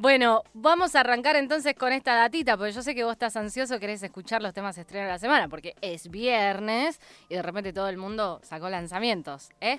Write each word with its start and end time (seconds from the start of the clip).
Bueno, 0.00 0.44
vamos 0.54 0.96
a 0.96 1.00
arrancar 1.00 1.36
entonces 1.36 1.74
con 1.74 1.92
esta 1.92 2.14
datita, 2.14 2.56
porque 2.56 2.72
yo 2.72 2.80
sé 2.80 2.94
que 2.94 3.04
vos 3.04 3.12
estás 3.12 3.36
ansioso, 3.36 3.78
querés 3.78 4.02
escuchar 4.02 4.40
los 4.40 4.54
temas 4.54 4.78
estrenos 4.78 5.08
de 5.08 5.12
la 5.12 5.18
semana, 5.18 5.46
porque 5.50 5.74
es 5.82 6.08
viernes 6.08 6.98
y 7.28 7.34
de 7.34 7.42
repente 7.42 7.74
todo 7.74 7.86
el 7.86 7.98
mundo 7.98 8.40
sacó 8.42 8.70
lanzamientos, 8.70 9.50
¿eh? 9.60 9.78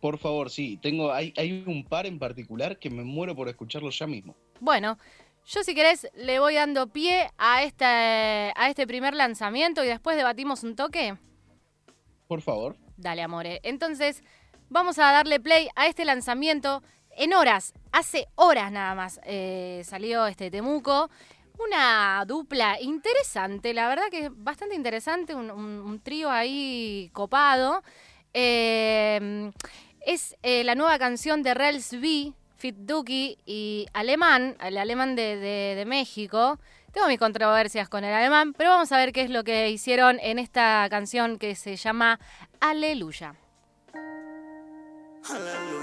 Por 0.00 0.16
favor, 0.18 0.48
sí. 0.48 0.78
Tengo, 0.80 1.12
hay, 1.12 1.34
hay 1.36 1.64
un 1.66 1.84
par 1.84 2.06
en 2.06 2.20
particular 2.20 2.78
que 2.78 2.88
me 2.88 3.02
muero 3.02 3.34
por 3.34 3.48
escucharlo 3.48 3.90
ya 3.90 4.06
mismo. 4.06 4.36
Bueno, 4.60 4.96
yo 5.44 5.64
si 5.64 5.74
querés 5.74 6.08
le 6.14 6.38
voy 6.38 6.54
dando 6.54 6.86
pie 6.86 7.32
a 7.36 7.64
este, 7.64 7.84
a 7.84 8.68
este 8.68 8.86
primer 8.86 9.12
lanzamiento 9.14 9.82
y 9.82 9.88
después 9.88 10.16
debatimos 10.16 10.62
un 10.62 10.76
toque. 10.76 11.16
Por 12.28 12.42
favor. 12.42 12.76
Dale, 12.96 13.22
amore. 13.22 13.58
Entonces, 13.64 14.22
vamos 14.68 15.00
a 15.00 15.10
darle 15.10 15.40
play 15.40 15.68
a 15.74 15.88
este 15.88 16.04
lanzamiento 16.04 16.80
en 17.16 17.34
horas, 17.34 17.74
hace 17.92 18.28
horas 18.36 18.70
nada 18.72 18.94
más 18.94 19.20
eh, 19.24 19.82
salió 19.84 20.26
este 20.26 20.50
Temuco. 20.50 21.10
Una 21.58 22.24
dupla 22.24 22.80
interesante, 22.80 23.74
la 23.74 23.88
verdad 23.88 24.04
que 24.10 24.26
es 24.26 24.30
bastante 24.32 24.76
interesante, 24.76 25.34
un, 25.34 26.00
trío 26.04 26.30
ahí 26.30 27.10
copado. 27.12 27.82
Eh, 28.32 29.50
es 30.00 30.36
eh, 30.42 30.64
la 30.64 30.74
nueva 30.74 30.98
canción 30.98 31.42
de 31.42 31.54
Rels 31.54 31.92
V, 31.92 32.32
Fit 32.56 32.76
Duki 32.76 33.38
y 33.44 33.86
Alemán, 33.92 34.56
el 34.60 34.78
alemán 34.78 35.16
de, 35.16 35.84
México. 35.86 36.58
Tengo 36.92 37.06
mis 37.08 37.18
controversias 37.18 37.88
con 37.88 38.04
el 38.04 38.14
alemán, 38.14 38.54
pero 38.54 38.70
vamos 38.70 38.90
a 38.90 38.96
ver 38.96 39.12
qué 39.12 39.22
es 39.22 39.30
lo 39.30 39.44
que 39.44 39.70
hicieron 39.70 40.18
en 40.20 40.38
esta 40.38 40.86
canción 40.88 41.38
que 41.38 41.54
se 41.54 41.76
llama 41.76 42.18
aleluya, 42.60 43.34
aleluya. 45.24 45.77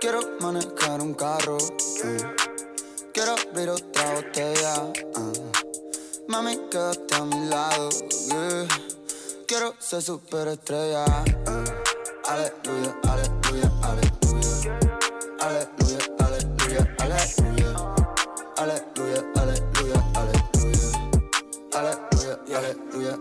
Quiero 0.00 0.20
manejar 0.40 1.00
un 1.02 1.14
carro. 1.14 1.58
Eh. 1.58 2.36
Quiero 3.12 3.32
abrir 3.32 3.70
otra 3.70 4.14
botella. 4.14 4.74
Uh. 5.16 5.32
Mami, 6.28 6.56
quédate 6.70 7.14
a 7.14 7.24
mi 7.24 7.48
lado. 7.48 7.88
Quiero 9.46 9.74
ser 9.78 10.02
superestrella. 10.02 11.04
Aleluya, 11.04 11.74
aleluya, 12.24 13.00
aleluya. 13.02 13.35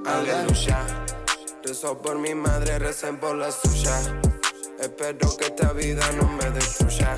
Aleluya. 0.06 0.86
Rezo 1.64 1.98
por 1.98 2.18
mi 2.20 2.36
madre, 2.36 2.80
recen 2.80 3.18
por 3.18 3.36
la 3.36 3.52
suya. 3.52 4.00
Espero 4.80 5.36
que 5.38 5.46
esta 5.46 5.74
vida 5.74 6.04
no 6.14 6.28
me 6.28 6.50
destruya. 6.52 7.18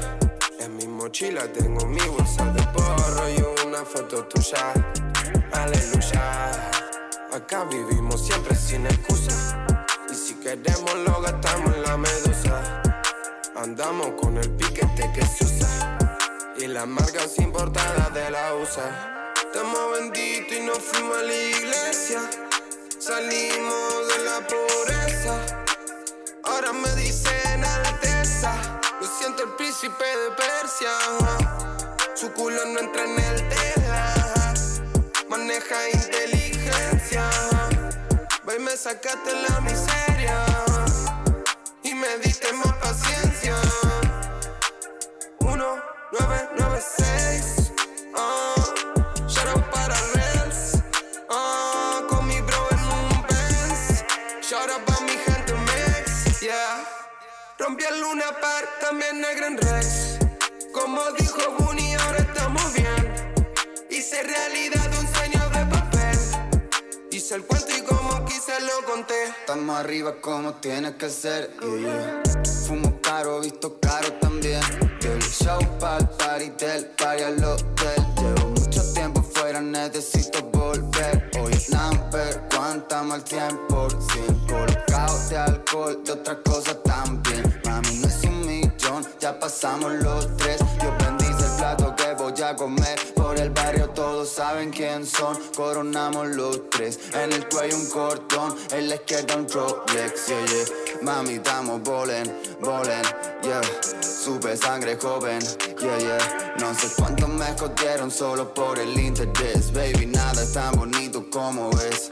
En 0.59 0.75
mi 0.77 0.87
mochila 0.87 1.51
tengo 1.51 1.85
mi 1.85 2.01
bolsa 2.01 2.45
de 2.53 2.63
porro 2.73 3.29
y 3.29 3.67
una 3.67 3.83
foto 3.83 4.25
tuya. 4.25 4.73
Aleluya. 5.51 6.71
Acá 7.33 7.65
vivimos 7.65 8.25
siempre 8.25 8.55
sin 8.55 8.85
excusa. 8.85 9.65
Y 10.09 10.15
si 10.15 10.35
queremos 10.35 10.95
lo 11.05 11.21
gastamos 11.21 11.75
en 11.75 11.83
la 11.83 11.97
medusa. 11.97 12.81
Andamos 13.55 14.11
con 14.21 14.37
el 14.37 14.49
piquete 14.51 15.11
que 15.13 15.25
se 15.25 15.43
usa. 15.43 15.97
Y 16.57 16.67
las 16.67 16.87
marcas 16.87 17.37
importadas 17.37 18.13
de 18.13 18.31
la 18.31 18.55
USA. 18.55 19.33
Estamos 19.35 19.99
benditos 19.99 20.57
y 20.57 20.61
nos 20.61 20.79
fuimos 20.79 21.17
a 21.17 21.23
la 21.23 21.33
iglesia. 21.33 22.46
Salimos 23.07 24.07
de 24.09 24.17
la 24.25 24.45
pobreza. 24.45 25.33
Ahora 26.43 26.73
me 26.73 26.91
dicen 26.95 27.63
Alteza. 27.63 28.53
Lo 28.99 29.07
siento 29.07 29.43
el 29.43 29.55
príncipe 29.55 30.03
de 30.03 30.31
Persia. 30.31 30.91
Su 32.15 32.33
culo 32.33 32.65
no 32.65 32.81
entra 32.81 33.05
en 33.05 33.17
el 33.17 33.47
tela. 33.47 34.13
Maneja 35.29 35.89
inteligencia. 35.93 37.29
Ve 38.45 38.59
me 38.59 38.75
sacaste 38.75 39.31
la 39.47 39.61
miseria. 39.61 40.45
Y 41.83 41.93
me 41.93 42.17
diste 42.17 42.51
más 42.51 42.73
paciencia. 42.73 43.55
1996. 45.39 47.71
Rompí 57.67 57.83
el 57.83 57.99
Luna 57.99 58.23
Park, 58.39 58.69
también 58.79 59.19
negro 59.19 59.47
en 59.47 59.57
Rex. 59.57 60.19
Como 60.71 61.01
dijo 61.19 61.51
Bunny, 61.59 61.95
ahora 61.95 62.19
estamos 62.19 62.73
bien. 62.73 63.13
Hice 63.89 64.23
realidad 64.23 64.89
un 64.97 65.13
sueño 65.13 65.49
de 65.49 65.65
papel. 65.65 66.17
Hice 67.11 67.35
el 67.35 67.43
cuento 67.43 67.67
y 67.77 67.81
como 67.81 68.23
quise 68.23 68.53
lo 68.61 68.85
conté. 68.89 69.21
Estamos 69.41 69.77
arriba 69.77 70.15
como 70.21 70.53
tiene 70.53 70.95
que 70.95 71.09
ser. 71.09 71.51
Fumo 72.67 73.01
caro, 73.01 73.41
visto 73.41 73.77
caro 73.81 74.13
también. 74.13 74.61
Del 75.01 75.21
show 75.21 75.59
pa'l 75.77 76.07
party, 76.11 76.51
del 76.51 76.85
party 76.85 77.23
al 77.23 77.43
hotel. 77.43 78.05
Llevo 78.15 78.47
mucho 78.47 78.93
tiempo 78.93 79.21
fuera, 79.21 79.59
necesito 79.59 80.41
volver. 80.53 81.31
Hoy 81.41 81.51
es 81.51 81.69
number, 81.69 82.47
cuánta 82.49 83.03
mal 83.03 83.25
tiempo. 83.25 83.89
Sin 84.13 84.47
colocado 84.47 85.19
de 85.27 85.37
alcohol, 85.37 86.01
de 86.05 86.11
otras 86.13 86.37
cosas 86.45 86.77
también 86.83 87.26
ya 89.19 89.39
pasamos 89.39 89.91
los 89.93 90.37
tres. 90.37 90.59
Yo 90.81 90.95
bendice 91.03 91.45
el 91.45 91.57
plato 91.57 91.95
que 91.95 92.13
voy 92.13 92.41
a 92.41 92.55
comer. 92.55 92.97
Por 93.15 93.37
el 93.39 93.49
barrio 93.49 93.89
todos 93.89 94.29
saben 94.29 94.71
quién 94.71 95.05
son. 95.05 95.37
Coronamos 95.55 96.27
los 96.27 96.69
tres. 96.69 96.99
En 97.13 97.33
el 97.33 97.47
cuello 97.49 97.77
un 97.77 97.89
cortón, 97.89 98.55
en 98.71 98.89
la 98.89 98.95
izquierda 98.95 99.35
un 99.35 99.47
Rolex. 99.49 100.27
Yeah, 100.27 100.45
yeah. 100.45 101.01
Mami, 101.01 101.33
estamos 101.33 101.81
bolen, 101.83 102.25
bolen, 102.61 103.03
yeah. 103.43 103.61
Supe 104.01 104.55
sangre 104.55 104.97
joven, 104.97 105.39
yeah, 105.79 105.97
yeah. 105.97 106.55
No 106.59 106.73
sé 106.73 106.87
cuántos 106.97 107.29
me 107.29 107.49
escondieron 107.49 108.11
solo 108.11 108.53
por 108.53 108.79
el 108.79 108.97
interés. 108.99 109.71
Baby, 109.73 110.07
nada 110.07 110.41
es 110.41 110.53
tan 110.53 110.75
bonito 110.75 111.25
como 111.29 111.69
es. 111.81 112.09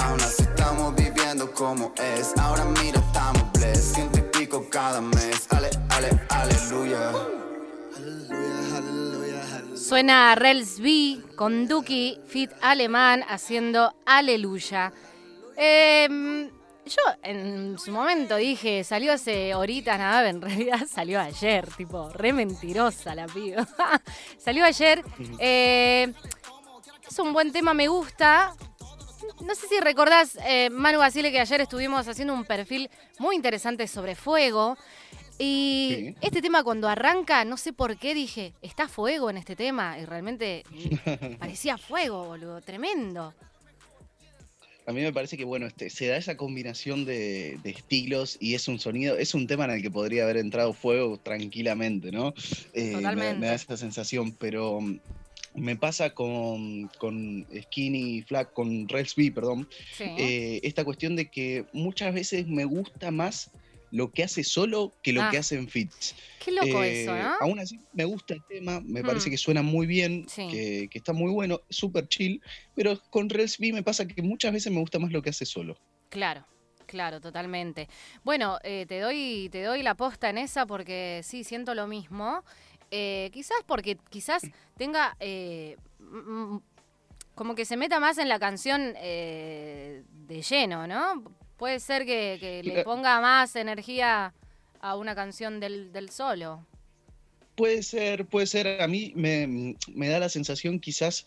Aún 0.00 0.20
así 0.20 0.42
estamos 0.42 0.94
viviendo 0.94 1.50
como 1.52 1.92
es. 1.96 2.32
Ahora 2.38 2.64
mira, 2.64 3.00
estamos 3.00 3.52
blessed. 3.52 4.15
Cada 4.76 5.00
mes. 5.00 5.48
Ale, 5.48 5.70
aleluya. 6.28 7.10
Suena 9.74 10.34
Rels 10.34 10.80
B 10.80 11.22
con 11.34 11.66
Duki 11.66 12.20
Fit 12.26 12.50
Alemán 12.60 13.24
haciendo 13.26 13.94
Aleluya. 14.04 14.92
Em, 15.56 16.50
yo 16.84 17.02
en 17.22 17.78
su 17.78 17.90
momento 17.90 18.36
dije, 18.36 18.84
salió 18.84 19.14
hace 19.14 19.54
horitas, 19.54 19.98
nada, 19.98 20.28
en 20.28 20.42
realidad 20.42 20.86
salió 20.94 21.22
ayer, 21.22 21.66
tipo, 21.74 22.10
re 22.10 22.34
mentirosa 22.34 23.14
la 23.14 23.24
piba. 23.28 23.66
salió 24.38 24.62
ayer. 24.66 25.02
Eh, 25.38 26.12
es 27.08 27.18
un 27.18 27.32
buen 27.32 27.50
tema, 27.50 27.72
me 27.72 27.88
gusta. 27.88 28.52
No 29.40 29.54
sé 29.54 29.68
si 29.68 29.80
recordás, 29.80 30.38
eh, 30.46 30.70
Manu 30.70 30.98
Basile, 30.98 31.30
que 31.30 31.40
ayer 31.40 31.60
estuvimos 31.60 32.06
haciendo 32.08 32.34
un 32.34 32.44
perfil 32.44 32.90
muy 33.18 33.36
interesante 33.36 33.86
sobre 33.86 34.14
fuego. 34.14 34.76
Y 35.38 36.14
este 36.22 36.40
tema 36.40 36.64
cuando 36.64 36.88
arranca, 36.88 37.44
no 37.44 37.56
sé 37.56 37.72
por 37.72 37.98
qué 37.98 38.14
dije, 38.14 38.54
está 38.62 38.88
fuego 38.88 39.28
en 39.28 39.36
este 39.36 39.54
tema. 39.54 39.98
Y 39.98 40.04
realmente 40.06 40.64
parecía 41.38 41.76
fuego, 41.76 42.24
boludo, 42.24 42.60
tremendo. 42.60 43.34
A 44.86 44.92
mí 44.92 45.02
me 45.02 45.12
parece 45.12 45.36
que, 45.36 45.44
bueno, 45.44 45.66
este, 45.66 45.90
se 45.90 46.06
da 46.06 46.16
esa 46.16 46.36
combinación 46.36 47.04
de, 47.04 47.58
estilos 47.64 48.38
y 48.40 48.54
es 48.54 48.68
un 48.68 48.78
sonido, 48.78 49.18
es 49.18 49.34
un 49.34 49.48
tema 49.48 49.64
en 49.64 49.72
el 49.72 49.82
que 49.82 49.90
podría 49.90 50.22
haber 50.22 50.36
entrado 50.36 50.72
fuego 50.72 51.18
tranquilamente, 51.18 52.12
¿no? 52.12 52.32
Eh, 52.72 52.92
Totalmente. 52.92 53.40
Me, 53.40 53.46
da 53.48 53.54
esa 53.54 53.76
sensación, 53.76 54.30
pero 54.32 54.80
mm, 54.80 55.00
me 55.56 55.76
pasa 55.76 56.10
con, 56.10 56.88
con 56.98 57.46
Skinny 57.62 58.22
Flag, 58.22 58.52
con 58.52 58.88
Rels 58.88 59.14
B, 59.14 59.32
perdón, 59.32 59.68
eh, 59.98 60.60
esta 60.62 60.84
cuestión 60.84 61.16
de 61.16 61.30
que 61.30 61.64
muchas 61.72 62.14
veces 62.14 62.46
me 62.46 62.64
gusta 62.64 63.10
más 63.10 63.50
lo 63.90 64.10
que 64.10 64.24
hace 64.24 64.44
solo 64.44 64.92
que 65.02 65.12
lo 65.12 65.20
que 65.30 65.36
ah. 65.36 65.40
hace 65.40 65.56
en 65.56 65.68
fits. 65.68 66.14
Qué 66.44 66.52
loco 66.52 66.82
eh, 66.82 67.02
eso, 67.02 67.16
¿no? 67.16 67.34
Aún 67.40 67.58
así, 67.58 67.80
me 67.92 68.04
gusta 68.04 68.34
el 68.34 68.42
tema, 68.48 68.80
me 68.80 69.02
parece 69.02 69.28
mm. 69.28 69.30
que 69.30 69.38
suena 69.38 69.62
muy 69.62 69.86
bien, 69.86 70.26
que, 70.34 70.88
está 70.92 71.12
muy 71.12 71.32
bueno, 71.32 71.60
súper 71.70 72.08
chill, 72.08 72.42
pero 72.74 73.00
con 73.10 73.30
Rails 73.30 73.58
B 73.58 73.72
me 73.72 73.82
pasa 73.82 74.06
que 74.06 74.22
muchas 74.22 74.52
veces 74.52 74.72
me 74.72 74.80
gusta 74.80 74.98
más 74.98 75.12
lo 75.12 75.22
que 75.22 75.30
hace 75.30 75.46
solo. 75.46 75.78
Claro. 76.08 76.44
Claro, 76.86 77.20
totalmente. 77.20 77.88
Bueno, 78.22 78.60
eh, 78.62 78.86
te 78.86 79.00
doy 79.00 79.48
te 79.50 79.60
doy 79.64 79.82
la 79.82 79.96
posta 79.96 80.30
en 80.30 80.38
esa 80.38 80.66
porque 80.66 81.20
sí 81.24 81.42
siento 81.42 81.74
lo 81.74 81.88
mismo. 81.88 82.44
Eh, 82.90 83.30
quizás 83.32 83.58
porque 83.66 83.98
quizás 84.10 84.42
tenga 84.76 85.16
como 87.36 87.54
que 87.54 87.66
se 87.66 87.76
meta 87.76 88.00
más 88.00 88.18
en 88.18 88.28
la 88.28 88.40
canción 88.40 88.94
eh, 88.96 90.02
de 90.26 90.42
lleno, 90.42 90.86
¿no? 90.86 91.22
Puede 91.58 91.80
ser 91.80 92.06
que, 92.06 92.62
le 92.64 92.82
ponga 92.82 93.20
más 93.20 93.54
energía 93.56 94.32
a 94.80 94.96
una 94.96 95.14
canción 95.14 95.60
del, 95.60 95.92
del 95.92 96.10
solo. 96.10 96.66
Puede 97.54 97.82
ser, 97.82 98.26
puede 98.26 98.46
ser. 98.46 98.80
A 98.82 98.88
mí 98.88 99.12
me, 99.14 99.76
me 99.94 100.08
da 100.08 100.18
la 100.18 100.28
sensación 100.30 100.80
quizás 100.80 101.26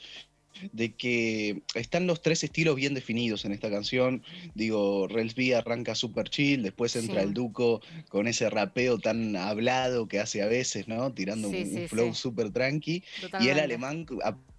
de 0.72 0.94
que 0.94 1.62
están 1.76 2.08
los 2.08 2.22
tres 2.22 2.44
estilos 2.44 2.76
bien 2.76 2.94
definidos 2.94 3.46
en 3.46 3.52
esta 3.52 3.70
canción. 3.70 4.24
Digo, 4.56 5.08
Relsby 5.08 5.54
arranca 5.54 5.96
super 5.96 6.30
chill, 6.30 6.64
después 6.64 6.96
entra 6.96 7.22
el 7.22 7.34
Duco 7.34 7.82
con 8.10 8.28
ese 8.28 8.50
rapeo 8.50 9.00
tan 9.00 9.36
hablado 9.36 10.08
que 10.08 10.20
hace 10.20 10.42
a 10.42 10.48
veces, 10.48 10.88
¿no? 10.88 11.12
Tirando 11.14 11.50
un, 11.50 11.88
flow 11.88 12.14
súper 12.14 12.52
tranqui. 12.52 13.04
Y 13.40 13.48
el 13.48 13.60
alemán 13.60 14.06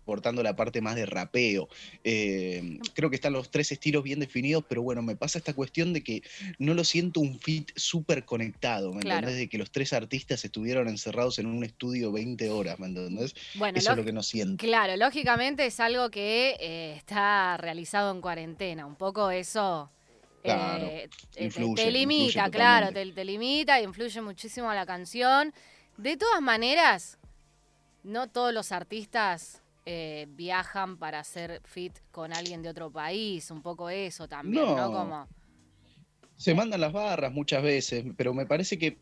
portando 0.04 0.42
la 0.42 0.56
parte 0.56 0.80
más 0.80 0.96
de 0.96 1.06
rapeo. 1.06 1.68
Eh, 2.04 2.78
creo 2.94 3.10
que 3.10 3.16
están 3.16 3.32
los 3.32 3.50
tres 3.50 3.72
estilos 3.72 4.02
bien 4.02 4.20
definidos, 4.20 4.64
pero 4.68 4.82
bueno, 4.82 5.02
me 5.02 5.16
pasa 5.16 5.38
esta 5.38 5.54
cuestión 5.54 5.92
de 5.92 6.02
que 6.02 6.22
no 6.58 6.74
lo 6.74 6.84
siento 6.84 7.20
un 7.20 7.38
fit 7.38 7.70
súper 7.76 8.24
conectado, 8.24 8.92
¿me 8.92 9.00
entendés? 9.02 9.36
De 9.36 9.48
que 9.48 9.58
los 9.58 9.70
tres 9.70 9.92
artistas 9.92 10.44
estuvieron 10.44 10.88
encerrados 10.88 11.38
en 11.38 11.46
un 11.46 11.64
estudio 11.64 12.12
20 12.12 12.50
horas, 12.50 12.78
¿me 12.78 12.86
entendés? 12.86 13.34
Bueno, 13.54 13.78
Eso 13.78 13.92
es 13.92 13.96
lo 13.96 14.04
que 14.04 14.12
no 14.12 14.22
siento. 14.22 14.64
Claro, 14.64 14.96
lógicamente 14.96 15.66
es 15.66 15.80
algo 15.80 16.10
que 16.10 16.56
eh, 16.60 16.94
está 16.96 17.56
realizado 17.56 18.10
en 18.12 18.20
cuarentena, 18.20 18.86
un 18.86 18.96
poco 18.96 19.30
eso... 19.30 19.90
Claro, 20.42 20.86
eh, 20.86 21.10
te, 21.76 21.90
limita, 21.90 22.48
claro, 22.48 22.94
te, 22.94 23.12
te 23.12 23.24
limita, 23.26 23.78
influye 23.78 24.22
muchísimo 24.22 24.70
a 24.70 24.74
la 24.74 24.86
canción. 24.86 25.52
De 25.98 26.16
todas 26.16 26.40
maneras, 26.40 27.18
no 28.04 28.26
todos 28.26 28.54
los 28.54 28.72
artistas 28.72 29.59
eh, 29.86 30.26
viajan 30.30 30.96
para 30.98 31.20
hacer 31.20 31.60
fit 31.64 31.98
con 32.10 32.32
alguien 32.32 32.62
de 32.62 32.68
otro 32.68 32.90
país, 32.90 33.50
un 33.50 33.62
poco 33.62 33.90
eso 33.90 34.28
también, 34.28 34.76
¿no? 34.76 34.92
Como... 34.92 35.28
Se 36.36 36.54
mandan 36.54 36.80
las 36.80 36.92
barras 36.92 37.32
muchas 37.32 37.62
veces, 37.62 38.04
pero 38.16 38.32
me 38.32 38.46
parece 38.46 38.78
que 38.78 38.98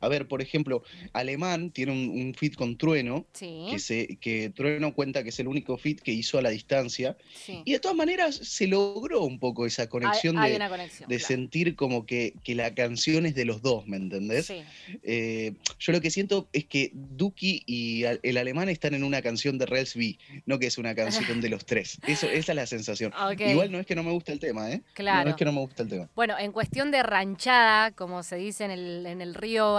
a 0.00 0.08
ver, 0.08 0.28
por 0.28 0.42
ejemplo, 0.42 0.82
Alemán 1.12 1.70
tiene 1.70 1.92
un, 1.92 2.34
fit 2.34 2.54
con 2.54 2.76
Trueno, 2.76 3.26
que, 3.38 3.78
se, 3.78 4.18
que 4.20 4.50
Trueno 4.50 4.94
cuenta 4.94 5.22
que 5.22 5.30
es 5.30 5.40
el 5.40 5.48
único 5.48 5.76
fit 5.78 6.00
que 6.00 6.12
hizo 6.12 6.38
a 6.38 6.42
la 6.42 6.50
distancia. 6.50 7.16
Y 7.64 7.72
de 7.72 7.80
todas 7.80 7.96
maneras 7.96 8.34
se 8.34 8.66
logró 8.66 9.22
un 9.22 9.38
poco 9.38 9.66
esa 9.66 9.88
conexión 9.88 10.36
de, 10.36 11.18
sentir 11.18 11.76
como 11.76 12.06
que, 12.06 12.34
la 12.46 12.74
canción 12.74 13.26
es 13.26 13.34
de 13.34 13.44
los 13.44 13.60
dos, 13.60 13.86
¿me 13.86 13.96
entendés? 13.98 14.50
Eh, 15.02 15.52
yo 15.78 15.92
lo 15.92 16.00
que 16.00 16.10
siento 16.10 16.48
es 16.52 16.64
que 16.64 16.90
Duki 16.94 17.62
y 17.66 18.04
el 18.04 18.36
alemán 18.38 18.68
están 18.68 18.94
en 18.94 19.04
una 19.04 19.20
canción 19.20 19.58
de 19.58 19.66
Rels 19.66 19.94
B, 19.94 20.18
no 20.46 20.58
que 20.58 20.66
es 20.66 20.78
una 20.78 20.94
canción 20.94 21.40
de 21.40 21.48
los 21.50 21.66
tres. 21.66 21.98
Eso, 22.06 22.26
esa 22.28 22.52
es 22.52 22.56
la 22.56 22.66
sensación. 22.66 23.12
Igual 23.38 23.70
no 23.72 23.78
es 23.78 23.86
que 23.86 23.94
no 23.94 24.02
me 24.02 24.12
gusta 24.12 24.32
el 24.32 24.40
tema, 24.40 24.70
¿eh? 24.70 24.82
Claro. 24.94 25.24
No 25.24 25.30
es 25.30 25.36
que 25.36 25.44
no 25.44 25.52
me 25.52 25.60
gusta 25.60 25.82
el 25.82 25.88
tema. 25.88 26.08
Bueno, 26.14 26.38
en 26.38 26.52
cuestión 26.52 26.90
de 26.90 27.02
ranchada, 27.02 27.90
como 27.92 28.22
se 28.22 28.36
dice 28.36 28.64
en 28.64 28.70
el, 28.70 29.06
en 29.06 29.20
el 29.20 29.34
río 29.34 29.78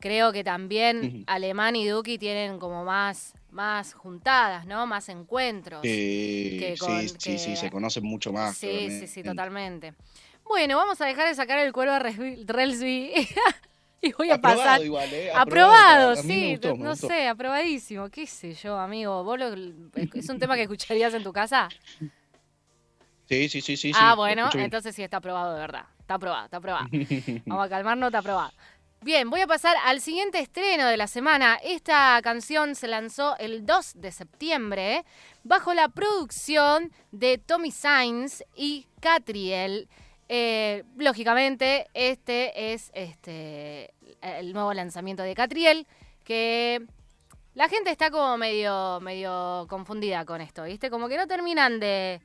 creo 0.00 0.32
que 0.32 0.42
también 0.42 1.24
Alemán 1.26 1.76
y 1.76 1.86
Duki 1.86 2.18
tienen 2.18 2.58
como 2.58 2.84
más, 2.84 3.34
más 3.50 3.94
juntadas, 3.94 4.66
¿no? 4.66 4.86
Más 4.86 5.08
encuentros. 5.08 5.82
sí, 5.82 6.74
sí, 7.18 7.38
sí, 7.38 7.56
se 7.56 7.70
conocen 7.70 8.04
mucho 8.04 8.32
más. 8.32 8.56
Sí, 8.56 8.88
sí, 8.90 9.06
sí, 9.06 9.22
totalmente. 9.22 9.94
Bueno, 10.44 10.76
vamos 10.76 11.00
a 11.00 11.06
dejar 11.06 11.28
de 11.28 11.34
sacar 11.34 11.58
el 11.60 11.72
cuero 11.72 11.92
a 11.92 12.00
Relsby. 12.00 13.12
y 14.02 14.12
voy 14.12 14.30
a 14.30 14.38
pasar. 14.40 14.82
Igual, 14.82 15.12
¿eh? 15.12 15.30
Aprobado, 15.32 16.16
sí, 16.16 16.58
no 16.78 16.96
sé, 16.96 17.28
aprobadísimo. 17.28 18.08
¿Qué 18.08 18.26
sé 18.26 18.54
yo, 18.54 18.78
amigo? 18.78 19.22
¿Vos 19.22 19.38
¿Es 20.14 20.28
un 20.28 20.38
tema 20.38 20.56
que 20.56 20.62
escucharías 20.62 21.14
en 21.14 21.22
tu 21.22 21.32
casa? 21.32 21.68
Sí, 23.28 23.48
sí, 23.48 23.60
sí, 23.60 23.76
sí. 23.76 23.92
Ah, 23.94 24.14
bueno, 24.16 24.50
entonces 24.54 24.94
sí 24.94 25.04
está 25.04 25.18
aprobado 25.18 25.54
de 25.54 25.60
verdad. 25.60 25.84
Está 26.00 26.14
aprobado, 26.14 26.44
está 26.46 26.56
aprobado. 26.56 26.88
Vamos 27.46 27.66
a 27.66 27.68
calmarnos, 27.68 28.08
está 28.08 28.18
aprobado. 28.18 28.50
Bien, 29.02 29.30
voy 29.30 29.40
a 29.40 29.46
pasar 29.46 29.76
al 29.86 30.02
siguiente 30.02 30.40
estreno 30.40 30.86
de 30.86 30.98
la 30.98 31.06
semana. 31.06 31.58
Esta 31.64 32.20
canción 32.22 32.74
se 32.74 32.86
lanzó 32.86 33.34
el 33.38 33.64
2 33.64 33.94
de 33.94 34.12
septiembre 34.12 35.06
bajo 35.42 35.72
la 35.72 35.88
producción 35.88 36.92
de 37.10 37.38
Tommy 37.38 37.70
Sainz 37.70 38.44
y 38.54 38.86
Catriel. 39.00 39.88
Eh, 40.28 40.84
lógicamente, 40.98 41.88
este 41.94 42.74
es 42.74 42.90
este, 42.92 43.94
el 44.20 44.52
nuevo 44.52 44.74
lanzamiento 44.74 45.22
de 45.22 45.34
Catriel, 45.34 45.86
que 46.22 46.84
la 47.54 47.70
gente 47.70 47.90
está 47.90 48.10
como 48.10 48.36
medio, 48.36 49.00
medio 49.00 49.66
confundida 49.70 50.26
con 50.26 50.42
esto, 50.42 50.64
¿viste? 50.64 50.90
Como 50.90 51.08
que 51.08 51.16
no 51.16 51.26
terminan 51.26 51.80
de 51.80 52.20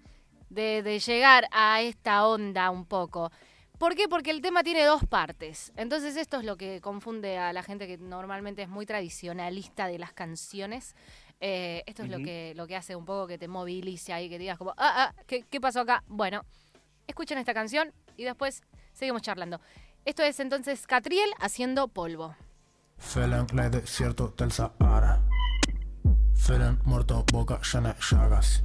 llegar 1.07 1.47
a 1.53 1.81
esta 1.81 2.27
onda 2.27 2.69
un 2.69 2.85
poco. 2.85 3.31
¿Por 3.77 3.95
qué? 3.95 4.07
Porque 4.07 4.31
el 4.31 4.41
tema 4.41 4.63
tiene 4.63 4.85
dos 4.85 5.05
partes. 5.05 5.73
Entonces 5.75 6.15
esto 6.15 6.39
es 6.39 6.45
lo 6.45 6.55
que 6.55 6.79
confunde 6.81 7.37
a 7.37 7.51
la 7.51 7.61
gente 7.61 7.87
que 7.87 7.97
normalmente 7.97 8.61
es 8.61 8.69
muy 8.69 8.85
tradicionalista 8.85 9.87
de 9.87 9.99
las 9.99 10.13
canciones. 10.13 10.95
Eh, 11.41 11.83
esto 11.85 12.03
es 12.03 12.09
lo 12.09 12.19
que, 12.19 12.53
lo 12.55 12.67
que 12.67 12.77
hace 12.77 12.95
un 12.95 13.05
poco 13.05 13.27
que 13.27 13.37
te 13.37 13.47
movilice 13.47 14.13
ahí, 14.13 14.29
que 14.29 14.39
digas 14.39 14.57
como, 14.57 14.71
ah, 14.71 15.11
ah, 15.11 15.13
¿qué, 15.27 15.43
¿qué 15.43 15.59
pasó 15.59 15.81
acá? 15.81 16.03
Bueno, 16.07 16.45
escuchen 17.07 17.37
esta 17.37 17.53
canción 17.53 17.91
y 18.15 18.23
después 18.23 18.63
seguimos 18.93 19.21
charlando. 19.21 19.59
Esto 20.05 20.23
es 20.23 20.39
entonces 20.39 20.87
Catriel 20.87 21.29
haciendo 21.39 21.89
polvo. 21.89 22.35
Felen 22.97 23.47
el 23.59 23.71
desierto 23.71 24.33
del 24.37 24.53
Sahara. 24.53 25.21
Felen 26.35 26.79
muerto 26.85 27.25
boca 27.33 27.59
llena 27.61 27.93
de 27.93 27.99
llagas. 27.99 28.63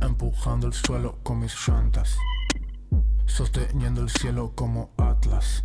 Empujando 0.00 0.66
el 0.68 0.72
suelo 0.72 1.18
con 1.22 1.40
mis 1.40 1.54
llantas 1.68 2.16
sosteniendo 3.26 4.02
el 4.02 4.10
cielo 4.10 4.52
como 4.54 4.90
Atlas. 4.96 5.64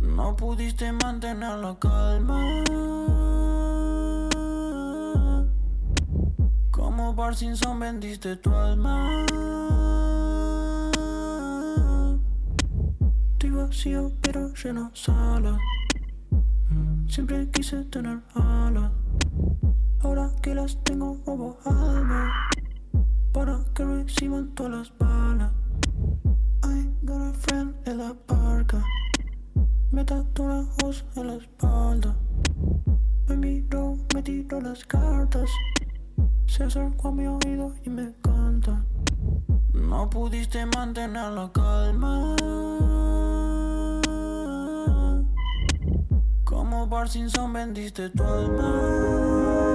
No 0.00 0.36
pudiste 0.36 0.92
mantener 0.92 1.58
la 1.58 1.78
calma. 1.78 2.62
Como 6.70 7.16
Parkinson 7.16 7.80
vendiste 7.80 8.36
tu 8.36 8.54
alma. 8.54 9.24
Estoy 13.32 13.50
vacío 13.50 14.12
pero 14.20 14.52
lleno 14.54 14.90
sala. 14.94 15.58
Siempre 17.08 17.48
quise 17.50 17.84
tener 17.84 18.20
alas. 18.34 18.92
Ahora 20.00 20.30
que 20.42 20.54
las 20.54 20.82
tengo 20.84 21.18
robo 21.26 21.58
alma. 21.64 22.50
Para 23.32 23.58
que 23.74 23.84
reciban 23.84 24.54
todas 24.54 24.72
las 24.72 24.98
balas. 24.98 25.53
En 27.86 27.98
la 27.98 28.14
barca. 28.28 28.82
Me 29.90 30.02
una 30.40 30.66
voz 30.82 31.04
en 31.16 31.26
la 31.26 31.34
espalda. 31.34 32.14
Me 33.28 33.36
miró, 33.36 33.96
me 34.14 34.22
tiró 34.22 34.60
las 34.60 34.84
cartas. 34.84 35.50
Se 36.46 36.64
acercó 36.64 37.08
a 37.08 37.12
mi 37.12 37.26
oído 37.26 37.72
y 37.84 37.90
me 37.90 38.12
canta. 38.22 38.84
No 39.72 40.08
pudiste 40.08 40.64
mantener 40.66 41.32
la 41.32 41.50
calma. 41.52 42.36
Como 46.44 46.88
Parkinson 46.88 47.52
vendiste 47.52 48.10
tu 48.10 48.22
alma. 48.22 49.73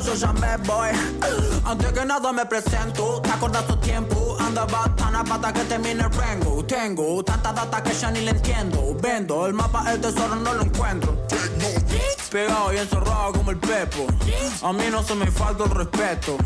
Yo 0.00 0.14
ya 0.14 0.32
me 0.32 0.56
voy. 0.58 0.90
Antes 1.64 1.92
que 1.92 2.04
nada 2.04 2.32
me 2.32 2.44
presento, 2.46 3.20
te 3.22 3.30
acordás 3.30 3.66
tu 3.66 3.76
tiempo. 3.76 4.36
Andaba 4.38 4.94
tan 4.96 5.14
a 5.14 5.24
pata 5.24 5.52
que 5.52 5.60
termine 5.64 6.02
el 6.02 6.12
rango. 6.12 6.64
Tengo 6.64 7.22
tanta 7.24 7.52
data 7.52 7.82
que 7.82 7.92
ya 7.94 8.10
ni 8.10 8.20
le 8.20 8.32
entiendo. 8.32 8.96
Vendo 9.00 9.46
el 9.46 9.54
mapa, 9.54 9.92
el 9.92 10.00
tesoro 10.00 10.36
no 10.36 10.54
lo 10.54 10.62
encuentro. 10.62 11.16
Pegado 12.30 12.72
y 12.72 12.78
encerrado 12.78 13.05
como 13.32 13.50
el 13.50 13.58
pepo. 13.58 14.06
A 14.62 14.72
mí 14.72 14.84
no 14.90 15.02
se 15.02 15.14
me 15.14 15.30
falta 15.30 15.64
el 15.64 15.70
respeto. 15.70 16.36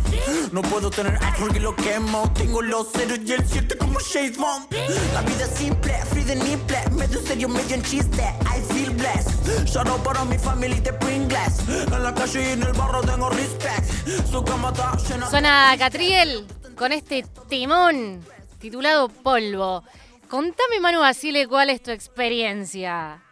No 0.53 0.63
puedo 0.63 0.91
tener 0.91 1.17
A 1.23 1.35
porque 1.39 1.61
lo 1.61 1.75
quemo. 1.75 2.31
Tengo 2.35 2.63
los 2.63 2.89
ceros 2.93 3.19
y 3.25 3.33
el 3.33 3.47
7 3.47 3.79
como 3.79 4.01
Shades 4.01 4.37
Bond. 4.37 4.67
La 5.15 5.23
vida 5.23 5.45
es 5.45 5.51
simple, 5.51 5.95
free 6.11 6.25
de 6.25 6.37
nipple. 6.37 6.79
Medio 6.93 7.21
serio, 7.23 7.49
medio 7.49 7.75
en 7.75 7.83
chiste. 7.83 8.23
I 8.23 8.61
feel 8.73 8.91
blessed. 8.95 9.67
Shout 9.67 9.89
out 9.89 10.03
para 10.03 10.25
mi 10.25 10.39
family 10.39 10.81
de 10.81 10.93
Pringles. 10.93 11.69
En 11.69 12.03
la 12.03 12.15
calle 12.15 12.43
y 12.43 12.53
en 12.53 12.63
el 12.63 12.73
barro 12.73 13.01
tengo 13.03 13.31
respect. 13.31 13.87
Su 14.31 14.43
cama 14.45 14.71
está 14.71 14.97
llena 14.97 15.31
Suena 15.31 15.75
Catriel 15.79 16.47
con 16.77 16.93
este 16.93 17.25
timón 17.49 18.25
titulado 18.59 19.09
Polvo. 19.09 19.85
Contame, 20.29 20.79
Manu 20.81 21.01
Basile, 21.01 21.49
cuál 21.49 21.71
es 21.71 21.83
tu 21.83 21.91
experiencia. 21.91 23.23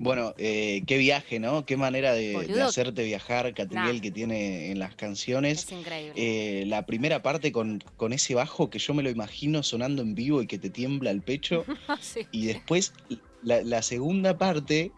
Bueno, 0.00 0.34
eh, 0.38 0.82
qué 0.86 0.96
viaje, 0.96 1.38
¿no? 1.38 1.66
Qué 1.66 1.76
manera 1.76 2.14
de, 2.14 2.58
hacerte 2.62 3.04
viajar, 3.04 3.52
Catriel, 3.52 4.00
que 4.00 4.10
tiene 4.10 4.70
en 4.70 4.78
las 4.78 4.94
canciones. 4.94 5.64
Es 5.64 5.72
increíble. 5.72 6.14
Eh, 6.16 6.64
la 6.64 6.86
primera 6.86 7.20
parte 7.20 7.52
con, 7.52 7.84
con, 7.98 8.14
ese 8.14 8.34
bajo 8.34 8.70
que 8.70 8.78
yo 8.78 8.94
me 8.94 9.02
lo 9.02 9.10
imagino 9.10 9.62
sonando 9.62 10.00
en 10.00 10.14
vivo 10.14 10.40
y 10.40 10.46
que 10.46 10.58
te 10.58 10.70
tiembla 10.70 11.10
el 11.10 11.20
pecho. 11.20 11.66
Y 12.32 12.46
después 12.46 12.94
la, 13.42 13.60
la 13.62 13.82
segunda 13.82 14.38
parte 14.38 14.90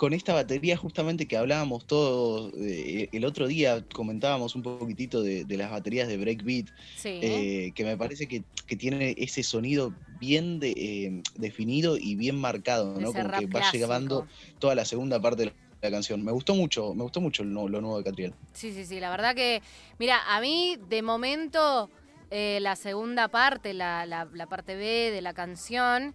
con 0.00 0.14
esta 0.14 0.32
batería 0.32 0.78
justamente 0.78 1.28
que 1.28 1.36
hablábamos 1.36 1.84
todos 1.84 2.54
eh, 2.56 3.10
el 3.12 3.22
otro 3.26 3.46
día, 3.46 3.84
comentábamos 3.92 4.54
un 4.54 4.62
poquitito 4.62 5.22
de, 5.22 5.44
las 5.58 5.70
baterías 5.70 6.08
de 6.08 6.16
Breakbeat, 6.16 6.68
eh, 7.04 7.70
que 7.74 7.84
me 7.84 7.98
parece 7.98 8.26
que, 8.26 8.42
tiene 8.78 9.14
ese 9.18 9.42
sonido 9.42 9.92
bien 10.18 10.58
eh, 10.62 11.22
definido 11.34 11.98
y 11.98 12.14
bien 12.14 12.40
marcado, 12.40 12.98
¿no? 12.98 13.12
Como 13.12 13.30
que 13.30 13.44
va 13.44 13.70
llegando 13.72 14.26
toda 14.58 14.74
la 14.74 14.86
segunda 14.86 15.20
parte 15.20 15.44
de 15.44 15.52
la 15.82 15.90
canción. 15.90 16.24
Me 16.24 16.32
gustó 16.32 16.54
mucho, 16.54 16.94
me 16.94 17.02
gustó 17.02 17.20
mucho 17.20 17.44
lo, 17.44 17.68
nuevo 17.68 17.98
de 17.98 18.04
Catriel. 18.04 18.32
Sí, 18.54 18.72
sí, 18.72 18.86
sí, 18.86 19.00
la 19.00 19.10
verdad 19.10 19.34
que, 19.34 19.60
mira, 19.98 20.34
a 20.34 20.40
mí 20.40 20.78
de 20.88 21.02
momento 21.02 21.90
la 22.30 22.74
segunda 22.74 23.28
parte, 23.28 23.74
la, 23.74 24.06
la 24.06 24.46
parte 24.46 24.76
B 24.76 25.10
de 25.10 25.20
la 25.20 25.34
canción, 25.34 26.14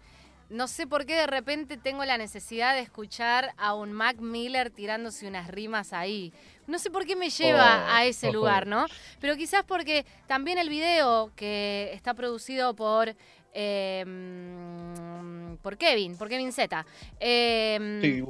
no 0.50 0.68
sé 0.68 0.88
por 0.88 1.06
qué 1.06 1.16
de 1.16 1.28
repente 1.28 1.78
tengo 1.78 2.06
la 2.06 2.18
necesidad 2.18 2.76
de 2.76 2.82
escuchar 2.82 3.54
a 3.58 3.74
un 3.74 3.92
Mac 3.92 4.20
Miller 4.20 4.70
tirándose 4.70 5.28
unas 5.28 5.50
rimas 5.50 5.94
ahí. 5.94 6.34
No 6.68 6.80
sé 6.80 6.90
por 6.90 7.06
qué 7.06 7.16
me 7.16 7.30
lleva 7.30 7.96
a 7.96 8.02
oh, 8.02 8.04
ese 8.04 8.32
lugar, 8.32 8.68
¿no? 8.68 8.86
Pero 9.20 9.36
quizás 9.36 9.64
porque 9.64 10.06
también 10.28 10.58
el 10.58 10.70
video 10.70 11.32
que 11.36 11.92
está 11.94 12.14
producido 12.14 12.76
por 12.76 13.16
em, 13.54 15.58
por 15.58 15.78
Kevin, 15.78 16.18
por 16.18 16.30
Kevin 16.30 16.52
Z. 16.52 16.86
Eh, 17.20 18.00
sí, 18.02 18.24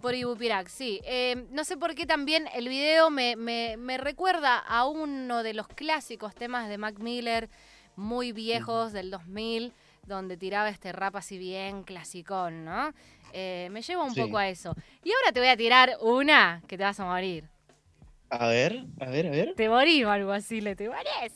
Por 0.00 0.14
Ibupirac, 0.14 0.68
sí. 0.68 1.00
Em, 1.04 1.46
no 1.50 1.64
sé 1.64 1.76
por 1.76 1.94
qué 1.94 2.06
también 2.06 2.48
el 2.54 2.68
video 2.68 3.10
me, 3.10 3.36
me, 3.36 3.98
recuerda 3.98 4.58
a 4.58 4.86
uno 4.86 5.42
de 5.42 5.54
los 5.54 5.68
clásicos 5.68 6.34
temas 6.34 6.68
de 6.68 6.78
Mac 6.78 6.98
Miller, 6.98 7.48
muy 7.96 8.32
viejos, 8.32 8.92
del 8.92 9.10
2000 9.10 9.72
donde 10.06 10.36
tiraba 10.36 10.68
este 10.68 10.92
rap 10.92 11.16
así 11.16 11.38
bien 11.38 11.82
clasicón, 11.82 12.64
¿no? 12.64 12.92
Eh, 13.32 13.68
me 13.70 13.82
llevo 13.82 14.04
un 14.04 14.14
poco 14.14 14.38
a 14.38 14.48
eso. 14.48 14.74
Y 15.04 15.10
ahora 15.10 15.32
te 15.32 15.40
voy 15.40 15.48
a 15.48 15.56
tirar 15.56 15.96
una 16.00 16.62
que 16.66 16.78
te 16.78 16.84
vas 16.84 16.98
a 17.00 17.04
morir. 17.04 17.48
A 18.30 18.48
ver, 18.48 18.84
a 19.00 19.10
ver, 19.10 19.26
a 19.26 19.30
ver. 19.30 19.54
Te 19.54 19.68
morí 19.68 20.02
o 20.04 20.10
algo 20.10 20.32
así, 20.32 20.60
le 20.60 20.74
te 20.74 20.88
morís. 20.88 21.32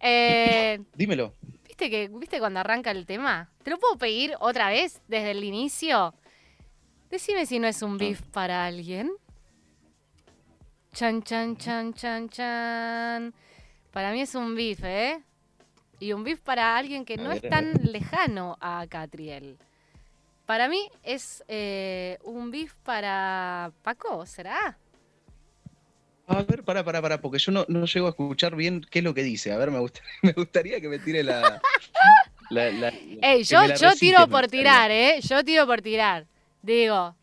Eh, 0.00 0.80
Dímelo. 0.94 1.34
¿Viste 1.66 1.90
que 1.90 2.08
viste 2.08 2.38
cuando 2.38 2.60
arranca 2.60 2.90
el 2.90 3.06
tema? 3.06 3.50
¿Te 3.62 3.70
lo 3.70 3.78
puedo 3.78 3.96
pedir 3.96 4.34
otra 4.40 4.68
vez 4.68 5.00
desde 5.06 5.30
el 5.32 5.44
inicio? 5.44 6.14
Decime 7.10 7.46
si 7.46 7.58
no 7.58 7.68
es 7.68 7.82
un 7.82 7.98
beef 7.98 8.20
para 8.22 8.66
alguien. 8.66 9.10
Chan, 10.92 11.22
chan, 11.22 11.56
chan, 11.56 11.94
chan, 11.94 12.28
chan. 12.28 13.34
Para 13.92 14.12
mí 14.12 14.20
es 14.20 14.34
un 14.34 14.54
beef, 14.54 14.82
¿eh? 14.82 15.22
Y 16.00 16.12
un 16.12 16.24
beef 16.24 16.40
para 16.40 16.76
alguien 16.76 17.04
que 17.04 17.16
no 17.16 17.32
es 17.32 17.42
tan 17.42 17.72
lejano 17.82 18.56
a 18.60 18.86
Catriel. 18.88 19.58
Para 20.46 20.68
mí 20.68 20.88
es 21.02 21.44
eh, 21.48 22.18
un 22.24 22.50
beef 22.50 22.72
para 22.84 23.72
Paco, 23.82 24.24
¿será? 24.24 24.78
A 26.26 26.42
ver, 26.42 26.62
para, 26.62 26.84
para, 26.84 27.02
para, 27.02 27.20
porque 27.20 27.38
yo 27.38 27.52
no, 27.52 27.64
no, 27.68 27.86
llego 27.86 28.06
a 28.06 28.10
escuchar 28.10 28.54
bien 28.54 28.86
qué 28.90 29.00
es 29.00 29.04
lo 29.04 29.14
que 29.14 29.22
dice. 29.22 29.52
A 29.52 29.56
ver, 29.56 29.70
me 29.70 29.78
gustaría, 29.78 30.10
me 30.22 30.32
gustaría 30.32 30.80
que 30.80 30.88
me 30.88 30.98
tire 30.98 31.22
la. 31.22 31.60
Ey, 33.22 33.44
yo, 33.44 33.74
yo 33.74 33.94
tiro 33.94 34.26
por 34.28 34.48
tirar, 34.48 34.90
¿eh? 34.90 35.20
Yo 35.20 35.44
tiro 35.44 35.66
por 35.66 35.82
tirar. 35.82 36.26
Digo, 36.62 37.14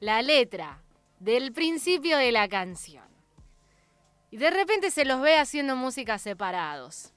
la 0.00 0.22
letra 0.22 0.80
del 1.20 1.52
principio 1.52 2.16
de 2.16 2.32
la 2.32 2.48
canción. 2.48 3.04
Y 4.30 4.36
de 4.36 4.50
repente 4.50 4.90
se 4.90 5.04
los 5.04 5.20
ve 5.20 5.38
haciendo 5.38 5.76
música 5.76 6.18
separados. 6.18 7.12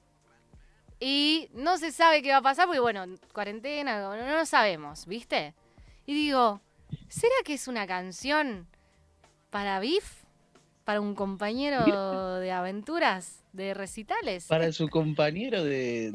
Y 1.04 1.48
no 1.52 1.78
se 1.78 1.90
sabe 1.90 2.22
qué 2.22 2.30
va 2.30 2.36
a 2.36 2.42
pasar 2.42 2.66
porque, 2.66 2.78
bueno, 2.78 3.06
cuarentena, 3.32 4.00
no, 4.00 4.16
no 4.16 4.46
sabemos, 4.46 5.04
¿viste? 5.06 5.52
Y 6.06 6.14
digo, 6.14 6.60
¿será 7.08 7.34
que 7.44 7.54
es 7.54 7.66
una 7.66 7.88
canción 7.88 8.68
para 9.50 9.80
Biff? 9.80 10.21
¿Para 10.84 11.00
un 11.00 11.14
compañero 11.14 12.38
de 12.38 12.50
aventuras? 12.50 13.42
de 13.52 13.74
recitales. 13.74 14.46
Para 14.46 14.72
su 14.72 14.88
compañero 14.88 15.62
de, 15.62 16.10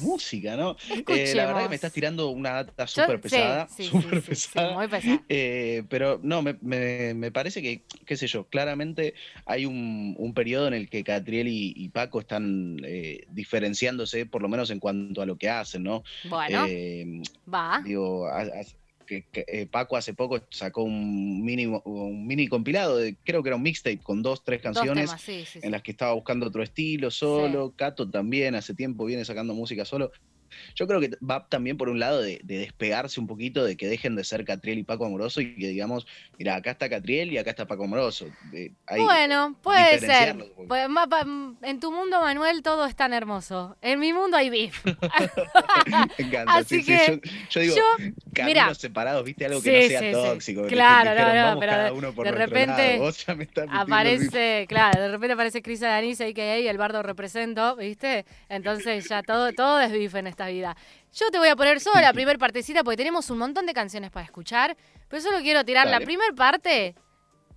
música, 0.00 0.56
¿no? 0.56 0.76
Eh, 1.08 1.32
la 1.34 1.46
verdad 1.46 1.64
que 1.64 1.68
me 1.68 1.74
estás 1.74 1.92
tirando 1.92 2.30
una 2.30 2.52
data 2.52 2.86
súper 2.86 3.20
pesada. 3.20 3.68
Sí, 3.68 3.84
súper 3.84 4.22
pesada. 4.22 4.74
muy 4.74 4.88
pesada. 4.88 5.22
Eh, 5.28 5.84
pero 5.88 6.20
no, 6.22 6.42
me, 6.42 7.30
parece 7.32 7.60
que, 7.62 7.82
qué 8.06 8.16
sé 8.16 8.26
yo, 8.26 8.44
claramente 8.48 9.14
hay 9.46 9.66
un, 9.66 10.32
periodo 10.34 10.68
en 10.68 10.74
el 10.74 10.88
que 10.88 11.04
Catriel 11.04 11.48
y, 11.48 11.88
Paco 11.90 12.20
están 12.20 12.78
eh, 12.82 13.26
diferenciándose, 13.30 14.26
por 14.26 14.42
lo 14.42 14.48
menos 14.48 14.70
en 14.70 14.80
cuanto 14.80 15.22
a 15.22 15.26
lo 15.26 15.36
que 15.36 15.48
hacen, 15.48 15.84
¿no? 15.84 16.02
Bueno, 16.24 16.66
va. 17.52 17.80
Digo, 17.84 18.26
que, 19.04 19.26
eh, 19.34 19.66
Paco 19.66 19.96
hace 19.96 20.14
poco 20.14 20.40
sacó 20.50 20.82
un 20.82 21.44
mini, 21.44 21.66
un 21.66 22.26
mini 22.26 22.48
compilado, 22.48 22.96
de, 22.96 23.16
creo 23.24 23.42
que 23.42 23.48
era 23.50 23.56
un 23.56 23.62
mixtape 23.62 23.98
con 23.98 24.22
dos, 24.22 24.44
tres 24.44 24.60
canciones 24.60 25.10
en 25.28 25.70
las 25.70 25.82
que 25.82 25.90
estaba 25.92 26.12
buscando 26.14 26.46
otro 26.46 26.62
estilo 26.62 27.10
solo. 27.10 27.74
Cato 27.76 28.08
también 28.08 28.54
hace 28.54 28.74
tiempo 28.74 29.04
viene 29.04 29.24
sacando 29.24 29.54
música 29.54 29.84
solo. 29.84 30.10
Yo 30.74 30.86
creo 30.86 31.00
que 31.00 31.10
va 31.18 31.46
también 31.48 31.76
por 31.76 31.88
un 31.88 31.98
lado 31.98 32.20
de, 32.22 32.40
despegarse 32.44 33.20
un 33.20 33.26
poquito, 33.26 33.64
de 33.64 33.76
que 33.76 33.88
dejen 33.88 34.16
de 34.16 34.24
ser 34.24 34.44
Catriel 34.44 34.78
y 34.78 34.82
Paco 34.82 35.06
Amoroso 35.06 35.40
y 35.40 35.54
que 35.56 35.68
digamos, 35.68 36.06
mira, 36.38 36.56
acá 36.56 36.72
está 36.72 36.88
Catriel 36.88 37.32
y 37.32 37.38
acá 37.38 37.50
está 37.50 37.66
Paco 37.66 37.84
Amoroso. 37.84 38.26
bueno, 38.96 39.56
puede 39.62 40.00
ser. 40.00 40.36
Pues, 40.68 40.88
en 41.62 41.80
tu 41.80 41.92
mundo, 41.92 42.20
Manuel, 42.20 42.62
todo 42.62 42.86
es 42.86 42.96
tan 42.96 43.12
hermoso. 43.12 43.76
En 43.82 44.00
mi 44.00 44.12
mundo 44.12 44.36
hay 44.36 44.50
beef. 44.50 44.84
Me 46.18 46.24
encanta. 46.24 46.56
Así 46.56 46.84
que 46.84 47.20
yo, 47.50 47.60
digo, 47.60 47.74
caminos 48.32 48.78
separados, 48.78 49.24
viste, 49.24 49.46
algo 49.46 49.62
que 49.62 49.82
no 49.82 49.88
sea 49.88 50.12
tóxico. 50.12 50.66
Claro, 50.66 51.14
no, 51.14 51.54
no, 51.54 52.14
pero 52.14 52.30
de, 52.30 52.32
repente 52.32 53.00
aparece, 53.70 54.66
claro, 54.68 55.00
de 55.00 55.08
repente 55.10 55.32
aparece 55.34 55.62
Cris 55.62 55.80
Danisa 55.80 56.26
y 56.28 56.34
que 56.34 56.42
ahí 56.42 56.68
el 56.68 56.78
bardo 56.78 57.02
represento, 57.02 57.76
¿viste? 57.76 58.24
Entonces 58.48 59.08
ya 59.08 59.22
todo, 59.22 59.52
todo 59.52 59.80
es 59.80 59.92
beef 59.92 60.14
en 60.14 60.26
esta 60.26 60.43
vida. 60.48 60.76
Yo 61.12 61.30
te 61.30 61.38
voy 61.38 61.48
a 61.48 61.56
poner 61.56 61.80
solo 61.80 62.00
la 62.00 62.12
primera 62.14 62.38
partecita 62.38 62.82
porque 62.84 62.96
tenemos 62.96 63.30
un 63.30 63.38
montón 63.38 63.66
de 63.66 63.74
canciones 63.74 64.10
para 64.10 64.24
escuchar, 64.24 64.76
pero 65.08 65.22
solo 65.22 65.38
quiero 65.40 65.64
tirar 65.64 65.86
la 65.86 66.00
primera 66.00 66.34
parte 66.34 66.94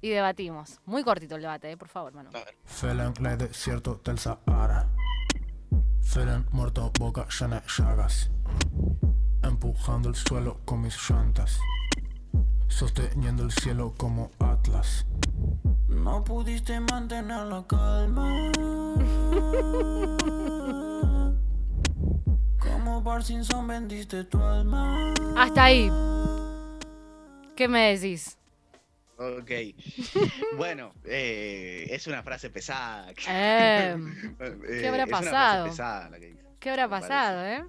y 0.02 0.10
debatimos. 0.10 0.80
Muy 0.86 1.04
cortito 1.04 1.36
el 1.36 1.42
debate, 1.42 1.72
eh, 1.72 1.78
por 1.78 1.88
favor, 1.88 2.14
mano. 2.14 2.30
Felen 2.66 3.14
desierto 3.38 4.02
del 4.04 4.20
Sahara. 4.20 4.88
Felen 6.02 6.46
muerto, 6.52 6.92
boca 7.00 7.28
llena 7.40 7.60
de 7.60 7.68
llagas. 7.68 8.30
Empujando 9.44 10.10
el 10.10 10.16
suelo 10.16 10.60
con 10.66 10.82
mis 10.82 10.98
llantas. 11.10 11.60
Sosteniendo 12.68 13.44
el 13.44 13.52
cielo 13.52 13.94
como 13.98 14.32
Atlas. 14.40 15.06
No 15.88 16.24
pudiste 16.24 16.80
mantener 16.80 17.46
la 17.46 17.66
calma. 17.68 18.52
vendiste 23.68 24.24
tu 24.26 24.42
alma. 24.42 25.14
Hasta 25.36 25.66
ahí. 25.66 25.92
¿Qué 27.56 27.68
me 27.68 27.96
decís? 27.96 28.38
Ok. 29.18 29.52
bueno, 30.58 30.94
eh, 31.06 31.88
es 31.90 32.08
una 32.08 32.24
frase 32.24 32.50
pesada. 32.50 33.12
Eh, 33.28 33.98
¿Qué 34.80 34.88
habrá 34.88 35.08
pasado? 35.08 35.74
¿Qué 36.60 36.70
habrá 36.70 36.88
pasado, 36.88 37.46
eh? 37.46 37.64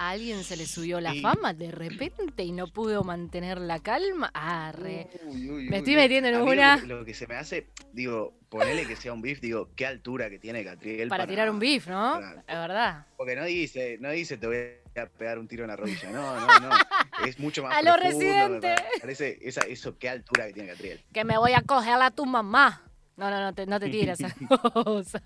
¿A 0.00 0.12
alguien 0.12 0.44
se 0.44 0.56
le 0.56 0.64
subió 0.64 0.98
la 0.98 1.12
fama 1.16 1.52
de 1.52 1.70
repente 1.70 2.42
y 2.42 2.52
no 2.52 2.68
pudo 2.68 3.04
mantener 3.04 3.60
la 3.60 3.80
calma? 3.80 4.30
Arre. 4.32 5.08
me 5.34 5.76
estoy 5.76 5.94
metiendo 5.94 6.30
en 6.30 6.40
una. 6.40 6.78
Lo, 6.78 7.04
que 7.04 7.12
se 7.12 7.26
me 7.26 7.34
hace, 7.34 7.66
digo, 7.92 8.32
ponele 8.48 8.86
que 8.86 8.96
sea 8.96 9.12
un 9.12 9.20
beef, 9.20 9.42
digo, 9.42 9.68
qué 9.76 9.84
altura 9.84 10.30
que 10.30 10.38
tiene 10.38 10.64
Catriel. 10.64 11.10
Para, 11.10 11.26
tirar 11.26 11.50
un 11.50 11.58
beef, 11.58 11.86
¿no? 11.86 12.18
Es 12.18 12.46
verdad. 12.46 13.08
Porque 13.18 13.36
no 13.36 13.44
dice, 13.44 13.98
no 14.00 14.10
dice 14.10 14.38
te 14.38 14.46
voy 14.46 14.56
a 14.96 15.04
pegar 15.04 15.38
un 15.38 15.46
tiro 15.46 15.64
en 15.64 15.68
la 15.68 15.76
rodilla. 15.76 16.10
No, 16.10 16.40
no, 16.40 16.60
no. 16.60 16.70
Es 17.26 17.38
mucho 17.38 17.62
más. 17.62 17.76
A 17.76 17.82
lo 17.82 17.94
residente. 17.98 18.74
parece 19.02 19.38
esa, 19.42 19.60
eso, 19.60 19.98
qué 19.98 20.08
altura 20.08 20.46
que 20.46 20.54
tiene 20.54 20.70
Catriel. 20.70 21.04
Que 21.12 21.24
me 21.24 21.36
voy 21.36 21.52
a 21.52 21.60
coger 21.60 22.00
a 22.00 22.10
tu 22.10 22.24
mamá. 22.24 22.89
No, 23.20 23.28
no, 23.28 23.38
no 23.38 23.52
te, 23.52 23.66
no 23.66 23.78
te 23.78 23.90
tiras 23.90 24.18
esas 24.18 24.34
cosas. 24.72 25.22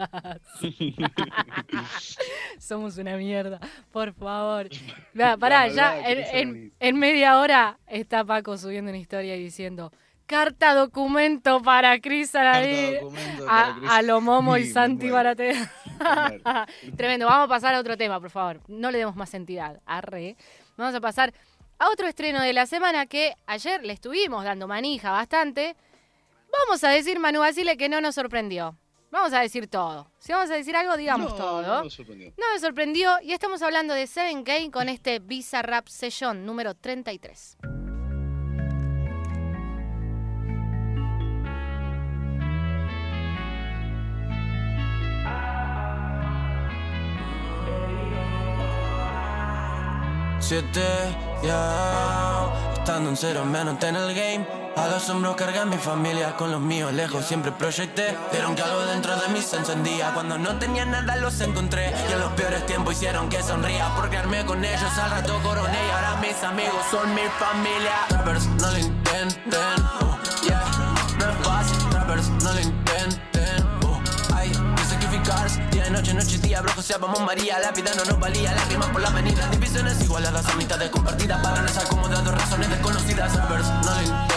Somos 2.59 2.99
una 2.99 3.17
mierda, 3.17 3.61
por 3.93 4.13
favor. 4.13 4.69
pará, 5.39 5.69
ya 5.69 6.01
en, 6.11 6.73
en, 6.81 6.99
media 6.99 7.39
hora 7.39 7.79
está 7.87 8.25
Paco 8.25 8.59
subiendo 8.59 8.91
una 8.91 8.99
historia 8.99 9.37
y 9.37 9.45
diciendo 9.45 9.93
carta 10.27 10.75
documento 10.75 11.63
para 11.63 12.01
Cris 12.01 12.35
a, 12.35 12.55
a, 13.47 14.03
lo 14.03 14.21
Momo 14.21 14.57
y 14.57 14.67
Santi 14.67 15.11
Barate. 15.11 15.55
Tremendo, 16.97 17.27
vamos 17.27 17.45
a 17.45 17.49
pasar 17.49 17.77
a 17.77 17.79
otro 17.79 17.97
tema, 17.97 18.19
por 18.19 18.31
favor. 18.31 18.61
No 18.67 18.91
le 18.91 18.99
demos 18.99 19.15
más 19.15 19.33
entidad. 19.35 19.81
Arre. 19.87 20.37
Vamos 20.77 20.97
a 20.97 21.01
pasar 21.01 21.33
a 21.79 21.91
otro 21.91 22.09
estreno 22.09 22.41
de 22.41 22.55
la 22.55 22.67
semana 22.67 23.07
que 23.07 23.37
ayer 23.47 23.85
le 23.85 23.93
estuvimos 23.93 24.45
dando 24.45 24.67
manija 24.67 25.13
bastante 25.13 25.77
Vamos 26.61 26.85
a 26.85 26.91
decir, 26.91 27.19
Manu 27.19 27.41
Basile, 27.41 27.77
que 27.77 27.89
no 27.89 28.01
nos 28.01 28.15
sorprendió. 28.15 28.79
Vamos 29.11 29.33
a 29.33 29.41
decir 29.41 29.69
todo. 29.69 30.11
Si 30.19 30.33
vamos 30.33 30.51
a 30.51 30.55
decir 30.55 30.75
algo, 30.75 30.97
digamos 30.97 31.37
todo. 31.37 31.63
No 31.63 31.85
me 31.85 31.91
sorprendió. 31.91 32.33
No 32.37 32.45
me 32.53 32.59
sorprendió. 32.59 33.17
Y 33.23 33.33
estamos 33.33 33.63
hablando 33.63 33.95
de 33.95 34.07
Seven 34.07 34.43
K 34.43 34.53
con 34.73 34.89
este 34.89 35.21
Visa 35.21 35.63
Rap 35.63 35.87
Session 35.87 36.45
número 36.45 36.75
33. 36.75 37.59
Siete, 50.41 50.81
ya. 51.43 52.54
Estando 52.85 53.09
en 53.09 53.17
cero 53.17 53.47
menos 53.47 53.83
en 53.83 53.97
el 53.97 54.15
game. 54.15 54.47
A 54.77 54.89
los 54.89 55.09
hombros 55.09 55.37
carga 55.37 55.65
mi 55.65 55.79
familia, 55.79 56.37
con 56.37 56.53
los 56.53 56.61
míos 56.61 56.93
lejos 56.93 57.25
siempre 57.25 57.51
proyecté. 57.51 58.15
Vieron 58.31 58.55
que 58.55 58.61
algo 58.61 58.85
dentro 58.85 59.17
de 59.17 59.27
mí 59.29 59.41
se 59.41 59.57
encendía. 59.57 60.13
Cuando 60.13 60.37
no 60.37 60.59
tenía 60.59 60.85
nada 60.85 61.17
los 61.17 61.41
encontré. 61.41 61.95
Y 62.11 62.13
en 62.13 62.21
los 62.21 62.31
peores 62.33 62.67
tiempos 62.67 62.93
hicieron 62.93 63.31
que 63.31 63.43
sonría. 63.43 63.89
Porque 63.97 64.19
armé 64.19 64.45
con 64.45 64.63
ellos 64.63 64.99
al 64.99 65.13
rato 65.13 65.41
coroné. 65.43 65.79
Y 65.87 65.91
ahora 65.93 66.21
mis 66.21 66.45
amigos 66.45 66.75
son 66.91 67.15
mi 67.15 67.23
familia. 67.39 67.95
Rappers 68.11 68.47
no 68.49 68.71
lo 68.71 68.79
intenten. 68.79 69.61
Yeah, 70.43 70.63
no 71.19 71.31
es 71.31 71.47
fácil. 71.47 71.91
Rappers 71.91 72.29
no 72.29 72.53
lo 72.53 72.61
intenten. 72.61 72.74
Noche, 75.95 76.13
noche, 76.13 76.39
día, 76.39 76.61
brojo, 76.61 76.83
sea, 76.83 76.99
vamos 76.99 77.21
María. 77.21 77.59
La 77.61 77.71
vida 77.71 77.93
no 77.97 78.05
nos 78.05 78.19
valía. 78.19 78.53
Lágrimas 78.53 78.89
por 78.89 79.01
la 79.01 79.09
avenida. 79.09 79.47
Divisiones 79.51 80.03
igualadas 80.03 80.45
a 80.47 80.57
mitad 80.57 80.79
de 80.79 80.91
compartida. 80.91 81.41
Para 81.41 81.63
acomodados, 81.63 82.35
razones 82.35 82.69
desconocidas. 82.69 83.35
Rappers 83.37 83.69
no 83.69 84.34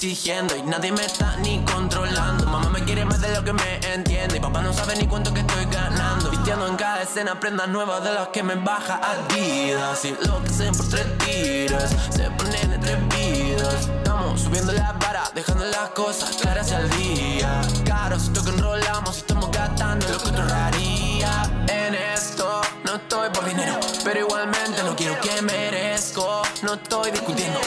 sobreexigiendo 0.00 0.56
y 0.56 0.62
nadie 0.62 0.92
me 0.92 1.04
está 1.04 1.36
ni 1.36 1.62
controlando. 1.64 2.46
Mamá 2.46 2.70
me 2.70 2.82
quiere 2.84 3.04
más 3.04 3.20
de 3.20 3.34
lo 3.34 3.44
que 3.44 3.52
me 3.52 3.80
entiende. 3.92 4.38
Y 4.38 4.40
papá 4.40 4.62
no 4.62 4.72
sabe 4.72 4.96
ni 4.96 5.06
cuánto 5.06 5.32
que 5.34 5.40
estoy 5.40 5.66
ganando. 5.66 6.30
Vistiendo 6.30 6.66
en 6.66 6.76
cada 6.76 7.02
escena 7.02 7.38
prendas 7.38 7.68
nuevas 7.68 8.02
de 8.02 8.12
las 8.12 8.28
que 8.28 8.42
me 8.42 8.54
baja 8.54 9.00
Adidas. 9.02 10.04
Y 10.06 10.16
lo 10.26 10.42
que 10.42 10.50
se 10.50 10.72
por 10.72 10.88
tres 10.88 11.06
tiros 11.18 11.84
se 12.10 12.30
ponen 12.30 12.72
entre 12.72 12.96
vidas. 12.96 13.88
Estamos 13.98 14.40
subiendo 14.40 14.72
la 14.72 14.92
vara, 14.92 15.30
dejando 15.34 15.66
las 15.66 15.90
cosas 15.90 16.36
claras 16.36 16.72
al 16.72 16.88
día. 16.90 17.60
Caro, 17.84 18.18
si 18.18 18.30
que 18.30 18.50
enrolamos, 18.50 19.18
estamos 19.18 19.50
gastando 19.50 20.08
lo 20.08 20.18
que 20.18 20.28
otro 20.30 20.44
haría. 20.54 21.42
En 21.68 21.94
esto 21.94 22.62
no 22.84 22.96
estoy 22.96 23.28
por 23.30 23.44
dinero, 23.44 23.78
pero 24.02 24.20
igualmente 24.20 24.82
no 24.82 24.96
quiero 24.96 25.20
que 25.20 25.42
merezco. 25.42 26.42
No 26.62 26.74
estoy 26.74 27.10
discutiendo, 27.10 27.59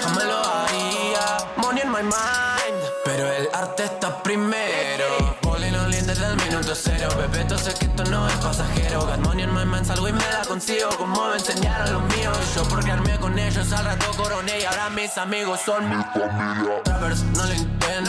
primero. 4.21 5.37
Polino 5.41 5.83
desde 5.89 6.25
el 6.25 6.35
minuto 6.37 6.73
cero. 6.75 7.09
Bebeto, 7.17 7.57
sé 7.57 7.73
que 7.73 7.85
esto 7.85 8.03
no 8.05 8.27
es 8.27 8.35
pasajero. 8.35 9.05
Got 9.05 9.19
money 9.19 9.43
in 9.43 9.53
my 9.53 9.65
mind, 9.65 9.85
salgo 9.85 10.07
y 10.07 10.13
me 10.13 10.19
la 10.31 10.45
consigo. 10.47 10.89
Como 10.97 11.29
me 11.29 11.35
enseñaron 11.35 11.93
los 11.93 12.15
míos. 12.15 12.37
Yo 12.55 12.63
porque 12.65 12.91
armé 12.91 13.17
con 13.19 13.37
ellos 13.37 13.71
al 13.71 13.85
rato 13.85 14.11
coroné. 14.15 14.59
Y 14.59 14.65
ahora 14.65 14.89
mis 14.89 15.17
amigos 15.17 15.61
son 15.65 15.89
mi 15.89 16.03
familia. 16.03 16.81
Rappers, 16.85 17.23
no 17.23 17.45
lo 17.45 17.53
intenten. 17.53 18.03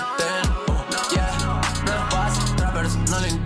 Uh, 0.69 1.15
yeah, 1.15 1.61
no 1.87 1.93
es 1.93 2.15
fácil. 2.15 2.59
Rappers, 2.59 2.97
no 2.97 3.21
lo 3.21 3.27
intenten. 3.27 3.44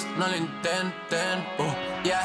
Trappers, 0.00 0.18
no 0.18 0.28
lo 0.28 0.36
intenten, 0.36 1.38
uh, 1.58 2.04
yeah. 2.04 2.22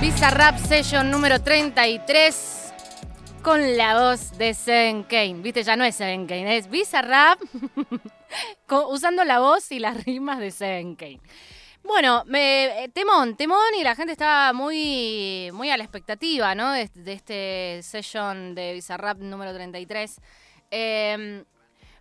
Visa 0.00 0.30
Rap 0.30 0.58
Session 0.58 1.10
número 1.10 1.40
33 1.40 2.72
con 3.42 3.76
la 3.76 4.00
voz 4.00 4.36
de 4.38 4.54
Seven 4.54 5.02
Kane. 5.04 5.34
Viste, 5.34 5.62
ya 5.62 5.76
no 5.76 5.84
es 5.84 5.96
Seven 5.96 6.26
Kane, 6.26 6.56
es 6.56 6.68
Visa 6.68 7.02
Rap 7.02 7.38
usando 8.88 9.24
la 9.24 9.38
voz 9.40 9.70
y 9.72 9.78
las 9.78 10.04
rimas 10.04 10.38
de 10.38 10.50
Seven 10.50 10.96
Kane. 10.96 11.20
Bueno, 11.84 12.24
me, 12.26 12.84
eh, 12.84 12.88
temón, 12.88 13.36
temón 13.36 13.74
y 13.78 13.84
la 13.84 13.94
gente 13.94 14.12
estaba 14.12 14.52
muy, 14.54 15.50
muy 15.52 15.70
a 15.70 15.76
la 15.76 15.84
expectativa, 15.84 16.54
¿no? 16.54 16.72
De, 16.72 16.90
este 17.06 17.80
session 17.82 18.54
de 18.54 18.72
Bizarrap 18.72 19.18
número 19.18 19.52
33. 19.52 20.16
Em, 20.70 21.44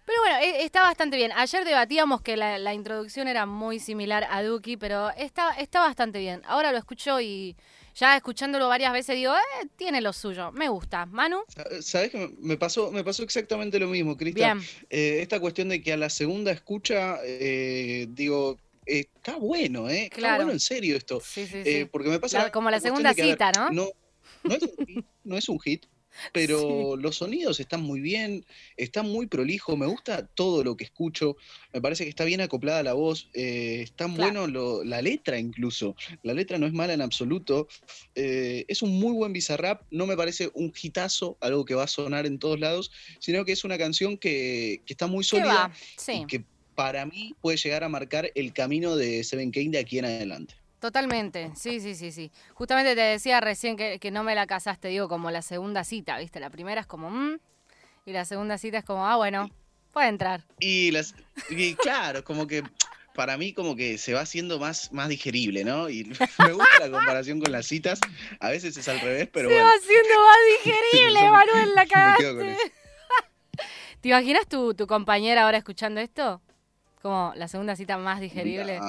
pero 0.06 0.22
bueno, 0.22 0.38
e, 0.42 0.64
está 0.64 0.84
bastante 0.84 1.18
bien. 1.18 1.32
Ayer 1.34 1.66
debatíamos 1.66 2.22
que 2.22 2.38
la, 2.38 2.74
introducción 2.74 3.28
era 3.28 3.46
muy 3.46 3.80
similar 3.80 4.26
a 4.30 4.42
Duki, 4.42 4.78
pero 4.78 5.10
está, 5.12 5.52
está 5.52 5.82
bastante 5.82 6.20
bien. 6.20 6.42
Ahora 6.46 6.72
lo 6.72 6.78
escucho 6.78 7.20
y 7.20 7.56
ya 7.94 8.16
escuchándolo 8.16 8.70
varias 8.70 8.94
veces 8.94 9.18
digo, 9.18 9.34
eh, 9.34 9.68
tiene 9.76 10.00
lo 10.00 10.14
suyo, 10.14 10.52
me 10.54 10.70
gusta. 10.70 11.06
Manu. 11.06 11.44
Sabes 11.82 12.10
que 12.10 12.34
me 12.40 12.56
pasó, 12.56 12.90
me 12.90 13.04
pasó 13.04 13.24
exactamente 13.24 13.80
lo 13.80 13.88
mismo, 13.88 14.16
Cristian. 14.16 14.62
Eh, 14.90 15.20
esta 15.22 15.42
cuestión 15.42 15.70
de 15.70 15.82
que 15.82 15.92
a 15.92 15.98
la 15.98 16.10
segunda 16.10 16.52
escucha, 16.52 17.18
eh, 17.24 18.08
digo, 18.10 18.58
está 18.86 19.38
bueno, 19.38 19.90
¿eh? 19.90 20.10
Está 20.12 20.36
bueno 20.36 20.52
en 20.52 20.60
serio 20.60 20.96
esto. 20.96 21.22
Eh, 21.36 21.88
porque 21.92 22.10
me 22.10 22.20
pasa. 22.20 22.52
como 22.52 22.70
la 22.70 22.80
segunda 22.80 23.14
cita, 23.14 23.52
¿no? 23.52 23.70
No, 23.72 23.90
no 25.24 25.38
es, 25.38 25.50
un 25.50 25.60
hit, 25.60 25.86
pero 26.34 26.96
los 26.98 27.18
sonidos 27.18 27.60
están 27.60 27.82
muy 27.82 28.02
bien, 28.02 28.46
está 28.78 29.04
muy 29.04 29.28
prolijo, 29.28 29.78
me 29.78 29.86
gusta 29.86 30.28
todo 30.28 30.64
lo 30.64 30.76
que 30.76 30.84
escucho, 30.84 31.38
me 31.74 31.82
parece 31.82 32.04
que 32.04 32.10
está 32.10 32.26
bien 32.26 32.42
acoplada 32.42 32.84
la 32.84 32.94
voz, 32.94 33.30
eh, 33.34 33.82
está 33.82 34.08
bueno 34.08 34.48
la 34.48 35.02
letra 35.02 35.40
incluso, 35.40 35.96
la 36.24 36.34
letra 36.34 36.58
no 36.58 36.68
es 36.68 36.74
mala 36.74 36.94
en 36.94 37.02
absoluto, 37.02 37.68
eh, 38.16 38.66
es 38.68 38.82
un 38.82 39.00
muy 39.00 39.14
buen 39.14 39.34
bizarrap, 39.34 39.84
no 39.92 40.06
me 40.06 40.18
parece 40.18 40.52
un 40.54 40.74
hitazo, 40.80 41.38
algo 41.42 41.66
que 41.66 41.76
va 41.76 41.84
a 41.84 41.88
sonar 41.88 42.26
en 42.26 42.40
todos 42.40 42.60
lados, 42.60 42.92
sino 43.20 43.46
que 43.46 43.54
es 43.54 43.64
una 43.64 43.78
canción 43.78 44.18
que, 44.18 44.82
está 44.88 45.08
muy 45.08 45.24
sólida 45.24 45.72
y 46.08 46.28
que 46.28 46.46
para 46.76 47.06
mí 47.06 47.36
puede 47.42 47.58
llegar 47.58 47.84
a 47.84 47.90
marcar 47.90 48.32
el 48.36 48.54
camino 48.54 48.96
de 48.96 49.24
Seven 49.24 49.52
Kane 49.52 49.70
de 49.70 49.80
aquí 49.80 50.00
en 50.00 50.06
adelante. 50.06 50.56
Totalmente, 50.84 51.50
sí, 51.56 51.80
sí, 51.80 51.96
sí, 51.96 52.12
sí. 52.12 52.30
Justamente 52.56 52.94
te 52.94 53.00
decía 53.00 53.40
recién 53.40 53.78
que, 53.78 54.12
no 54.12 54.26
me 54.26 54.36
la 54.36 54.46
casaste, 54.48 54.90
digo, 54.90 55.08
como 55.08 55.32
la 55.32 55.42
segunda 55.42 55.86
cita, 55.86 56.18
¿viste? 56.18 56.42
La 56.42 56.50
primera 56.50 56.82
es 56.82 56.88
como, 56.88 57.10
mmm, 57.10 57.38
y 58.06 58.12
la 58.12 58.26
segunda 58.26 58.58
cita 58.58 58.80
es 58.80 58.84
como, 58.84 59.08
ah, 59.08 59.16
bueno, 59.16 59.50
puede 59.94 60.10
entrar. 60.10 60.44
Y, 60.60 60.92
las, 60.92 61.16
y 61.50 61.76
claro, 61.76 62.26
como 62.26 62.48
que 62.48 62.64
para 63.16 63.38
mí 63.38 63.54
como 63.54 63.78
que 63.78 63.98
se 63.98 64.14
va 64.14 64.20
haciendo 64.20 64.60
más, 64.60 64.92
más 64.92 65.08
digerible, 65.08 65.64
¿no? 65.64 65.90
Y 65.90 66.04
me 66.40 66.52
gusta 66.52 66.80
la 66.82 66.92
comparación 66.92 67.40
con 67.40 67.54
las 67.54 67.66
citas, 67.66 68.02
a 68.42 68.50
veces 68.50 68.76
es 68.76 68.88
al 68.90 69.00
revés, 69.00 69.30
pero 69.32 69.48
se 69.48 69.62
va 69.62 69.70
haciendo 69.70 70.16
más 70.20 70.38
digerible, 70.66 71.30
Manuel, 71.30 71.76
la 71.76 71.86
cagaste. 71.88 72.58
¿Te 74.02 74.10
imaginas 74.10 74.48
tu, 74.50 74.74
tu 74.74 74.86
compañera 74.86 75.46
ahora 75.46 75.60
escuchando 75.60 76.02
esto? 76.02 76.42
Como 77.04 77.34
la 77.36 77.48
segunda 77.50 77.76
cita 77.76 77.98
más 77.98 78.20
digerible. 78.22 78.80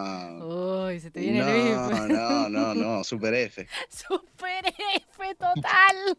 Uy, 0.40 1.00
se 1.00 1.10
te 1.10 1.18
viene 1.20 1.40
no, 1.40 1.48
el 1.48 2.08
No, 2.08 2.48
no, 2.48 2.74
no, 2.74 3.04
Super 3.04 3.34
F. 3.34 3.66
Super 3.90 4.64
F, 4.66 5.34
total. 5.34 6.16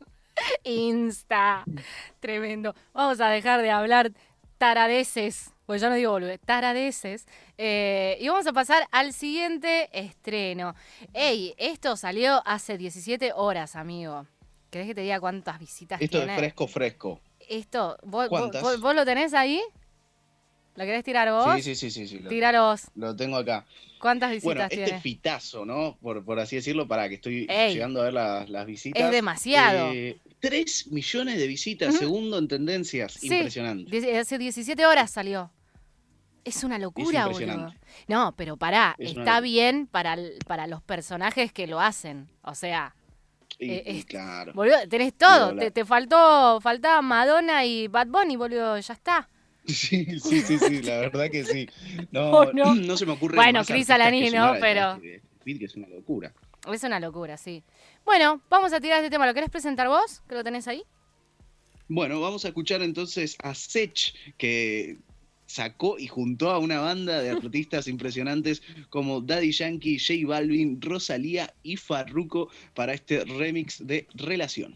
Insta. 0.66 1.64
Tremendo. 2.20 2.76
Vamos 2.94 3.22
a 3.22 3.30
dejar 3.30 3.62
de 3.62 3.72
hablar 3.72 4.12
taradeces. 4.58 5.52
Pues 5.66 5.82
yo 5.82 5.90
no 5.90 5.96
digo 5.96 6.12
boludo, 6.12 6.38
taradeces. 6.40 7.26
Eh, 7.58 8.18
y 8.20 8.28
vamos 8.28 8.46
a 8.46 8.54
pasar 8.54 8.88
al 8.92 9.14
siguiente 9.14 9.90
estreno. 9.94 10.76
Ey, 11.14 11.56
esto 11.58 11.96
salió 11.96 12.42
hace 12.46 12.78
17 12.78 13.32
horas, 13.34 13.76
amigo. 13.78 14.28
¿Querés 14.70 14.88
que 14.90 14.96
te 14.96 15.02
diga 15.02 15.20
cuántas 15.22 15.58
visitas 15.60 16.02
Esto 16.02 16.18
tiene? 16.18 16.34
es 16.34 16.40
fresco, 16.40 16.68
fresco. 16.68 17.20
Esto, 17.48 17.98
¿vos, 18.04 18.28
¿Cuántas? 18.28 18.62
vos- 18.62 18.82
vos 18.82 18.94
lo 18.94 19.06
tenés 19.06 19.34
ahí? 19.34 19.62
¿Lo 20.76 20.84
querés 20.84 21.04
tirar 21.04 21.32
vos? 21.32 21.56
Sí, 21.56 21.62
sí, 21.62 21.76
sí, 21.76 21.90
sí. 21.92 22.08
sí 22.08 22.20
lo, 22.20 22.62
vos. 22.64 22.82
lo 22.96 23.16
tengo 23.16 23.38
acá. 23.38 23.66
¿Cuántas 24.00 24.30
visitas 24.32 24.44
Bueno, 24.56 24.68
tiene? 24.70 24.84
este 24.86 25.00
fitazo, 25.00 25.66
¿no? 25.66 25.98
Por, 26.02 26.24
por 26.26 26.40
así 26.40 26.58
decirlo, 26.58 26.88
para 26.88 27.08
que 27.08 27.16
estoy 27.16 27.48
Ey. 27.50 27.74
llegando 27.74 28.02
a 28.02 28.06
ver 28.06 28.14
las, 28.14 28.50
las 28.50 28.66
visitas. 28.66 29.02
Es 29.04 29.12
demasiado. 29.12 29.92
Eh, 29.94 30.20
3 30.40 30.92
millones 30.92 31.38
de 31.38 31.48
visitas, 31.48 31.96
segundo 31.96 32.38
en 32.38 32.48
tendencias. 32.48 33.14
Sí, 33.14 33.28
Impresionante. 33.28 34.20
hace 34.20 34.38
17 34.38 34.86
horas 34.86 35.10
salió. 35.12 35.50
Es 36.44 36.64
una 36.64 36.78
locura, 36.78 37.26
boludo. 37.26 37.42
impresionante. 37.42 37.80
No, 38.08 38.36
pero 38.36 38.56
pará, 38.58 38.96
Es 39.00 39.18
está 39.18 39.40
bien 39.40 39.88
para, 39.88 40.18
para 40.46 40.68
los 40.68 40.84
personajes 40.84 41.52
que 41.52 41.66
lo 41.66 41.80
hacen. 41.80 42.30
O 42.44 42.54
sea, 42.54 42.94
eh, 43.58 43.82
es- 43.86 44.06
claro. 44.06 44.52
boludo, 44.54 44.76
tenés 44.88 45.14
todo. 45.18 45.56
te 45.72 45.86
faltó, 45.86 46.60
faltaba 46.62 47.02
Madonna 47.02 47.66
y 47.66 47.88
Bad 47.88 48.08
Bunny, 48.08 48.36
boludo, 48.36 48.78
ya 48.78 48.94
está. 48.94 49.30
Sí, 49.76 50.20
sí, 50.20 50.42
sí, 50.42 50.60
sí, 50.60 50.82
la 50.84 50.98
verdad 51.00 51.30
que 51.30 51.44
sí. 51.44 51.68
No, 52.12 52.32
Oh, 52.32 52.54
no. 52.54 52.76
no. 52.76 52.98
se 52.98 53.06
me 53.06 53.14
ocurre. 53.14 53.36
Bueno, 53.36 53.64
Cris 53.66 53.88
que 53.88 54.32
¿no? 54.32 54.54
Pero- 54.60 55.00
que 55.02 55.22
es 55.46 55.76
una 55.76 55.88
locura. 55.88 56.34
Es 56.72 56.84
una 56.84 57.00
locura, 57.00 57.38
sí. 57.38 57.64
Bueno, 58.04 58.42
vamos 58.50 58.74
a 58.74 58.80
tirar 58.82 59.00
este 59.00 59.10
tema. 59.12 59.26
¿Lo 59.28 59.34
querés 59.34 59.50
presentar 59.50 59.88
vos? 59.88 60.22
Que 60.28 60.36
lo 60.36 60.44
tenés 60.44 60.68
ahí. 60.68 60.84
Bueno, 61.88 62.20
vamos 62.20 62.46
a 62.46 62.48
escuchar 62.48 62.82
entonces 62.82 63.36
a 63.44 63.54
Sech, 63.54 64.16
que 64.38 64.98
sacó 65.46 66.00
y 66.00 66.08
juntó 66.08 66.50
a 66.50 66.58
una 66.58 66.80
banda 66.80 67.22
de 67.22 67.30
artistas 67.30 67.88
impresionantes 67.88 68.64
como 68.90 69.22
Daddy 69.22 69.52
Yankee, 69.52 70.00
J 70.00 70.28
Balvin, 70.28 70.82
Rosalía 70.82 71.54
y 71.62 71.78
Farruko 71.78 72.50
para 72.74 72.94
este 72.94 73.24
remix 73.26 73.86
de 73.86 74.08
Relación. 74.16 74.76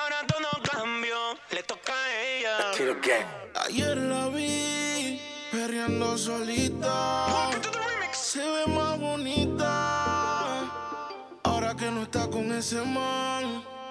Ahora 0.00 0.26
todo 0.26 0.62
cambió, 0.62 1.36
le 1.50 1.62
toca 1.62 1.92
a 1.92 2.22
ella. 2.22 2.72
Ayer 3.66 3.96
la 3.98 4.28
vi 4.28 5.20
perreando 5.52 6.16
solita. 6.16 7.50
Se 8.12 8.38
ve 8.38 8.66
más 8.66 8.98
bonita. 8.98 10.62
Ahora 11.42 11.74
que 11.76 11.90
no 11.90 12.02
está 12.04 12.28
con 12.30 12.50
ese 12.52 12.80
man. 12.80 13.69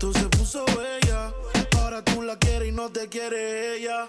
Maltrato 0.00 0.12
se 0.12 0.28
puso 0.36 0.64
bella. 0.66 1.32
Ahora 1.78 2.02
tú 2.02 2.22
la 2.22 2.36
quieres 2.38 2.68
y 2.68 2.72
no 2.72 2.90
te 2.90 3.08
quiere 3.08 3.76
ella. 3.76 4.06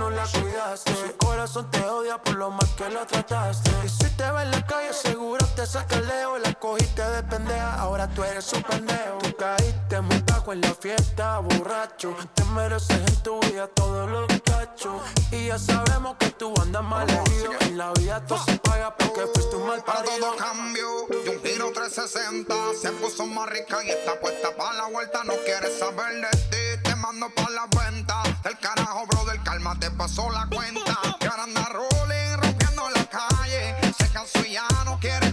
No 0.00 0.10
la 0.10 0.24
cuidaste. 0.24 0.94
Su 0.94 1.16
corazón 1.18 1.70
te 1.70 1.80
odia 1.84 2.16
por 2.18 2.34
lo 2.34 2.50
mal 2.50 2.66
que 2.76 2.88
lo 2.88 3.06
trataste. 3.06 3.70
Y 3.84 3.88
si 3.88 4.08
te 4.16 4.30
ve 4.32 4.42
en 4.42 4.50
la 4.50 4.66
calle, 4.66 4.92
seguro 4.94 5.46
te 5.54 5.66
saca 5.66 5.96
el 5.96 6.06
leo. 6.08 6.38
La 6.38 6.54
cogiste 6.54 7.02
de 7.02 7.22
pendeja, 7.22 7.74
ahora 7.74 8.08
tú 8.08 8.24
eres 8.24 8.50
un 8.54 8.62
pendejo. 8.62 9.18
Tú 9.22 9.36
caíste 9.36 10.00
muy 10.00 10.18
bajo 10.22 10.52
en 10.54 10.62
la 10.62 10.74
fiesta, 10.74 11.38
borracho. 11.40 12.16
Te 12.34 12.44
mereces 12.44 12.96
en 12.96 13.22
tu 13.22 13.38
vida 13.40 13.68
todos 13.68 14.10
los 14.10 14.26
cachos. 14.42 15.02
Y 15.30 15.48
ya 15.48 15.58
sabemos 15.58 16.16
que 16.18 16.30
tú 16.30 16.54
andas 16.60 16.82
mal 16.82 17.08
herido. 17.08 17.50
En 17.60 17.76
la 17.76 17.92
vida 17.92 18.24
todo 18.26 18.42
se 18.44 18.56
paga 18.58 18.96
porque 18.96 19.20
fuiste 19.34 19.56
un 19.56 19.66
mal 19.66 19.84
Para 19.84 20.02
parido. 20.02 20.26
todo 20.28 20.36
cambio 20.36 20.88
y 21.24 21.28
un 21.28 21.42
giro 21.44 21.70
360 21.72 22.54
Se 22.80 22.90
puso 22.92 23.26
más 23.26 23.48
rica 23.50 23.84
y 23.84 23.90
está 23.90 24.18
puesta 24.18 24.48
para 24.56 24.72
la 24.74 24.86
vuelta 24.88 25.22
No 25.24 25.34
quiere 25.44 25.70
saber 25.78 26.14
de 26.20 26.30
ti, 26.50 26.79
te 27.10 27.18
mando 27.18 27.34
pa' 27.34 27.50
la 27.50 27.66
venta 27.66 28.22
El 28.44 28.58
carajo, 28.58 29.06
brother, 29.06 29.40
calma, 29.42 29.78
te 29.78 29.90
pasó 29.90 30.30
la 30.30 30.46
cuenta. 30.46 30.96
Y 31.20 31.26
ahora 31.26 31.42
anda 31.44 31.68
rolling, 31.68 32.36
rompiendo 32.40 32.90
la 32.90 33.04
calle. 33.06 33.74
Se 33.98 34.08
cansó 34.10 34.44
y 34.46 34.52
ya 34.52 34.66
no 34.84 34.98
quiere 34.98 35.29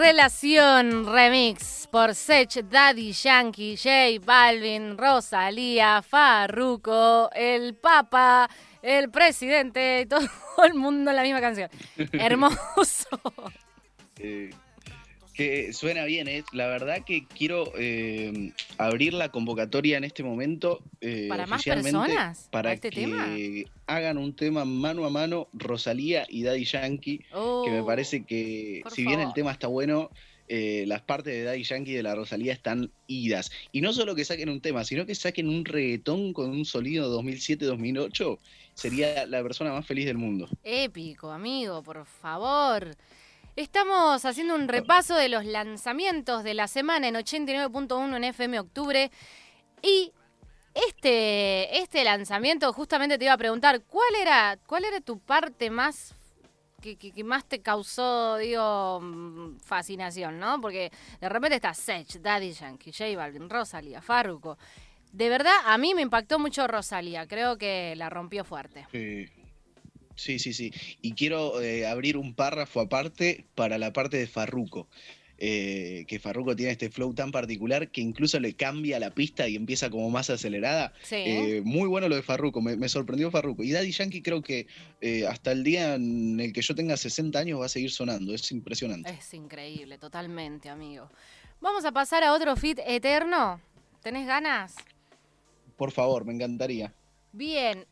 Relación 0.00 1.04
Remix 1.12 1.86
por 1.86 2.14
Sech, 2.14 2.64
Daddy 2.70 3.12
Yankee, 3.12 3.76
J 3.76 4.24
Balvin, 4.24 4.96
Rosalía, 4.96 6.00
Farruko, 6.00 7.28
el 7.34 7.74
Papa, 7.74 8.48
el 8.80 9.10
presidente, 9.10 10.06
todo 10.08 10.64
el 10.64 10.72
mundo 10.72 11.10
en 11.10 11.16
la 11.16 11.22
misma 11.22 11.42
canción. 11.42 11.68
Hermoso. 12.12 13.20
Eh, 14.16 14.48
que 15.40 15.72
suena 15.72 16.04
bien, 16.04 16.28
¿eh? 16.28 16.44
la 16.52 16.66
verdad 16.66 17.02
que 17.02 17.24
quiero 17.26 17.72
eh, 17.78 18.52
abrir 18.76 19.14
la 19.14 19.30
convocatoria 19.30 19.96
en 19.96 20.04
este 20.04 20.22
momento. 20.22 20.82
Eh, 21.00 21.28
¿Para 21.30 21.46
más 21.46 21.64
personas? 21.64 22.48
Para 22.50 22.74
este 22.74 22.90
que 22.90 23.66
hagan 23.86 24.18
un 24.18 24.36
tema 24.36 24.66
mano 24.66 25.06
a 25.06 25.10
mano 25.10 25.48
Rosalía 25.54 26.26
y 26.28 26.42
Daddy 26.42 26.66
Yankee, 26.66 27.18
que 27.18 27.70
me 27.70 27.80
oh, 27.80 27.86
parece 27.86 28.24
que 28.24 28.82
si 28.90 29.06
bien 29.06 29.20
el 29.20 29.32
tema 29.32 29.50
está 29.52 29.66
bueno, 29.66 30.10
eh, 30.48 30.84
las 30.86 31.00
partes 31.00 31.32
de 31.32 31.44
Daddy 31.44 31.62
Yankee 31.62 31.92
y 31.92 31.94
de 31.94 32.02
la 32.02 32.14
Rosalía 32.14 32.52
están 32.52 32.90
idas. 33.06 33.50
Y 33.72 33.80
no 33.80 33.94
solo 33.94 34.14
que 34.14 34.26
saquen 34.26 34.50
un 34.50 34.60
tema, 34.60 34.84
sino 34.84 35.06
que 35.06 35.14
saquen 35.14 35.48
un 35.48 35.64
reggaetón 35.64 36.34
con 36.34 36.50
un 36.50 36.66
sonido 36.66 37.18
2007-2008, 37.18 38.38
sería 38.74 39.24
la 39.24 39.42
persona 39.42 39.72
más 39.72 39.86
feliz 39.86 40.04
del 40.04 40.18
mundo. 40.18 40.50
Épico, 40.64 41.30
amigo, 41.30 41.82
por 41.82 42.04
favor. 42.04 42.94
Estamos 43.56 44.24
haciendo 44.24 44.54
un 44.54 44.68
repaso 44.68 45.14
de 45.16 45.28
los 45.28 45.44
lanzamientos 45.44 46.44
de 46.44 46.54
la 46.54 46.68
semana 46.68 47.08
en 47.08 47.16
89.1 47.16 48.16
en 48.16 48.24
FM 48.24 48.60
Octubre. 48.60 49.10
Y 49.82 50.12
este, 50.74 51.78
este 51.78 52.04
lanzamiento, 52.04 52.72
justamente 52.72 53.18
te 53.18 53.24
iba 53.24 53.34
a 53.34 53.38
preguntar, 53.38 53.82
¿cuál 53.82 54.14
era, 54.20 54.56
cuál 54.66 54.84
era 54.84 55.00
tu 55.00 55.18
parte 55.18 55.68
más 55.68 56.14
que, 56.80 57.24
más 57.24 57.44
te 57.44 57.60
causó, 57.60 58.38
digo, 58.38 59.00
mm, 59.02 59.58
fascinación, 59.58 60.38
¿no? 60.38 60.60
Porque 60.60 60.90
de 61.20 61.28
repente 61.28 61.56
está 61.56 61.74
Sech, 61.74 62.20
Daddy 62.20 62.52
Yankee, 62.52 62.92
J 62.92 63.16
Balvin, 63.16 63.50
Rosalía, 63.50 64.00
Farruko. 64.00 64.56
De 65.12 65.28
verdad, 65.28 65.54
a 65.66 65.76
mí 65.76 65.92
me 65.94 66.02
impactó 66.02 66.38
mucho 66.38 66.66
Rosalía. 66.66 67.26
Creo 67.26 67.58
que 67.58 67.94
la 67.96 68.08
rompió 68.08 68.44
fuerte. 68.44 68.86
Sí. 68.92 69.28
Sí, 70.20 70.38
sí, 70.38 70.52
sí. 70.52 70.70
Y 71.00 71.14
quiero 71.14 71.62
eh, 71.62 71.86
abrir 71.86 72.18
un 72.18 72.34
párrafo 72.34 72.80
aparte 72.80 73.46
para 73.54 73.78
la 73.78 73.94
parte 73.94 74.18
de 74.18 74.26
Farruko. 74.26 74.86
Eh, 75.42 76.04
que 76.06 76.18
Farruko 76.18 76.54
tiene 76.54 76.72
este 76.72 76.90
flow 76.90 77.14
tan 77.14 77.30
particular 77.30 77.90
que 77.90 78.02
incluso 78.02 78.38
le 78.38 78.52
cambia 78.52 79.00
la 79.00 79.14
pista 79.14 79.48
y 79.48 79.56
empieza 79.56 79.88
como 79.88 80.10
más 80.10 80.28
acelerada. 80.28 80.92
Eh, 81.10 81.62
muy 81.64 81.88
bueno 81.88 82.10
lo 82.10 82.16
de 82.16 82.22
Farruko, 82.22 82.60
me, 82.60 82.86
sorprendió 82.90 83.30
Farruko. 83.30 83.62
Y 83.62 83.70
Daddy 83.70 83.92
Yankee 83.92 84.20
creo 84.20 84.42
que 84.42 84.66
hasta 85.26 85.52
el 85.52 85.64
día 85.64 85.94
en 85.94 86.38
el 86.38 86.52
que 86.52 86.60
yo 86.60 86.74
tenga 86.74 86.98
60 86.98 87.38
años 87.38 87.58
va 87.58 87.64
a 87.64 87.70
seguir 87.70 87.90
sonando, 87.90 88.34
es 88.34 88.52
impresionante. 88.52 89.08
Es 89.08 89.32
increíble, 89.32 89.96
totalmente, 89.96 90.68
amigo. 90.68 91.08
Vamos 91.62 91.86
a 91.86 91.92
pasar 91.92 92.22
a 92.24 92.34
otro 92.34 92.54
fit 92.56 92.78
eterno. 92.86 93.58
¿Tenés 94.02 94.26
ganas? 94.26 94.74
Por 95.78 95.92
favor, 95.92 96.26
me 96.26 96.34
encantaría. 96.34 96.92
Bien, 97.32 97.86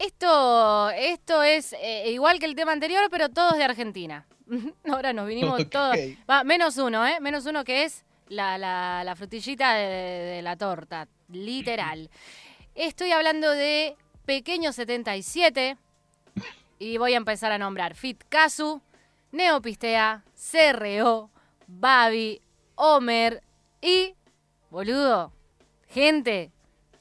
esto, 0.00 0.90
esto 0.90 1.42
es 1.42 1.74
eh, 1.74 2.10
igual 2.10 2.38
que 2.38 2.46
el 2.46 2.54
tema 2.54 2.72
anterior, 2.72 3.08
pero 3.10 3.28
todos 3.28 3.56
de 3.56 3.64
Argentina. 3.64 4.26
Ahora 4.90 5.12
nos 5.12 5.26
vinimos 5.26 5.68
todos. 5.68 5.96
Va, 6.28 6.42
menos 6.42 6.78
uno, 6.78 7.06
¿eh? 7.06 7.20
Menos 7.20 7.44
uno 7.46 7.64
que 7.64 7.84
es 7.84 8.04
la, 8.28 8.56
la, 8.58 9.14
frutillita 9.14 9.74
de, 9.74 10.40
la 10.42 10.56
torta, 10.56 11.06
literal. 11.28 12.10
Estoy 12.74 13.12
hablando 13.12 13.50
de 13.50 13.96
Pequeño 14.24 14.72
77 14.72 15.76
y 16.78 16.96
voy 16.96 17.14
a 17.14 17.18
empezar 17.18 17.52
a 17.52 17.58
nombrar 17.58 17.94
Fit 17.94 18.24
Casu, 18.28 18.80
Neopistea, 19.32 20.24
CRO, 20.34 21.30
Babi, 21.66 22.40
Homer 22.76 23.42
y, 23.82 24.14
boludo, 24.70 25.32
gente, 25.88 26.52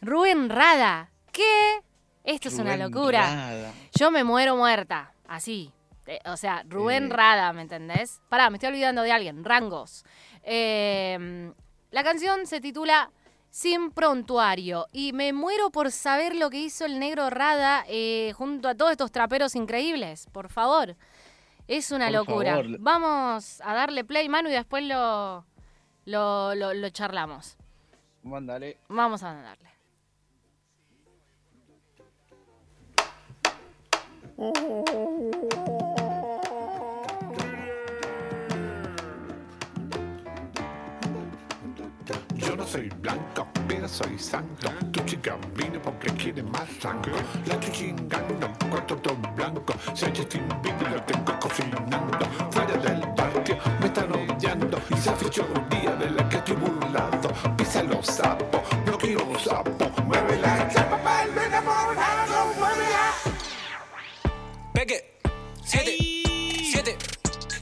Rubén 0.02 0.50
Rada. 0.50 1.12
¿Qué? 1.32 1.82
Esto 2.30 2.50
es 2.50 2.60
una 2.60 2.78
locura. 2.78 3.74
Yo 3.98 4.12
me 4.12 4.24
muero 4.24 4.56
muerta, 4.56 5.14
así. 5.28 5.74
Eh, 6.06 6.20
o 6.26 6.38
sea, 6.38 6.64
Rubén 6.68 7.06
eh. 7.06 7.10
Rada, 7.10 7.52
¿me 7.54 7.64
entendés? 7.64 8.22
Pará, 8.30 8.52
me 8.52 8.58
estoy 8.58 8.70
olvidando 8.70 9.02
de 9.02 9.12
alguien, 9.12 9.44
Rangos. 9.44 10.06
Em, 10.44 11.52
la 11.90 12.04
canción 12.04 12.46
se 12.46 12.62
titula 12.62 13.12
Sin 13.50 13.90
Prontuario 13.90 14.86
y 14.92 15.12
me 15.12 15.34
muero 15.34 15.72
por 15.72 15.92
saber 15.92 16.36
lo 16.36 16.52
que 16.52 16.60
hizo 16.60 16.86
el 16.86 17.00
negro 17.00 17.32
Rada 17.32 17.84
eh, 17.88 18.32
junto 18.36 18.70
a 18.70 18.76
todos 18.76 18.92
estos 18.92 19.12
traperos 19.12 19.56
increíbles, 19.56 20.28
por 20.32 20.50
favor. 20.50 20.96
Es 21.68 21.90
una 21.90 22.12
locura. 22.12 22.62
Vamos 22.78 23.60
a 23.62 23.74
darle 23.74 24.04
play, 24.04 24.30
Manu, 24.30 24.50
y 24.50 24.54
después 24.54 24.84
lo, 24.84 25.48
lo, 26.06 26.54
lo, 26.54 26.76
lo 26.76 26.90
charlamos. 26.90 27.58
Mándale. 28.22 28.78
Vamos 28.88 29.24
a 29.24 29.34
darle. 29.34 29.79
Yo 34.40 34.46
no 42.56 42.66
soy 42.66 42.88
blanco, 43.02 43.50
pero 43.68 43.86
soy 43.90 44.18
santo. 44.18 44.70
Tu 44.94 45.02
chica 45.02 45.38
vino 45.56 45.82
porque 45.82 46.10
quiere 46.14 46.42
más 46.42 46.70
sangre. 46.80 47.12
La 47.48 47.56
estoy 47.56 47.72
chingando, 47.74 48.50
cuarto 48.70 48.96
todo 48.96 49.18
blanco. 49.36 49.74
Hay 49.90 50.14
Justin 50.16 50.48
Bieber, 50.64 50.90
lo 50.90 51.04
tengo 51.04 51.38
cocinando. 51.42 52.26
Fuera 52.52 52.78
del 52.78 53.02
patio, 53.16 53.58
me 53.82 53.88
están 53.88 54.10
odiando. 54.14 54.80
Y 54.90 54.96
se 54.96 55.10
ha 55.10 55.16
hecho 55.16 55.46
un 55.54 55.68
día 55.68 55.94
de 55.98 56.12
la 56.12 56.30
que 56.30 56.38
estoy 56.38 56.56
burlando. 56.56 57.30
Pisa 57.58 57.84
los 57.84 58.06
sapos, 58.06 58.62
no 58.86 58.98
quiero 58.98 59.38
sapo. 59.38 59.90
Mueve 60.06 60.40
la 60.40 60.70
chapa 60.70 60.98
siete, 65.70 65.98
siete. 66.72 66.98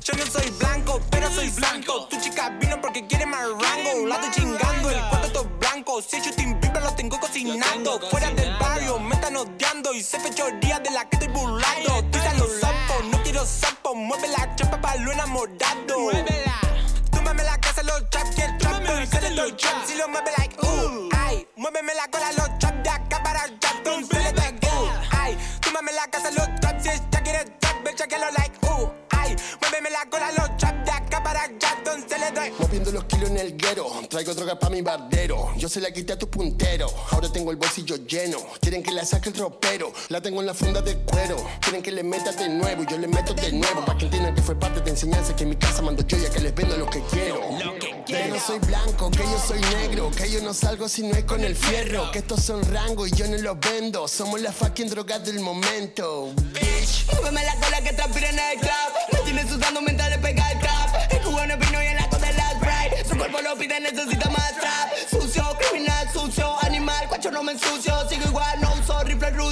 Yo 0.02 0.14
no 0.14 0.26
soy 0.26 0.50
blanco, 0.52 1.02
pero 1.12 1.30
soy 1.30 1.50
blanco. 1.50 2.08
Tu 2.08 2.20
chica 2.22 2.50
vino 2.62 2.80
porque 2.80 3.06
quiere 3.06 3.26
más 3.26 3.42
rango. 3.42 4.08
La 4.08 4.16
estoy 4.16 4.32
chingando, 4.32 4.90
el 4.90 5.00
cuarto 5.10 5.32
todo 5.32 5.50
blanco. 5.60 6.02
Si 6.02 6.22
yo 6.22 6.32
Bieber, 6.38 6.82
lo 6.82 6.94
tengo 6.96 7.20
cocinando. 7.20 8.00
Fuera 8.10 8.32
del 8.32 8.58
barrio, 8.58 8.98
me 9.00 9.16
están 9.16 9.36
odiando. 9.36 9.94
Y 9.94 10.02
se 10.02 10.20
fechoría 10.20 10.80
de 10.80 10.92
la 10.92 11.10
que 11.10 11.18
estoy 11.18 11.34
burlando. 11.34 12.04
Tira 12.12 12.34
los 12.36 12.50
sapos, 12.62 13.06
no 13.12 13.22
quiero 13.24 13.46
sapos. 13.46 13.96
Mueve 13.96 14.30
la 14.30 14.56
chapa 14.56 14.80
para 14.80 14.96
lo 15.02 15.12
enamorado. 15.12 16.00
Muévela. 16.00 16.62
Túmame 17.12 17.44
la 17.44 17.60
casa, 17.60 17.84
los 17.84 18.10
chaps 18.10 18.38
y 18.38 18.42
el 18.42 18.58
trap. 18.58 18.84
Y 19.04 19.08
se 19.08 19.22
le 19.22 19.30
doy 19.32 19.52
trap. 19.52 19.86
Si 19.86 19.96
lo 19.96 20.08
mueve 20.08 20.32
like, 20.38 20.56
uh, 20.66 21.10
ay. 21.18 21.46
Muéveme 21.58 21.94
la 21.94 22.08
cola, 22.10 22.32
los 22.32 22.58
chaps 22.60 22.84
de 22.84 22.90
acá 22.90 23.22
para 23.22 23.42
allá. 23.42 23.58
Entonces 23.78 24.24
le 24.24 24.32
doy, 24.32 24.60
uh, 24.72 24.92
ay. 25.12 25.38
Túmame 25.60 25.92
la 25.92 26.08
casa, 26.08 26.32
los 26.32 26.48
traps. 26.62 26.84
Si 26.84 26.90
ella 26.90 27.07
quiere 28.06 28.06
trap, 28.06 28.10
que 28.10 28.18
lo 28.20 28.32
like, 28.32 28.58
uh, 28.68 28.92
ay. 29.12 29.36
Muéveme 29.62 29.90
la 29.90 30.06
cola, 30.10 30.32
los 30.32 30.58
traps 30.58 30.86
de 30.86 30.92
acá 30.92 31.24
para 31.24 31.44
allá. 31.44 31.67
Entonces 31.88 32.20
le 32.20 32.32
doy. 32.32 32.52
Moviendo 32.60 32.92
los 32.92 33.06
kilos 33.06 33.30
en 33.30 33.38
el 33.38 33.56
guero. 33.56 33.90
Traigo 34.10 34.34
droga 34.34 34.60
pa' 34.60 34.70
mi 34.70 34.82
bardero. 34.82 35.54
Yo 35.56 35.70
se 35.70 35.80
la 35.80 35.90
quité 35.92 36.14
a 36.14 36.20
tu 36.20 36.30
puntero. 36.30 36.88
Ahora 37.12 37.32
tengo 37.32 37.50
el 37.52 37.58
bolsillo 37.58 37.96
lleno. 38.06 38.40
Quieren 38.60 38.84
que 38.84 38.92
la 38.92 39.06
saque 39.06 39.30
el 39.30 39.36
ropero. 39.36 39.94
La 40.10 40.20
tengo 40.20 40.42
en 40.42 40.48
la 40.48 40.54
funda 40.54 40.82
de 40.82 40.98
cuero. 40.98 41.38
Quieren 41.62 41.82
que 41.82 41.92
le 41.92 42.04
meta 42.04 42.34
de 42.34 42.50
nuevo. 42.50 42.84
Y 42.84 42.88
yo 42.88 42.98
le 42.98 43.08
meto 43.08 43.34
de 43.34 43.54
nuevo. 43.54 43.86
Pa' 43.86 43.98
que 43.98 44.06
entiendan 44.06 44.36
que 44.36 44.42
fue 44.42 44.56
parte 44.56 44.82
de 44.82 44.90
enseñanza. 44.90 45.34
Que 45.34 45.44
en 45.44 45.50
mi 45.50 45.56
casa 45.56 45.82
mando 45.82 46.06
yo 46.06 46.18
ya 46.18 46.30
que 46.30 46.42
les 46.42 46.54
vendo 46.54 46.76
lo 46.76 46.90
que 46.90 47.02
quiero. 47.10 47.40
Lo 47.64 47.80
que 47.80 48.04
Que 48.06 48.28
no 48.28 48.40
soy 48.40 48.60
blanco, 48.60 49.10
que 49.10 49.24
yo 49.24 49.40
soy 49.48 49.62
negro. 49.62 50.12
Que 50.12 50.30
yo 50.30 50.42
no 50.42 50.54
salgo 50.54 50.90
si 50.90 51.04
no 51.04 51.16
es 51.16 51.24
con 51.24 51.42
el 51.42 51.56
fierro. 51.56 52.12
Que 52.12 52.20
estos 52.20 52.44
son 52.44 52.64
rangos 52.66 53.08
y 53.08 53.16
yo 53.16 53.28
no 53.30 53.38
los 53.38 53.60
vendo. 53.62 54.10
Somos 54.10 54.42
la 54.42 54.52
fucking 54.52 54.90
droga 54.90 55.20
del 55.20 55.40
momento. 55.40 56.34
Bitch. 56.54 57.06
Muéveme 57.14 57.44
la 57.46 57.56
cola 57.56 57.82
que 57.82 57.94
transpira 57.94 58.30
en 58.30 58.40
el 58.40 58.60
club. 58.60 58.92
Me 59.14 59.20
tienes 59.20 59.50
sudando 59.50 59.82
mientras 59.82 60.10
le 60.10 60.18
pega 60.20 60.52
el 60.52 60.60
trap. 60.60 60.77
Lo 63.48 63.56
pide, 63.56 63.80
necesita 63.80 64.30
más 64.30 64.54
trap. 64.60 64.92
Sucio, 65.10 65.44
criminal, 65.58 66.08
sucio, 66.12 66.58
animal. 66.64 67.08
Cuacho 67.08 67.32
no 67.32 67.44
me 67.44 67.54
ensucio. 67.54 67.94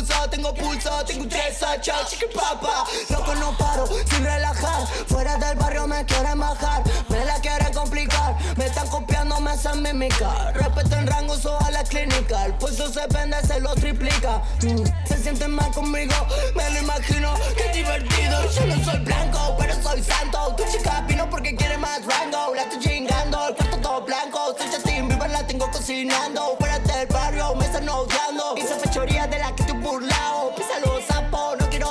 Tengo 0.05 0.53
pulso, 0.53 0.89
tengo 1.05 1.23
un 1.23 1.29
chao, 1.29 2.05
chiqui 2.07 2.25
papa. 2.33 2.85
Loco, 3.09 3.33
no 3.35 3.57
paro, 3.57 3.87
sin 3.87 4.23
relajar. 4.23 4.85
Fuera 5.07 5.37
del 5.37 5.57
barrio 5.57 5.87
me 5.87 6.05
quieren 6.05 6.39
bajar. 6.39 6.83
Me 7.09 7.25
la 7.25 7.39
quieren 7.39 7.73
complicar. 7.73 8.35
Me 8.55 8.65
están 8.65 8.87
copiando, 8.89 9.39
me 9.39 9.51
hacen 9.51 9.81
mimicar. 9.81 10.53
Respeto 10.55 10.95
en 10.95 11.07
rango, 11.07 11.35
so 11.37 11.57
a 11.59 11.71
la 11.71 11.83
clínica. 11.83 12.45
El 12.45 12.53
puesto 12.55 12.91
se 12.91 13.07
vende, 13.07 13.41
se 13.47 13.59
lo 13.59 13.73
triplica. 13.75 14.41
Mm, 14.61 14.83
Se 15.07 15.17
sienten 15.17 15.51
mal 15.51 15.71
conmigo, 15.71 16.13
me 16.55 16.69
lo 16.69 16.79
imagino. 16.79 17.33
Qué 17.55 17.69
divertido. 17.69 18.51
Yo 18.51 18.65
no 18.67 18.83
soy 18.83 18.99
blanco, 18.99 19.55
pero 19.57 19.73
soy 19.81 20.03
santo. 20.03 20.53
Tu 20.57 20.63
chica 20.71 21.03
vino 21.07 21.27
porque 21.29 21.55
quiere 21.55 21.77
más 21.77 22.05
rango. 22.05 22.53
La 22.53 22.63
estoy 22.63 22.79
chingando, 22.79 23.47
el 23.47 23.55
cuarto 23.55 23.77
todo 23.77 24.01
blanco. 24.01 24.55
Soy 24.57 24.67
Justin 24.67 25.07
Bieber, 25.07 25.29
la 25.31 25.47
tengo 25.47 25.69
cocinando. 25.71 26.55
Fuera 26.59 26.79
del 26.79 27.07
barrio, 27.07 27.55
me 27.55 27.65
están 27.65 27.87
odiando. 27.89 28.54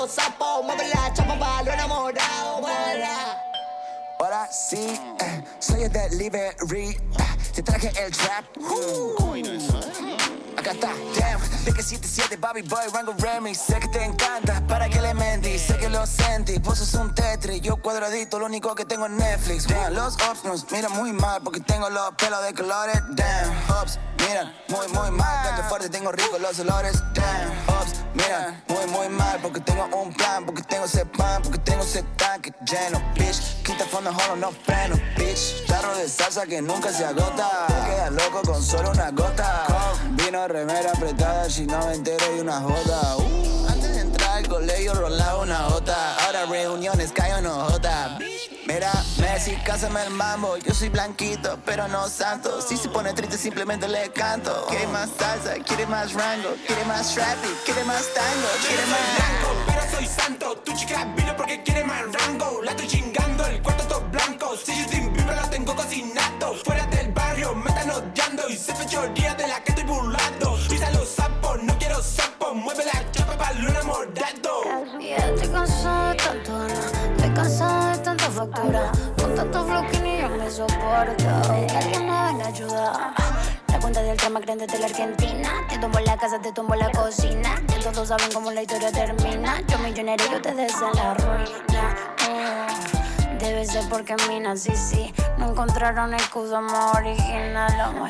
Sapo. 0.09 0.63
Mueve 0.63 0.89
la 0.89 1.13
chapa 1.13 1.39
para 1.39 1.63
lo 1.63 1.73
enamorado. 1.73 2.61
Muévela. 2.61 3.24
Ahora 4.25 4.49
sí, 4.51 4.99
eh, 5.21 5.45
soy 5.59 5.83
el 5.83 5.93
delivery. 5.93 6.99
Te 7.55 7.63
traje 7.63 7.93
el 8.03 8.11
trap. 8.11 8.47
Uh, 8.57 9.15
acá 10.57 10.71
está, 10.71 10.89
damn. 11.21 11.65
De 11.67 11.75
que 11.75 11.83
77, 11.83 12.39
Bobby 12.39 12.63
Boy, 12.63 12.87
Rango 12.91 13.15
Remix. 13.19 13.59
Sé 13.59 13.79
que 13.81 13.89
te 13.89 14.03
encanta, 14.03 14.67
para 14.67 14.89
que 14.89 14.99
le 15.03 15.13
mentí. 15.13 15.59
Sé 15.59 15.77
que 15.77 15.91
lo 15.91 16.07
sentí, 16.07 16.59
vos 16.61 16.79
sos 16.79 16.95
un 16.95 17.15
tetri. 17.15 17.61
Yo 17.61 17.77
cuadradito, 17.77 18.39
lo 18.39 18.47
único 18.47 18.75
que 18.75 18.87
tengo 18.87 19.05
en 19.05 19.19
Netflix. 19.19 19.67
Damn, 19.67 19.93
los 19.93 20.15
ops 20.15 20.43
nos 20.45 20.73
miran 20.73 20.93
muy 20.93 21.13
mal 21.13 21.43
porque 21.43 21.61
tengo 21.61 21.91
los 21.91 22.15
pelos 22.15 22.43
de 22.45 22.55
colores. 22.55 23.03
Damn, 23.11 23.79
ops 23.79 23.99
miran 24.27 24.55
muy, 24.69 24.89
muy 24.89 25.11
mal. 25.11 25.49
Canto 25.49 25.69
fuerte, 25.69 25.91
tengo 25.91 26.11
rico 26.13 26.39
los 26.39 26.59
olores. 26.61 26.95
Damn, 27.13 27.79
ops 27.79 27.93
miran 28.15 28.63
muy, 28.69 28.87
muy 28.87 29.09
mal 29.11 29.39
porque 29.43 29.61
tengo 29.61 29.85
un 29.95 30.15
plan. 30.15 30.47
Porque 30.47 30.63
tengo 30.63 30.87
ese 30.87 31.05
pan, 31.05 31.43
porque 31.43 31.59
tengo 31.59 31.83
ese 31.83 32.03
tanque 32.17 32.55
lleno. 32.65 33.03
Bitch, 33.15 33.63
quita 33.63 33.85
fondo, 33.85 34.14
jolo, 34.15 34.37
no 34.37 34.53
freno. 34.53 34.97
Bitch, 35.17 35.67
tarro 35.67 35.95
de 35.97 36.09
salsa 36.09 36.47
que 36.47 36.63
nunca 36.63 36.93
se 36.93 37.05
agota. 37.05 37.67
Te 37.67 37.91
quedas 37.91 38.13
loco 38.13 38.43
con 38.43 38.63
solo 38.63 38.91
una 38.91 39.11
gota. 39.11 39.67
Vino 40.11 40.47
remera 40.49 40.91
apretada, 40.93 41.51
si 41.51 41.67
no 41.67 41.87
me 41.87 41.95
entero 41.95 42.25
y 42.37 42.41
una 42.41 42.61
jota. 42.61 43.17
Uh, 43.17 43.67
antes 43.69 43.95
de 43.95 44.01
entrar 44.01 44.39
al 44.39 44.49
colegio 44.49 44.95
rolaba 44.95 45.43
una 45.43 45.59
jota. 45.71 46.17
Ahora 46.25 46.47
reuniones 46.47 47.13
cae 47.13 47.41
no 47.43 47.65
jota. 47.67 48.19
Mira, 48.67 48.91
Messi, 49.19 49.57
cásame 49.57 50.03
el 50.05 50.11
mambo. 50.11 50.57
Yo 50.57 50.73
soy 50.73 50.89
blanquito, 50.89 51.59
pero 51.67 51.87
no 51.89 52.09
santo. 52.09 52.63
Si 52.63 52.77
se 52.77 52.89
pone 52.89 53.13
triste, 53.13 53.37
simplemente 53.37 53.87
le 53.87 54.11
canto. 54.11 54.65
Quiere 54.69 54.87
más 54.87 55.11
salsa, 55.19 55.55
quiere 55.67 55.87
más 55.87 56.15
rango, 56.15 56.55
quiere 56.67 56.85
más 56.87 57.15
trappy, 57.15 57.49
quiere 57.65 57.85
más 57.85 58.05
tango, 58.15 58.49
quiere 58.67 58.87
más. 58.87 59.01
blanco, 59.17 59.49
pero 59.67 59.97
soy 59.97 60.07
santo. 60.07 60.57
Tu 60.65 60.73
chica 60.75 61.05
vino 61.15 61.37
porque 61.37 61.63
quiere 61.63 61.85
más 61.85 62.05
rango. 62.11 62.63
La 62.63 62.71
estoy 62.71 62.89
chingando, 62.89 63.45
el 63.47 63.63
cuarto 63.63 63.85
Si 64.57 64.73
yo 64.73 64.89
sin 64.89 65.13
vibra, 65.13 65.41
lo 65.41 65.49
tengo 65.49 65.75
cocinado. 65.75 66.55
Fuera 66.65 66.87
del 66.87 67.11
barrio, 67.13 67.55
me 67.55 67.71
están 67.71 67.91
odiando. 67.91 68.49
Y 68.49 68.57
se 68.57 68.75
fechoría 68.75 69.35
de 69.35 69.49
la 69.49 69.63
que 69.63 69.71
estoy 69.73 69.85
burlando. 69.85 70.59
Pisa 70.69 70.91
los 70.91 71.09
sapos, 71.09 71.63
no 71.63 71.77
quiero 71.79 72.01
sapos. 72.03 72.55
Mueve 72.55 72.85
la 72.85 73.11
chapa 73.11 73.37
para 73.37 73.53
luna 73.55 73.83
mordado. 73.83 74.63
Ya 75.01 75.17
estoy 75.17 75.49
cansado 75.49 76.11
de 76.11 76.17
tanto 76.17 76.53
ganar. 76.53 76.79
Estoy 77.17 77.31
cansado 77.35 77.91
de 77.91 77.99
tanta 77.99 78.31
factura. 78.31 78.93
Con 79.21 79.35
tanto 79.35 79.67
flow 79.67 79.87
que 79.91 80.01
ni 80.01 80.21
yo 80.21 80.29
me 80.29 80.51
soporto. 80.51 81.17
Que 81.67 81.77
alguien 81.77 82.07
me 82.07 82.25
venga 82.27 82.45
a 82.45 82.49
ayudar. 82.49 83.15
La 83.69 83.81
cuenta 83.81 84.03
del 84.03 84.17
trama 84.17 84.41
grande 84.41 84.67
de 84.67 84.79
la 84.79 84.87
Argentina. 84.87 85.67
Te 85.69 85.79
tomo 85.79 85.99
la 85.99 86.17
casa, 86.17 86.41
te 86.41 86.53
tomo 86.53 86.77
la 86.77 86.91
cocina. 86.93 87.61
Que 87.67 87.81
todos 87.81 88.09
saben 88.09 88.31
cómo 88.33 88.53
la 88.53 88.63
historia 88.63 88.93
termina. 88.93 89.61
Yo 89.67 89.79
millonario 89.79 90.27
y 90.31 90.35
ustedes 90.37 90.73
en 90.75 90.97
la 90.97 91.15
ruina. 91.15 91.97
Oh, 92.27 92.74
Debe 93.45 93.67
ser 93.67 93.87
porque 93.91 94.17
mina, 94.27 94.57
sí, 94.57 94.75
sí. 94.75 95.13
No 95.37 95.51
encontraron 95.51 96.15
excusa 96.15 96.63
más 96.63 96.97
original. 96.97 97.95
Oh. 97.95 98.09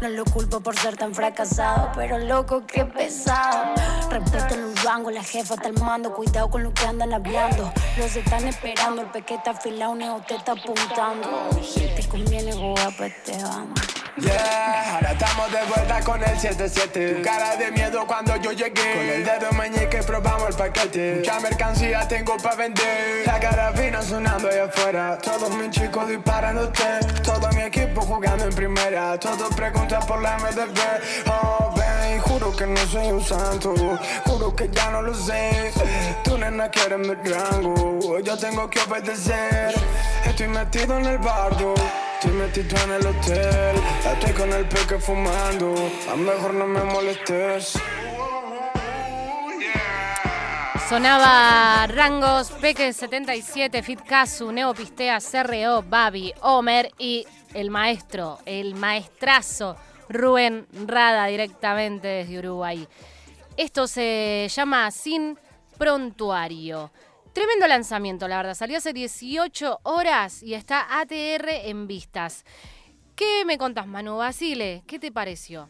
No 0.00 0.08
lo 0.08 0.24
culpo 0.24 0.58
por 0.58 0.76
ser 0.76 0.96
tan 0.96 1.14
fracasado, 1.14 1.92
pero 1.94 2.18
loco, 2.18 2.66
qué 2.66 2.84
pesado. 2.84 3.74
Respeto 4.10 4.54
en 4.54 4.64
un 4.64 4.76
rango, 4.78 5.12
la 5.12 5.22
jefa 5.22 5.54
está 5.54 5.68
al 5.68 5.78
mando. 5.80 6.12
Cuidado 6.14 6.50
con 6.50 6.64
lo 6.64 6.74
que 6.74 6.84
andan 6.84 7.12
hablando. 7.12 7.72
Los 7.96 8.16
están 8.16 8.48
esperando, 8.48 9.02
el 9.02 9.08
pequete 9.12 9.50
afilado, 9.50 9.94
neo 9.94 10.20
te 10.26 10.34
está 10.34 10.50
apuntando. 10.50 11.48
Si 11.62 11.86
te 11.94 12.08
conviene 12.08 12.52
jugar 12.52 12.96
pa' 12.96 13.06
este 13.06 13.40
bando. 13.40 13.80
Yeah, 14.16 14.94
ahora 14.96 15.12
estamos 15.12 15.50
de 15.50 15.62
vuelta 15.74 16.00
con 16.02 16.22
el 16.22 16.38
77. 16.38 17.14
Tu 17.14 17.22
cara 17.22 17.56
de 17.56 17.70
miedo 17.70 18.06
cuando 18.06 18.36
yo 18.36 18.52
llegué. 18.52 18.92
Con 18.94 19.06
el 19.06 19.24
dedo 19.24 19.52
meñique 19.52 20.02
probamos 20.02 20.50
el 20.50 20.54
paquete. 20.54 21.14
Mucha 21.16 21.40
mercancía 21.40 22.06
tengo 22.06 22.36
para 22.36 22.56
vender. 22.56 23.26
La 23.26 23.40
carabina 23.40 24.02
sonando 24.02 24.48
allá 24.48 24.64
afuera. 24.64 25.16
Todos 25.16 25.54
mis 25.56 25.70
chicos 25.70 26.08
disparándote. 26.08 26.82
Todo 27.24 27.48
mi 27.52 27.62
equipo 27.62 28.02
jugando 28.02 28.44
en 28.44 28.54
primera. 28.54 29.18
Todos 29.18 29.54
preguntan 29.54 30.06
por 30.06 30.20
la 30.20 30.36
MDB. 30.36 31.30
Oh, 31.30 31.72
ven, 31.74 31.91
juro 32.20 32.54
que 32.54 32.66
no 32.66 32.86
soy 32.86 33.10
un 33.10 33.24
santo. 33.24 33.74
Juro 34.24 34.54
que 34.54 34.68
ya 34.70 34.90
no 34.90 35.02
lo 35.02 35.14
sé. 35.14 35.72
Tu 36.24 36.36
nena 36.38 36.68
quiere 36.68 36.98
mi 36.98 37.14
rango. 37.14 38.18
Yo 38.20 38.36
tengo 38.36 38.68
que 38.68 38.80
obedecer. 38.80 39.74
Estoy 40.24 40.48
metido 40.48 40.98
en 40.98 41.06
el 41.06 41.18
bardo. 41.18 41.74
Estoy 42.22 42.38
metido 42.38 42.76
en 42.84 42.92
el 42.92 43.04
hotel, 43.04 43.76
estoy 44.12 44.32
con 44.32 44.52
el 44.52 44.64
peque 44.68 44.96
fumando. 44.96 45.74
A 46.08 46.14
mejor 46.14 46.54
no 46.54 46.68
me 46.68 46.84
molestes. 46.84 47.76
Sonaba 50.88 51.88
Rangos, 51.88 52.52
Peque 52.60 52.92
77, 52.92 53.82
Fit 53.82 54.02
Casu, 54.02 54.52
Neo 54.52 54.72
Pistea, 54.72 55.18
CRO, 55.18 55.82
Babi, 55.82 56.32
Homer 56.42 56.92
y 56.96 57.26
el 57.54 57.70
maestro, 57.70 58.38
el 58.46 58.76
maestrazo 58.76 59.76
Rubén 60.12 60.66
Rada 60.86 61.26
directamente 61.26 62.06
desde 62.06 62.38
Uruguay. 62.38 62.86
Esto 63.56 63.86
se 63.86 64.48
llama 64.48 64.90
Sin 64.90 65.38
Prontuario. 65.78 66.90
Tremendo 67.32 67.66
lanzamiento, 67.66 68.28
la 68.28 68.36
verdad. 68.36 68.54
Salió 68.54 68.78
hace 68.78 68.92
18 68.92 69.80
horas 69.84 70.42
y 70.42 70.54
está 70.54 71.00
ATR 71.00 71.48
en 71.64 71.86
vistas. 71.86 72.44
¿Qué 73.16 73.44
me 73.44 73.58
contás, 73.58 73.86
Manu 73.86 74.16
Basile? 74.16 74.82
¿Qué 74.86 74.98
te 74.98 75.12
pareció? 75.12 75.68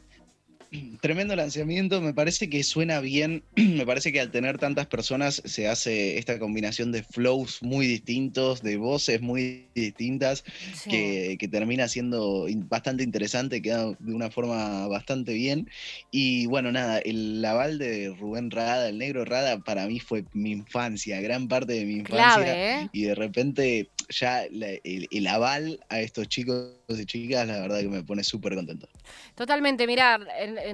Tremendo 1.03 1.37
lanzamiento, 1.37 2.01
me 2.01 2.15
parece 2.15 2.49
que 2.49 2.63
suena 2.63 3.01
bien, 3.01 3.45
me 3.57 3.85
parece 3.85 4.13
que 4.13 4.21
al 4.21 4.31
tener 4.31 4.59
tantas 4.59 4.87
personas 4.87 5.43
se 5.45 5.69
hace 5.69 6.19
esta 6.19 6.39
combinación 6.39 6.93
de 6.93 7.03
flows 7.03 7.63
muy 7.63 7.87
distintos, 7.87 8.63
de 8.63 8.77
voces 8.77 9.21
muy 9.21 9.69
distintas, 9.75 10.45
Sí. 10.75 10.91
que, 10.91 11.37
que 11.39 11.49
termina 11.49 11.89
siendo 11.89 12.47
bastante 12.69 13.03
interesante, 13.03 13.61
queda 13.63 13.95
de 13.99 14.15
una 14.15 14.31
forma 14.31 14.87
bastante 14.89 15.35
bien. 15.35 15.69
Y 16.11 16.47
bueno, 16.47 16.73
nada, 16.73 16.99
el 16.99 17.45
aval 17.45 17.79
de 17.79 18.15
Rubén 18.19 18.51
Rada, 18.51 18.89
el 18.89 18.99
negro 18.99 19.25
Rada, 19.25 19.61
para 19.61 19.87
mí 19.87 20.01
fue 20.01 20.25
mi 20.33 20.53
infancia, 20.53 21.21
gran 21.21 21.49
parte 21.49 21.75
de 21.75 21.85
mi 21.85 21.95
infancia. 21.97 22.45
Clave, 22.45 22.83
¿eh? 22.83 22.89
Y 22.93 23.03
de 23.03 23.15
repente 23.15 23.91
ya 24.09 24.45
el, 24.45 24.81
el 25.11 25.27
aval 25.27 25.81
a 25.89 26.01
estos 26.01 26.29
chicos 26.29 26.75
y 27.01 27.07
chicas, 27.07 27.47
la 27.47 27.61
verdad 27.61 27.81
que 27.81 27.89
me 27.89 28.03
pone 28.03 28.25
súper 28.25 28.55
contento. 28.55 28.89
Totalmente, 29.35 29.87
mirá, 29.87 30.19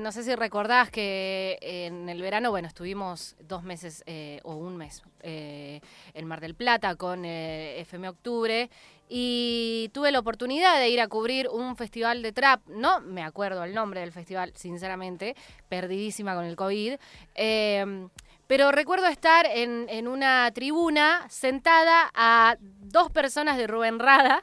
no 0.00 0.12
sé 0.12 0.22
si 0.22 0.34
recordás 0.34 0.90
que 0.90 1.58
en 1.60 2.08
el 2.08 2.20
verano, 2.20 2.50
bueno, 2.50 2.68
estuvimos 2.68 3.36
dos 3.40 3.62
meses 3.62 4.02
eh, 4.06 4.40
o 4.44 4.54
un 4.54 4.76
mes 4.76 5.02
eh, 5.22 5.80
en 6.14 6.26
Mar 6.26 6.40
del 6.40 6.54
Plata 6.54 6.96
con 6.96 7.24
eh, 7.24 7.80
FM 7.80 8.08
Octubre 8.08 8.70
y 9.08 9.90
tuve 9.94 10.12
la 10.12 10.18
oportunidad 10.18 10.78
de 10.78 10.90
ir 10.90 11.00
a 11.00 11.08
cubrir 11.08 11.48
un 11.48 11.76
festival 11.76 12.22
de 12.22 12.32
trap, 12.32 12.60
no 12.68 13.00
me 13.00 13.22
acuerdo 13.22 13.64
el 13.64 13.74
nombre 13.74 14.00
del 14.00 14.12
festival, 14.12 14.52
sinceramente, 14.54 15.34
perdidísima 15.68 16.34
con 16.34 16.44
el 16.44 16.56
COVID. 16.56 16.94
eh, 17.34 18.08
pero 18.48 18.72
recuerdo 18.72 19.06
estar 19.08 19.44
en, 19.44 19.86
en 19.90 20.08
una 20.08 20.50
tribuna 20.52 21.26
sentada 21.28 22.10
a 22.14 22.56
dos 22.60 23.12
personas 23.12 23.58
de 23.58 23.66
Rubén 23.66 23.98
Rada 23.98 24.42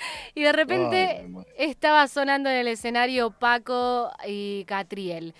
y 0.34 0.42
de 0.42 0.52
repente 0.52 1.24
Ay, 1.24 1.44
estaba 1.56 2.06
sonando 2.08 2.48
en 2.50 2.56
el 2.56 2.68
escenario 2.68 3.30
Paco 3.30 4.10
y 4.26 4.64
Catriel. 4.64 5.34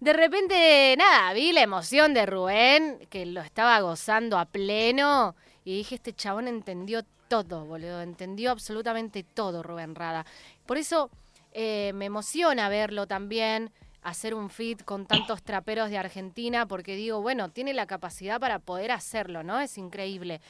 De 0.00 0.12
repente, 0.12 0.94
nada, 0.98 1.32
vi 1.32 1.52
la 1.52 1.62
emoción 1.62 2.12
de 2.12 2.26
Rubén, 2.26 2.98
que 3.08 3.24
lo 3.24 3.40
estaba 3.40 3.80
gozando 3.80 4.38
a 4.38 4.44
pleno, 4.44 5.34
y 5.64 5.78
dije, 5.78 5.94
este 5.94 6.12
chabón 6.12 6.48
entendió 6.48 7.02
todo, 7.28 7.64
boludo, 7.64 8.02
entendió 8.02 8.50
absolutamente 8.50 9.24
todo 9.24 9.62
Rubén 9.62 9.94
Rada. 9.94 10.26
Por 10.66 10.76
eso 10.76 11.10
eh, 11.52 11.92
me 11.94 12.04
emociona 12.04 12.68
verlo 12.68 13.06
también, 13.06 13.72
hacer 14.02 14.34
un 14.34 14.50
fit 14.50 14.84
con 14.84 15.06
tantos 15.06 15.42
traperos 15.42 15.88
de 15.88 15.98
Argentina, 15.98 16.66
porque 16.66 16.94
digo, 16.94 17.22
bueno, 17.22 17.50
tiene 17.50 17.72
la 17.72 17.86
capacidad 17.86 18.38
para 18.38 18.58
poder 18.58 18.92
hacerlo, 18.92 19.42
¿no? 19.42 19.58
Es 19.60 19.78
increíble. 19.78 20.42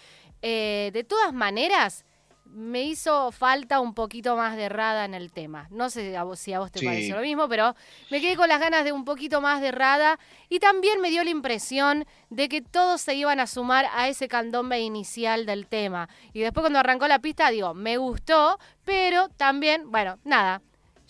Eh, 0.43 0.91
de 0.93 1.05
todas 1.05 1.33
maneras, 1.33 2.05
me 2.51 2.83
hizo 2.83 3.33
falta 3.33 3.81
un 3.81 3.93
poquito 3.95 4.37
más 4.37 4.57
de 4.57 4.69
Rada 4.69 5.05
en 5.05 5.15
el 5.15 5.33
tema. 5.33 5.67
No 5.71 5.91
sé 5.91 6.17
a 6.17 6.23
vos- 6.25 6.39
si 6.39 6.53
a 6.53 6.59
vos 6.59 6.73
te 6.73 6.79
Sí. 6.81 6.87
pareció 6.87 7.17
lo 7.17 7.23
mismo, 7.23 7.49
pero 7.49 7.75
me 8.11 8.21
quedé 8.21 8.37
con 8.37 8.49
las 8.49 8.61
ganas 8.61 8.85
de 8.85 8.93
un 8.93 9.05
poquito 9.05 9.41
más 9.41 9.61
de 9.61 9.73
Rada 9.73 10.19
y 10.49 10.59
también 10.59 11.01
me 11.01 11.11
dio 11.11 11.23
la 11.25 11.31
impresión 11.31 12.07
de 12.31 12.49
que 12.49 12.63
todos 12.63 13.01
se 13.01 13.15
iban 13.15 13.41
a 13.41 13.47
sumar 13.47 13.87
a 13.95 14.09
ese 14.09 14.29
candombe 14.29 14.81
inicial 14.81 15.45
del 15.47 15.67
tema. 15.67 16.09
Y 16.33 16.41
después 16.41 16.63
cuando 16.63 16.79
arrancó 16.79 17.07
la 17.09 17.19
pista, 17.19 17.51
digo, 17.51 17.75
me 17.75 17.97
gustó, 17.99 18.59
pero 18.85 19.29
también, 19.31 19.91
bueno, 19.91 20.19
nada. 20.25 20.63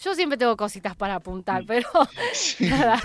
Yo 0.03 0.15
siempre 0.15 0.37
tengo 0.37 0.57
cositas 0.57 0.95
para 0.97 1.15
apuntar, 1.17 1.63
Mm. 1.63 1.67
pero 1.67 1.89
nada. 2.61 3.03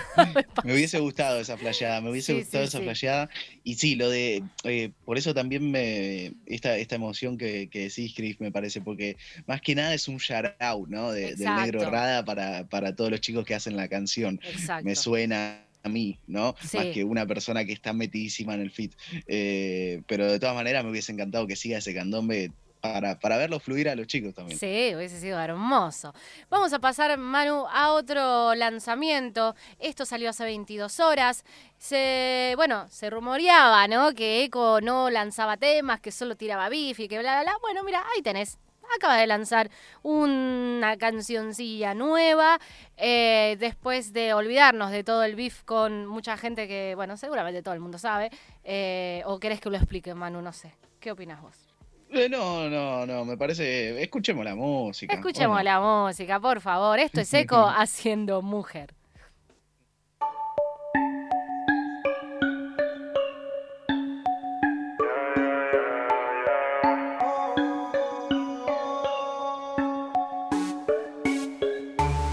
Me 0.63 0.73
hubiese 0.73 0.99
gustado 0.99 1.39
esa 1.39 1.57
flasheada, 1.57 2.01
me 2.01 2.09
hubiese 2.11 2.33
Sí, 2.33 2.39
gustado 2.39 2.63
sí, 2.65 2.67
esa 2.69 2.79
flasheada. 2.81 3.29
Y 3.63 3.75
sí, 3.75 3.95
lo 3.95 4.09
de. 4.09 4.43
eh, 4.63 4.91
por 5.05 5.17
eso 5.17 5.33
también 5.33 5.69
me. 5.71 6.33
Esta, 6.45 6.77
esta 6.77 6.95
emoción 6.95 7.37
que, 7.37 7.69
que 7.69 7.79
decís, 7.89 8.13
Chris, 8.15 8.39
me 8.41 8.51
parece, 8.51 8.81
porque 8.81 9.17
más 9.47 9.61
que 9.61 9.75
nada 9.75 9.93
es 9.93 10.07
un 10.07 10.17
shout 10.17 10.53
out, 10.59 10.87
¿no? 10.89 11.11
De- 11.11 11.35
del 11.35 11.55
negro. 11.55 11.89
Rada 11.89 12.25
para, 12.25 12.67
para 12.67 12.95
todos 12.95 13.09
los 13.11 13.21
chicos 13.21 13.45
que 13.45 13.55
hacen 13.55 13.75
la 13.77 13.87
canción. 13.87 14.39
Exacto. 14.43 14.85
Me 14.85 14.95
suena 14.95 15.65
mí, 15.83 16.19
¿no? 16.27 16.55
Más 16.73 16.85
que 16.93 17.03
una 17.03 17.25
persona 17.25 17.65
que 17.65 17.73
está 17.73 17.91
metidísima 17.91 18.53
en 18.53 18.61
el 18.61 18.69
fit. 18.69 18.93
Eh, 19.25 20.01
pero 20.07 20.31
de 20.31 20.39
todas 20.39 20.53
maneras 20.53 20.83
me 20.83 20.91
hubiese 20.91 21.11
encantado 21.11 21.47
que 21.47 21.55
siga 21.55 21.79
ese 21.79 21.95
candombe 21.95 22.51
para, 22.81 23.19
para 23.19 23.37
verlo 23.37 23.59
fluir 23.59 23.87
a 23.87 23.95
los 23.95 24.07
chicos 24.07 24.33
también. 24.33 24.57
Sí, 24.57 24.93
hubiese 24.95 25.19
sido 25.19 25.39
hermoso. 25.39 26.13
Vamos 26.49 26.73
a 26.73 26.79
pasar, 26.79 27.17
Manu, 27.17 27.65
a 27.71 27.91
otro 27.93 28.55
lanzamiento. 28.55 29.55
Esto 29.79 30.05
salió 30.05 30.31
hace 30.31 30.43
22 30.43 30.99
horas. 30.99 31.45
Se, 31.77 32.53
bueno, 32.55 32.87
se 32.89 33.09
rumoreaba, 33.09 33.87
¿no? 33.87 34.13
Que 34.13 34.43
Eco 34.43 34.81
no 34.81 35.09
lanzaba 35.09 35.57
temas, 35.57 36.01
que 36.01 36.11
solo 36.11 36.35
tiraba 36.35 36.69
beef 36.69 36.99
y 36.99 37.07
que 37.07 37.19
bla, 37.19 37.33
bla, 37.33 37.43
bla. 37.43 37.53
Bueno, 37.61 37.83
mira, 37.83 38.03
ahí 38.15 38.21
tenés. 38.21 38.57
Acaba 38.93 39.15
de 39.15 39.27
lanzar 39.27 39.69
una 40.01 40.97
cancioncilla 40.97 41.93
nueva. 41.93 42.59
Eh, 42.97 43.55
después 43.59 44.11
de 44.11 44.33
olvidarnos 44.33 44.91
de 44.91 45.03
todo 45.03 45.23
el 45.23 45.35
beef 45.35 45.63
con 45.63 46.07
mucha 46.07 46.35
gente 46.35 46.67
que, 46.67 46.93
bueno, 46.95 47.15
seguramente 47.15 47.63
todo 47.63 47.73
el 47.73 47.79
mundo 47.79 47.97
sabe. 47.97 48.31
Eh, 48.63 49.21
¿O 49.25 49.39
querés 49.39 49.61
que 49.61 49.69
lo 49.69 49.77
explique, 49.77 50.13
Manu? 50.13 50.41
No 50.41 50.51
sé. 50.51 50.73
¿Qué 50.99 51.11
opinas 51.11 51.41
vos? 51.41 51.70
Eh, 52.13 52.27
no, 52.27 52.69
no, 52.69 53.05
no, 53.05 53.23
me 53.23 53.37
parece. 53.37 54.01
Escuchemos 54.03 54.43
la 54.43 54.53
música. 54.53 55.13
Escuchemos 55.13 55.63
la 55.63 55.79
música, 55.79 56.41
por 56.41 56.59
favor. 56.59 56.99
Esto 56.99 57.21
es 57.21 57.33
Eco 57.33 57.55
haciendo 57.75 58.41
mujer. 58.41 58.93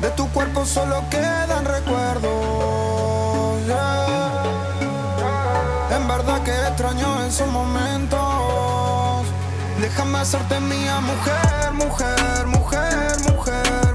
De 0.01 0.11
tu 0.16 0.29
cuerpo 0.31 0.64
solo 0.64 1.05
quedan 1.09 1.64
recuerdos. 1.64 2.29
En 5.93 6.09
verdad 6.09 6.43
que 6.43 6.51
extraño 6.51 7.24
esos 7.26 7.49
momentos. 7.49 8.18
Déjame 9.89 10.18
hacerte 10.18 10.61
mía, 10.61 11.01
mujer, 11.01 11.72
mujer, 11.72 12.47
mujer, 12.47 13.16
mujer, 13.26 13.32
mujer. 13.32 13.88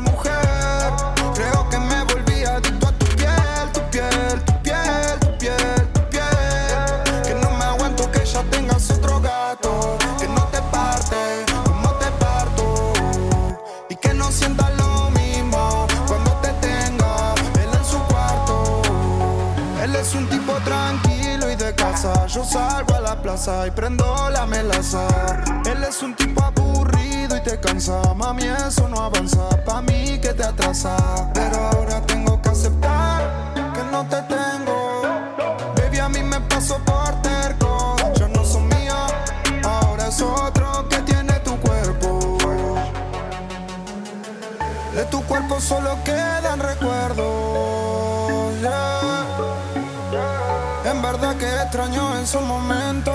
Y 23.36 23.72
prendo 23.72 24.30
la 24.30 24.46
melaza. 24.46 25.08
Él 25.66 25.84
es 25.84 26.04
un 26.04 26.16
tipo 26.16 26.44
aburrido 26.44 27.36
y 27.36 27.42
te 27.42 27.60
cansa. 27.60 28.14
Mami, 28.14 28.44
eso 28.44 28.88
no 28.88 28.98
avanza. 29.02 29.50
Pa' 29.66 29.82
mí 29.82 30.20
que 30.20 30.36
te 30.36 30.44
atrasa. 30.44 30.96
Pero 31.34 31.58
ahora 31.58 32.00
tengo 32.02 32.40
que 32.40 32.50
aceptar 32.50 33.54
que 33.74 33.84
no 33.92 34.06
te 34.08 34.22
tengo. 34.24 35.02
Baby, 35.76 35.98
a 35.98 36.10
mí 36.10 36.22
me 36.22 36.40
pasó 36.42 36.78
por 36.86 37.22
terco. 37.24 37.96
Ya 38.16 38.28
no 38.28 38.46
son 38.46 38.68
mía, 38.68 39.08
ahora 39.64 40.10
es 40.10 40.22
otro 40.22 40.88
que 40.88 40.98
tiene 40.98 41.34
tu 41.40 41.58
cuerpo. 41.60 42.38
De 44.94 45.06
tu 45.06 45.24
cuerpo 45.24 45.60
solo 45.60 45.98
quedan 46.04 46.60
recuerdos. 46.60 47.64
En 51.22 51.38
que 51.38 51.46
extraño 51.46 52.18
esos 52.18 52.42
momentos. 52.42 53.14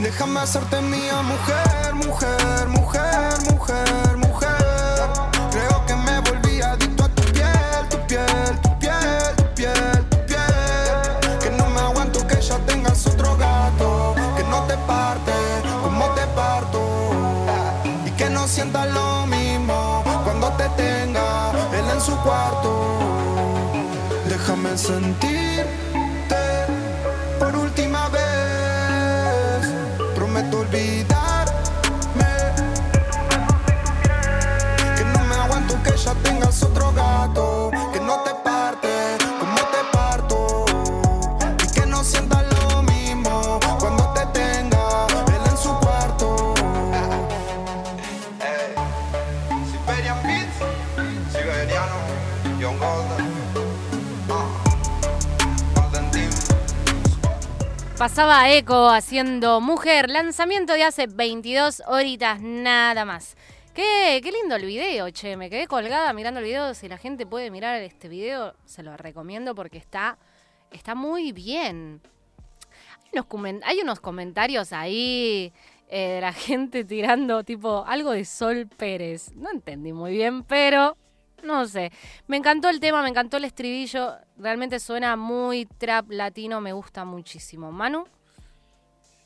Déjame 0.00 0.40
hacerte 0.40 0.80
mía, 0.80 1.20
mujer, 1.22 1.94
mujer, 1.94 2.66
mujer, 2.66 3.40
mujer, 3.52 4.16
mujer. 4.16 5.10
Creo 5.50 5.84
que 5.86 5.94
me 5.96 6.18
volví 6.20 6.62
adicto 6.62 7.04
a 7.04 7.08
tu 7.10 7.22
piel, 7.34 7.88
tu 7.90 7.98
piel, 8.06 8.60
tu 8.62 8.78
piel, 8.78 9.36
tu 9.36 9.54
piel, 9.54 10.06
tu 10.08 10.16
piel. 10.24 11.38
Que 11.40 11.50
no 11.50 11.68
me 11.68 11.80
aguanto 11.80 12.26
que 12.26 12.40
ya 12.40 12.56
tengas 12.60 13.06
otro 13.06 13.36
gato. 13.36 14.14
Que 14.34 14.42
no 14.44 14.62
te 14.62 14.78
parte 14.78 15.32
como 15.82 16.06
te 16.14 16.26
parto. 16.28 16.80
Y 18.06 18.10
que 18.12 18.30
no 18.30 18.48
sientas 18.48 18.88
lo 18.88 19.26
mismo 19.26 20.02
cuando 20.24 20.48
te 20.54 20.68
tenga 20.70 21.52
él 21.74 21.84
en 21.92 22.00
su 22.00 22.16
cuarto. 22.22 22.98
Déjame 24.26 24.78
sentirte 24.78 25.99
be 30.70 31.09
Pasaba 58.10 58.50
Eco 58.50 58.88
haciendo 58.88 59.60
Mujer, 59.60 60.10
lanzamiento 60.10 60.72
de 60.72 60.82
hace 60.82 61.06
22 61.06 61.84
horitas 61.86 62.40
nada 62.40 63.04
más. 63.04 63.36
Qué, 63.72 64.18
qué 64.20 64.32
lindo 64.32 64.56
el 64.56 64.66
video, 64.66 65.08
che, 65.10 65.36
me 65.36 65.48
quedé 65.48 65.68
colgada 65.68 66.12
mirando 66.12 66.40
el 66.40 66.46
video. 66.46 66.74
Si 66.74 66.88
la 66.88 66.98
gente 66.98 67.24
puede 67.24 67.52
mirar 67.52 67.80
este 67.82 68.08
video, 68.08 68.56
se 68.64 68.82
lo 68.82 68.96
recomiendo 68.96 69.54
porque 69.54 69.78
está, 69.78 70.18
está 70.72 70.96
muy 70.96 71.30
bien. 71.30 72.00
Hay 73.62 73.78
unos, 73.80 74.00
comentarios 74.00 74.72
ahí 74.72 75.52
eh, 75.88 76.14
de 76.14 76.20
la 76.20 76.32
gente 76.32 76.84
tirando 76.84 77.44
tipo 77.44 77.84
algo 77.86 78.10
de 78.10 78.24
Sol 78.24 78.66
Pérez. 78.66 79.30
No 79.36 79.52
entendí 79.52 79.92
muy 79.92 80.14
bien, 80.14 80.42
pero 80.42 80.96
no 81.44 81.66
sé. 81.66 81.90
Me 82.26 82.36
encantó 82.36 82.68
el 82.68 82.80
tema, 82.80 83.02
me 83.02 83.08
encantó 83.08 83.36
el 83.36 83.44
estribillo. 83.44 84.14
Realmente 84.38 84.78
suena 84.80 85.16
muy 85.16 85.66
trap 85.66 86.10
latino, 86.10 86.60
me 86.60 86.72
gusta 86.72 87.04
muchísimo. 87.04 87.72
Manu, 87.72 88.04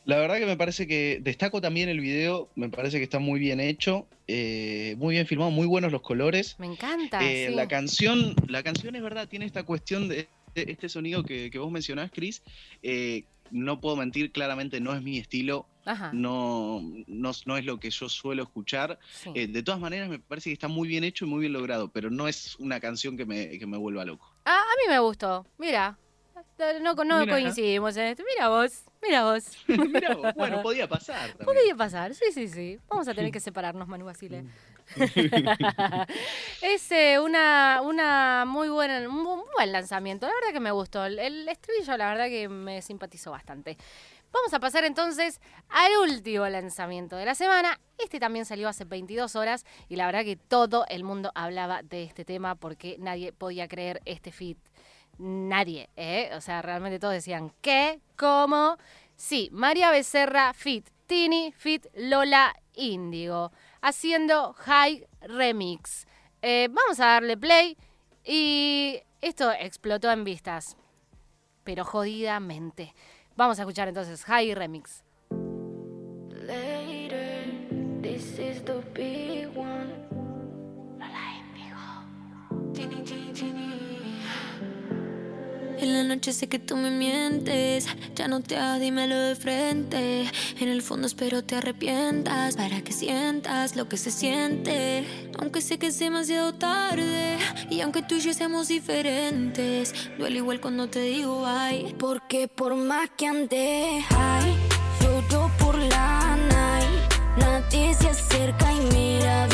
La 0.04 0.18
verdad 0.18 0.38
que 0.38 0.46
me 0.46 0.56
parece 0.56 0.86
que 0.86 1.18
destaco 1.22 1.60
también 1.60 1.88
el 1.88 2.00
video, 2.00 2.50
me 2.54 2.68
parece 2.68 2.98
que 2.98 3.04
está 3.04 3.18
muy 3.18 3.40
bien 3.40 3.60
hecho, 3.60 4.06
eh, 4.26 4.96
muy 4.98 5.14
bien 5.14 5.26
filmado, 5.26 5.50
muy 5.50 5.66
buenos 5.66 5.92
los 5.92 6.02
colores. 6.02 6.56
me 6.58 6.66
encanta. 6.66 7.20
Eh, 7.22 7.48
sí. 7.48 7.54
La 7.54 7.68
canción, 7.68 8.34
la 8.48 8.62
canción 8.62 8.96
es 8.96 9.02
verdad, 9.02 9.28
tiene 9.28 9.46
esta 9.46 9.62
cuestión 9.62 10.08
de, 10.08 10.28
este 10.54 10.88
sonido 10.88 11.22
que, 11.24 11.50
que 11.50 11.58
vos 11.58 11.70
mencionás, 11.70 12.10
Chris. 12.12 12.42
Eh, 12.82 13.24
no 13.54 13.80
puedo 13.80 13.94
mentir, 13.96 14.32
claramente 14.32 14.80
no 14.80 14.92
es 14.94 15.00
mi 15.00 15.16
estilo, 15.16 15.66
Ajá. 15.84 16.10
no, 16.12 16.82
no, 17.06 17.30
no 17.46 17.56
es 17.56 17.64
lo 17.64 17.78
que 17.78 17.88
yo 17.88 18.08
suelo 18.08 18.42
escuchar. 18.42 18.98
Sí. 19.12 19.30
Eh, 19.34 19.46
de 19.46 19.62
todas 19.62 19.80
maneras, 19.80 20.08
me 20.08 20.18
parece 20.18 20.50
que 20.50 20.54
está 20.54 20.66
muy 20.66 20.88
bien 20.88 21.04
hecho 21.04 21.24
y 21.24 21.28
muy 21.28 21.40
bien 21.40 21.52
logrado, 21.52 21.88
pero 21.88 22.10
no 22.10 22.26
es 22.26 22.56
una 22.56 22.80
canción 22.80 23.16
que 23.16 23.24
me, 23.24 23.56
que 23.58 23.66
me 23.66 23.76
vuelva 23.78 24.04
loco. 24.04 24.34
Ah, 24.44 24.60
a 24.60 24.74
mí 24.76 24.92
me 24.92 24.98
gustó. 24.98 25.46
Mira. 25.56 25.96
No, 26.82 26.94
no 26.94 27.20
Mira. 27.20 27.32
coincidimos 27.32 27.96
en 27.96 28.06
esto. 28.08 28.22
Mira 28.34 28.48
vos, 28.48 28.82
mira 29.02 29.24
vos. 29.24 29.44
Mirá 29.68 30.14
vos, 30.14 30.34
bueno, 30.34 30.62
podía 30.62 30.88
pasar. 30.88 31.28
también. 31.30 31.46
Podría 31.46 31.76
pasar, 31.76 32.14
sí, 32.14 32.24
sí, 32.32 32.48
sí. 32.48 32.78
Vamos 32.88 33.06
a 33.08 33.14
tener 33.14 33.30
que 33.30 33.40
separarnos, 33.40 33.86
Manu 33.88 34.04
Basile. 34.04 34.44
es 36.60 36.90
eh, 36.92 37.18
una, 37.20 38.44
muy 38.46 38.68
buena, 38.68 39.08
un 39.08 39.24
bu- 39.24 39.44
buen 39.54 39.72
lanzamiento. 39.72 40.26
La 40.26 40.32
verdad 40.34 40.52
que 40.52 40.60
me 40.60 40.70
gustó. 40.70 41.04
El, 41.04 41.18
el 41.18 41.48
estribillo, 41.48 41.96
la 41.96 42.08
verdad 42.10 42.26
que 42.26 42.48
me 42.48 42.82
simpatizó 42.82 43.30
bastante. 43.30 43.76
Vamos 44.32 44.52
a 44.52 44.60
pasar 44.60 44.84
entonces 44.84 45.40
al 45.68 45.92
último 46.10 46.46
lanzamiento 46.48 47.16
de 47.16 47.24
la 47.24 47.34
semana. 47.34 47.80
Este 47.98 48.18
también 48.20 48.44
salió 48.44 48.68
hace 48.68 48.84
22 48.84 49.36
horas 49.36 49.64
y 49.88 49.96
la 49.96 50.06
verdad 50.06 50.24
que 50.24 50.36
todo 50.36 50.84
el 50.88 51.04
mundo 51.04 51.30
hablaba 51.34 51.82
de 51.82 52.02
este 52.04 52.24
tema 52.24 52.56
porque 52.56 52.96
nadie 52.98 53.32
podía 53.32 53.68
creer 53.68 54.00
este 54.04 54.32
fit. 54.32 54.58
Nadie, 55.18 55.88
¿eh? 55.96 56.30
O 56.34 56.40
sea, 56.40 56.60
realmente 56.62 56.98
todos 56.98 57.14
decían, 57.14 57.52
¿qué? 57.60 58.00
¿Cómo? 58.16 58.76
Sí, 59.16 59.48
María 59.52 59.90
Becerra, 59.92 60.52
fit 60.54 60.88
Tini, 61.06 61.52
fit 61.56 61.86
Lola 61.94 62.52
Índigo, 62.74 63.52
haciendo 63.84 64.54
High 64.54 65.06
Remix. 65.20 66.06
Eh, 66.40 66.68
vamos 66.70 66.98
a 67.00 67.06
darle 67.06 67.36
play 67.36 67.76
y 68.24 68.98
esto 69.20 69.52
explotó 69.52 70.10
en 70.10 70.24
vistas, 70.24 70.76
pero 71.64 71.84
jodidamente. 71.84 72.94
Vamos 73.36 73.58
a 73.58 73.62
escuchar 73.62 73.88
entonces 73.88 74.24
High 74.24 74.54
Remix. 74.54 75.04
Tini, 85.84 85.96
tini. 85.96 86.08
noche 86.08 86.32
sé 86.32 86.48
que 86.48 86.58
tú 86.58 86.76
me 86.76 86.90
mientes. 86.90 87.86
Ya 88.14 88.26
no 88.26 88.40
te 88.40 88.56
hagas, 88.56 88.80
dímelo 88.80 89.18
de 89.18 89.34
frente. 89.34 90.30
En 90.58 90.68
el 90.68 90.80
fondo 90.80 91.06
espero 91.06 91.44
te 91.44 91.56
arrepientas 91.56 92.56
para 92.56 92.80
que 92.80 92.92
sientas 92.92 93.76
lo 93.76 93.86
que 93.86 93.98
se 93.98 94.10
siente. 94.10 95.04
Aunque 95.38 95.60
sé 95.60 95.78
que 95.78 95.88
es 95.88 95.98
demasiado 95.98 96.54
tarde 96.54 97.36
y 97.68 97.82
aunque 97.82 98.00
tú 98.00 98.14
y 98.14 98.20
yo 98.20 98.32
seamos 98.32 98.68
diferentes, 98.68 99.92
duele 100.16 100.38
igual 100.38 100.60
cuando 100.60 100.88
te 100.88 101.00
digo 101.00 101.44
ay. 101.46 101.94
Porque 101.98 102.48
por 102.48 102.74
más 102.76 103.10
que 103.18 103.26
ande, 103.26 104.02
ay, 104.16 104.56
lloro 105.02 105.50
por 105.58 105.76
la 105.76 106.36
night. 106.48 107.12
Nadie 107.36 107.92
se 107.92 108.08
acerca 108.08 108.72
y 108.72 108.80
mira 108.94 109.46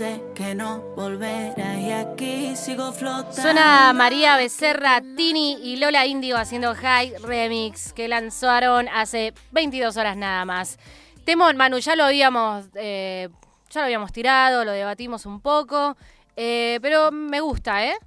sé 0.00 0.22
que 0.34 0.54
no 0.54 0.80
volverás 0.96 1.78
y 1.78 1.90
aquí 1.90 2.56
sigo 2.56 2.90
flotando. 2.90 3.34
Suena 3.34 3.92
María 3.92 4.38
Becerra, 4.38 5.02
Tini 5.14 5.58
y 5.62 5.76
Lola 5.76 6.06
Índigo 6.06 6.38
haciendo 6.38 6.74
High 6.74 7.18
Remix 7.22 7.92
que 7.92 8.08
lanzaron 8.08 8.88
hace 8.88 9.34
22 9.52 9.98
horas 9.98 10.16
nada 10.16 10.46
más. 10.46 10.78
Temón, 11.26 11.58
Manu, 11.58 11.80
ya 11.80 11.96
lo 11.96 12.04
habíamos, 12.04 12.64
eh, 12.76 13.28
ya 13.68 13.80
lo 13.80 13.84
habíamos 13.84 14.10
tirado, 14.10 14.64
lo 14.64 14.72
debatimos 14.72 15.26
un 15.26 15.42
poco, 15.42 15.98
eh, 16.34 16.78
pero 16.80 17.12
me 17.12 17.42
gusta, 17.42 17.84
¿eh? 17.84 17.98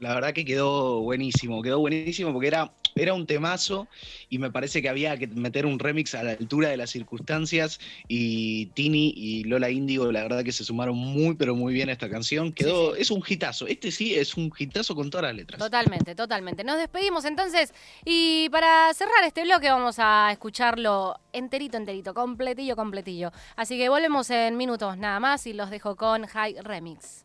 La 0.00 0.12
verdad 0.12 0.34
que 0.34 0.44
quedó 0.44 1.00
buenísimo, 1.00 1.62
quedó 1.62 1.78
buenísimo 1.78 2.30
porque 2.30 2.48
era, 2.48 2.70
era 2.98 3.14
un 3.14 3.26
temazo 3.26 3.88
y 4.28 4.38
me 4.38 4.50
parece 4.50 4.82
que 4.82 4.88
había 4.88 5.16
que 5.16 5.26
meter 5.26 5.66
un 5.66 5.78
remix 5.78 6.14
a 6.14 6.22
la 6.22 6.32
altura 6.32 6.68
de 6.68 6.76
las 6.76 6.90
circunstancias 6.90 7.80
y 8.08 8.66
Tini 8.66 9.12
y 9.16 9.44
Lola 9.44 9.70
Índigo 9.70 10.10
la 10.12 10.22
verdad 10.22 10.44
que 10.44 10.52
se 10.52 10.64
sumaron 10.64 10.96
muy 10.96 11.34
pero 11.34 11.54
muy 11.54 11.72
bien 11.72 11.88
a 11.88 11.92
esta 11.92 12.08
canción. 12.08 12.52
Quedó, 12.52 12.94
es 12.94 13.10
un 13.10 13.22
hitazo, 13.26 13.66
este 13.66 13.90
sí 13.90 14.14
es 14.14 14.36
un 14.36 14.52
hitazo 14.56 14.94
con 14.94 15.10
todas 15.10 15.26
las 15.26 15.36
letras. 15.36 15.58
Totalmente, 15.58 16.14
totalmente. 16.14 16.64
Nos 16.64 16.78
despedimos 16.78 17.24
entonces 17.24 17.72
y 18.04 18.48
para 18.50 18.92
cerrar 18.94 19.24
este 19.26 19.42
bloque 19.42 19.68
vamos 19.68 19.96
a 19.98 20.30
escucharlo 20.32 21.18
enterito, 21.32 21.76
enterito, 21.76 22.14
completillo, 22.14 22.76
completillo. 22.76 23.32
Así 23.56 23.78
que 23.78 23.88
volvemos 23.88 24.30
en 24.30 24.56
minutos 24.56 24.96
nada 24.96 25.20
más 25.20 25.46
y 25.46 25.52
los 25.52 25.70
dejo 25.70 25.96
con 25.96 26.26
High 26.26 26.56
Remix. 26.62 27.24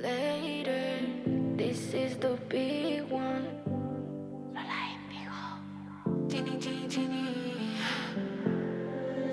Later, 0.00 1.00
this 1.56 1.92
is 1.92 2.18
the 2.18 2.27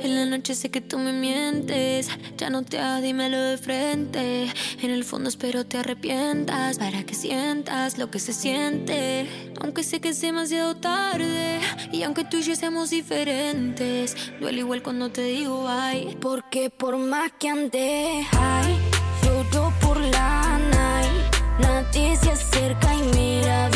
En 0.06 0.14
la 0.14 0.26
noche 0.28 0.54
sé 0.54 0.70
que 0.70 0.82
tú 0.82 1.00
me 1.00 1.12
mientes, 1.12 2.10
ya 2.38 2.52
no 2.52 2.62
te 2.62 2.78
hagas, 2.78 3.02
dímelo 3.02 3.42
de 3.42 3.58
frente. 3.58 4.54
En 4.80 4.92
el 4.92 5.04
fondo 5.04 5.30
espero 5.30 5.66
te 5.66 5.80
arrepientas 5.80 6.78
para 6.78 7.04
que 7.04 7.16
sientas 7.16 7.98
lo 7.98 8.12
que 8.12 8.20
se 8.20 8.32
siente. 8.32 9.28
Aunque 9.62 9.82
sé 9.82 10.02
que 10.02 10.10
es 10.10 10.22
demasiado 10.22 10.76
tarde 10.76 11.60
y 11.92 12.04
aunque 12.04 12.24
tú 12.24 12.38
y 12.38 12.44
yo 12.44 12.56
seamos 12.56 12.92
diferentes, 12.92 14.16
duele 14.40 14.60
igual 14.60 14.84
cuando 14.84 15.10
te 15.10 15.24
digo 15.24 15.66
ay. 15.68 16.16
Porque 16.22 16.70
por 16.70 16.98
más 16.98 17.32
que 17.40 17.50
ande, 17.50 18.28
ay, 18.32 18.78
lloro 19.24 19.74
por 19.82 20.00
la 20.00 20.60
night. 20.72 21.36
Nadie 21.60 22.16
se 22.16 22.30
acerca 22.30 22.94
y 22.94 23.02
mira 23.18 23.70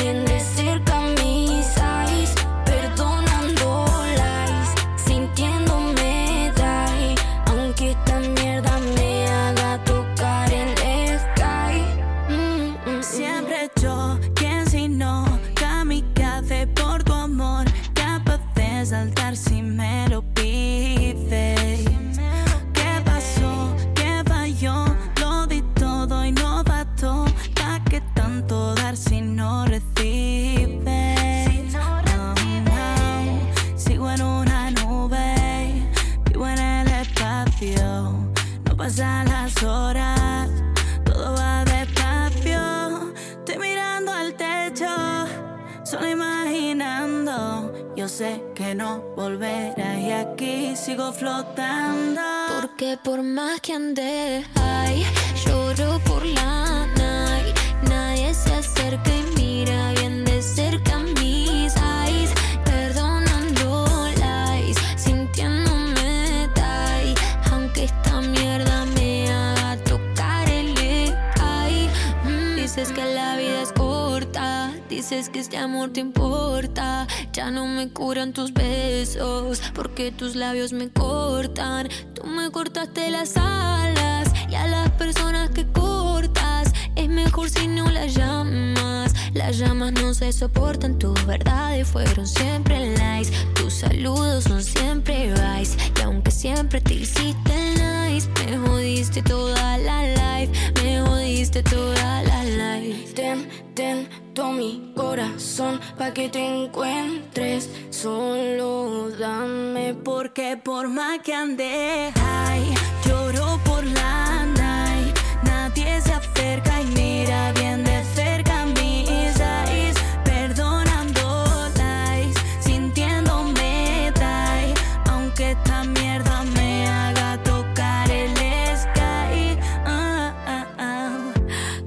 porque 80.00 80.12
tus 80.14 80.38
labios 80.38 80.72
me 80.72 80.90
cortan. 80.90 81.90
Tú 82.14 82.26
me 82.26 82.50
cortaste 82.52 83.12
las 83.12 83.36
alas 83.36 84.32
y 84.50 84.56
a 84.56 84.66
las 84.66 84.90
personas 84.92 85.50
que 85.50 85.68
cortas 85.74 86.72
es 86.96 87.10
mejor 87.10 87.50
si 87.50 87.68
no 87.68 87.90
las 87.92 88.16
llamas. 88.16 89.14
Las 89.34 89.58
llamas 89.58 89.92
no 89.92 90.14
se 90.14 90.32
soportan, 90.32 90.98
tus 90.98 91.26
verdades 91.26 91.86
fueron 91.86 92.26
siempre 92.26 92.96
lies. 92.96 93.34
Tus 93.56 93.74
saludos 93.74 94.46
son 94.46 94.64
siempre 94.64 95.34
vice. 95.34 95.76
Y 95.98 96.02
aunque 96.04 96.32
siempre 96.32 96.80
te 96.80 96.94
hiciste 96.94 97.54
nice, 97.74 98.30
me 98.46 98.58
jodiste 98.58 99.22
toda 99.22 99.78
la 99.80 100.04
life. 100.08 100.54
Me 100.82 101.02
jodiste 101.02 101.62
toda 101.62 102.24
la 102.24 102.46
life. 102.46 103.14
Ten, 103.16 103.50
ten 103.76 104.08
mi 104.48 104.94
corazón 104.96 105.82
pa' 105.98 106.14
que 106.14 106.30
te 106.30 106.40
encuentres. 106.40 107.70
Solo 107.90 109.10
dame 109.20 109.94
Porque 109.94 110.56
por 110.56 110.88
más 110.88 111.20
que 111.20 111.34
ande, 111.34 112.12
ay, 112.16 112.74
lloro 113.06 113.60
por 113.66 113.84
la 113.84 114.46
night. 114.46 115.18
Nadie 115.44 116.02
se 116.02 116.14
acerca 116.14 116.82
y 116.82 116.86
mira 116.86 117.52
bien 117.54 117.84
de 117.84 118.02
cerca 118.16 118.66
mis 118.66 119.40
eyes. 119.40 119.96
Perdonando 120.24 121.46
lies, 121.76 122.36
sintiéndome 122.62 124.14
die. 124.16 124.74
Aunque 125.12 125.52
esta 125.52 125.84
mierda 125.84 126.44
me 126.56 126.88
haga 126.88 127.44
tocar 127.44 128.10
el 128.10 128.32
sky. 128.78 129.60
Ah, 129.86 130.34
ah, 130.48 130.66
ah. 130.78 131.34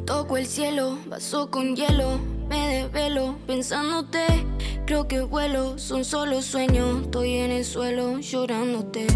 Toco 0.05 0.37
el 0.37 0.47
cielo, 0.47 0.99
vaso 1.07 1.51
con 1.51 1.75
hielo, 1.75 2.21
desvelo 2.93 3.37
pensándote. 3.47 4.27
Creo 4.87 5.09
que 5.09 5.23
vuelo, 5.23 5.79
son 5.79 6.05
solo 6.05 6.43
sueños. 6.43 7.03
Estoy 7.03 7.37
en 7.37 7.51
el 7.51 7.65
suelo 7.65 8.19
llorándote. 8.19 9.07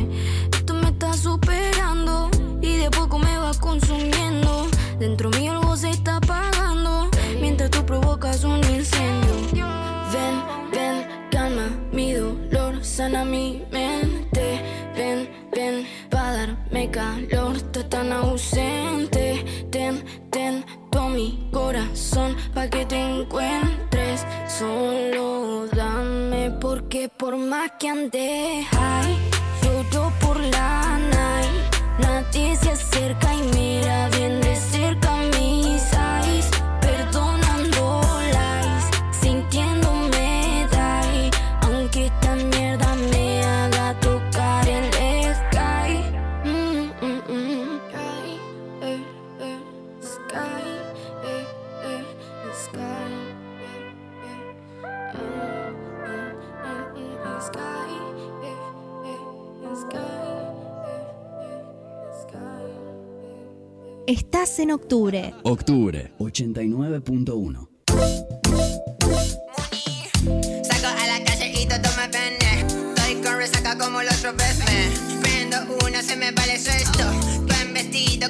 Esto 0.53 0.75
me 0.75 0.89
está 0.89 1.13
superando 1.13 2.31
y 2.63 2.77
de 2.77 2.91
poco 2.91 3.19
me 3.19 3.37
va 3.37 3.53
consumiendo. 3.61 4.67
Dentro 4.99 5.31
mío 5.31 5.53
algo 5.53 5.77
se 5.77 5.91
está 5.91 6.17
apagando 6.17 7.11
mientras 7.41 7.71
tú 7.71 7.85
provocas 7.85 8.45
un 8.45 8.61
incendio. 8.65 9.67
Ven, 10.13 10.43
ven, 10.73 11.07
calma 11.31 11.69
mi 11.93 12.13
dolor, 12.13 12.83
sana 12.83 13.25
mi 13.25 13.63
mente. 13.71 14.63
Ven, 14.97 15.29
ven, 15.55 15.87
para 16.11 16.33
darme 16.33 16.91
calor, 16.91 17.61
tú 17.73 17.83
tan 17.85 18.13
ausente. 18.13 19.45
Ten, 19.71 20.03
mi 21.05 21.49
corazón 21.53 22.37
pa' 22.55 22.69
que 22.69 22.87
te 22.87 22.99
encuentres. 22.99 24.27
Solo 24.49 25.67
dame 25.75 26.51
porque 26.61 27.09
por 27.09 27.37
más 27.37 27.73
que 27.79 27.89
ande 27.89 28.67
high, 28.71 29.17
yo 29.93 30.11
por 30.21 30.39
la 30.41 30.99
night. 30.99 31.63
Nadie 31.99 32.57
Estás 64.37 64.59
en 64.59 64.71
octubre. 64.71 65.33
Octubre 65.45 66.13
89.1. 66.19 67.69
Saco 70.63 70.87
a 70.87 71.07
la 71.07 71.25
calle 71.25 71.53
y 71.59 71.67
todo 71.67 71.91
me 71.97 72.09
vende. 72.09 72.67
Estoy 72.95 73.15
con 73.23 73.39
resaca 73.39 73.79
como 73.79 74.03
el 74.03 74.09
otro 74.09 74.35
vez 74.35 74.59
me. 74.59 75.21
Prendo 75.23 75.57
una, 75.87 76.03
se 76.03 76.17
me 76.17 76.33
vale 76.33 76.53
esto. 76.53 77.56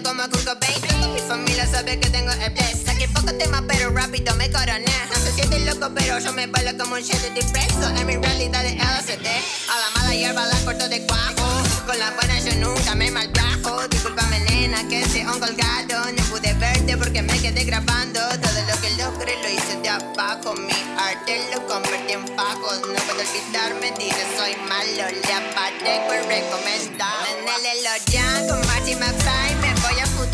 Como 0.02 0.22
Kurt 0.28 0.44
Cobain. 0.44 1.14
Mi 1.14 1.20
familia 1.20 1.66
sabe 1.66 1.98
que 1.98 2.10
tengo 2.10 2.30
el 2.30 2.50
bless. 2.52 2.84
Saqué 2.84 3.08
poco 3.08 3.32
tema, 3.32 3.62
pero 3.66 3.90
rápido 3.90 4.34
me 4.36 4.50
coroné. 4.50 4.84
No 5.10 5.18
se 5.18 5.32
siente 5.32 5.58
loco, 5.60 5.90
pero 5.94 6.18
yo 6.18 6.32
me 6.34 6.46
bailo 6.46 6.76
como 6.76 6.96
un 6.96 7.02
jet 7.02 7.20
de 7.32 7.42
preso. 7.44 7.88
En 7.96 8.06
mi 8.06 8.16
realidad 8.16 8.62
de 8.62 8.72
LCD. 8.72 9.26
A 9.26 9.78
la 9.78 9.90
mala 9.96 10.14
hierba 10.14 10.44
la 10.44 10.58
corto 10.64 10.88
de 10.88 11.00
cuajo. 11.06 11.62
Con 11.86 11.98
la 11.98 12.10
buena 12.10 12.38
yo 12.40 12.54
nunca 12.56 12.94
me 12.94 13.10
maltrajo. 13.10 13.88
Discúlpame, 13.88 14.40
nena, 14.40 14.86
que 14.88 15.00
ese 15.00 15.26
un 15.26 15.40
colgado. 15.40 16.12
No 16.12 16.22
pude 16.24 16.52
verte 16.54 16.96
porque 16.98 17.22
me 17.22 17.38
quedé 17.40 17.64
grabando. 17.64 18.20
Todo 18.20 18.60
lo 18.68 18.80
que 18.82 18.90
logré 19.02 19.40
lo 19.42 19.48
hice 19.48 19.80
de 19.82 19.88
abajo. 19.88 20.54
Mi 20.56 20.76
arte 20.98 21.40
lo 21.54 21.66
convertí 21.66 22.12
en 22.12 22.24
pagos. 22.36 22.80
No 22.80 23.00
puedo 23.06 23.20
olvidarme, 23.20 23.92
dice 23.98 24.26
soy 24.36 24.54
malo. 24.68 25.08
Le 25.08 25.32
aparezco 25.32 26.14
y 26.14 26.18
recomendar. 26.28 27.26
En 27.32 27.48
el 27.48 27.62
DeLorean 27.62 28.48
con 28.48 28.66
Marty 28.66 28.94
McFly. 28.94 29.55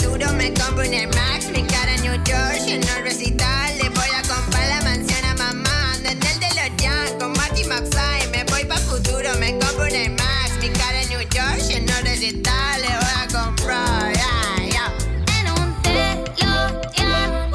Futuro, 0.03 0.32
me 0.32 0.53
compro 0.55 0.84
un 0.84 0.92
Air 0.92 1.09
Max. 1.14 1.48
Mi 1.53 1.62
cara 1.62 1.94
en 1.94 2.03
New 2.03 2.14
York, 2.24 2.62
en 2.66 2.82
el 2.82 3.03
recital. 3.05 3.78
Le 3.78 3.88
voy 3.90 4.09
a 4.16 4.22
comprar 4.22 4.68
la 4.68 4.82
mansión 4.82 5.24
a 5.24 5.34
mamá. 5.34 5.94
En 6.05 6.07
el 6.07 6.40
DeLorean 6.40 7.18
con 7.18 7.32
Marty 7.32 7.64
McFly. 7.64 8.28
Me 8.32 8.44
voy 8.44 8.64
pa' 8.64 8.76
futuro, 8.78 9.30
me 9.38 9.59
compro 9.59 9.84
un 9.84 9.94
Air 9.94 10.11
Max. 10.11 10.59
Mi 10.61 10.70
cara 10.70 11.03
en 11.03 11.09
New 11.09 11.20
York, 11.20 11.70
en 11.70 11.88
el 11.88 12.03
recital. 12.05 12.80
Le 12.82 12.88
voy 12.88 13.14
a 13.16 13.28
comprar. 13.28 14.12
yeah, 14.12 14.68
yeah. 14.70 14.92
En 15.38 15.53
un 15.53 15.82
DeLorean, 15.82 17.53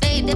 baby, 0.00 0.22
te 0.26 0.34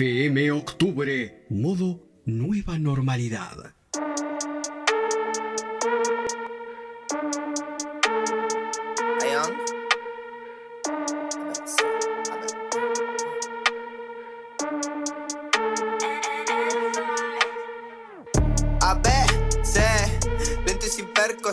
FM 0.00 0.50
Octubre. 0.52 1.44
Modo 1.50 2.00
Nueva 2.24 2.78
Normalidad. 2.78 3.74
A, 18.80 18.94
B, 18.94 19.10
C, 19.62 19.82
lento 20.64 20.86
y 20.86 20.88
sin 20.88 21.12
perco. 21.12 21.50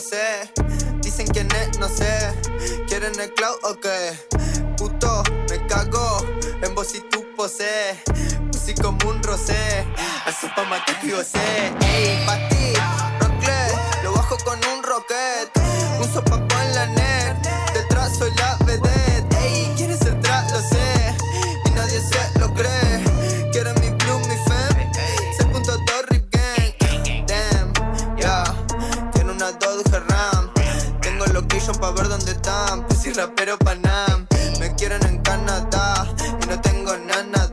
Dicen 1.01 1.27
quién 1.27 1.49
es, 1.51 1.77
no 1.79 1.89
sé. 1.89 2.31
¿Quieren 2.87 3.19
el 3.19 3.33
cloud 3.33 3.57
o 3.63 3.75
qué? 3.77 4.13
Puto, 4.77 5.21
me 5.49 5.67
cago 5.67 6.25
en 6.61 6.73
vos 6.73 6.95
y 6.95 7.01
tu 7.09 7.25
pose. 7.35 8.01
Rosé. 9.37 9.85
Eso 10.27 10.47
pa' 10.55 10.63
matar 10.63 10.99
que 10.99 11.09
sé. 11.23 11.71
Ey, 11.81 12.25
pa' 12.25 12.37
ti, 12.49 12.73
Rocle, 13.19 14.03
lo 14.03 14.13
bajo 14.13 14.35
con 14.43 14.57
un 14.65 14.83
rocket. 14.83 15.51
Un 16.01 16.11
sopapo 16.11 16.55
en 16.59 16.73
la 16.73 16.85
net. 16.87 17.37
Detrás 17.73 18.17
soy 18.17 18.31
la 18.35 18.57
vedette. 18.65 19.37
Ey, 19.37 19.73
¿quién 19.77 19.91
es 19.91 20.01
el 20.01 20.19
tras? 20.21 20.51
Lo 20.51 20.59
sé. 20.59 21.15
Y 21.65 21.69
nadie 21.71 22.01
se 22.01 22.39
lo 22.39 22.51
cree. 22.53 23.03
Quieren 23.51 23.75
mi 23.81 23.89
blue, 23.89 24.19
mi 24.27 24.37
fem. 24.47 24.91
6.2 25.37 26.05
Rip 26.09 26.33
Gang. 26.33 27.27
Damn, 27.27 28.17
yeah. 28.17 28.43
Tiene 29.13 29.33
una 29.33 29.51
Dodge 29.51 29.99
Ram. 30.09 30.51
Tengo 31.01 31.25
location 31.27 31.75
pa' 31.75 31.91
ver 31.91 32.07
dónde 32.07 32.31
están. 32.31 32.87
Pussy 32.87 33.13
rapero 33.13 33.55
Panam. 33.59 34.25
Me 34.59 34.73
quieren 34.73 35.05
en 35.05 35.21
Canadá. 35.21 36.07
Y 36.41 36.47
no 36.47 36.59
tengo 36.61 36.97
nada, 36.97 37.49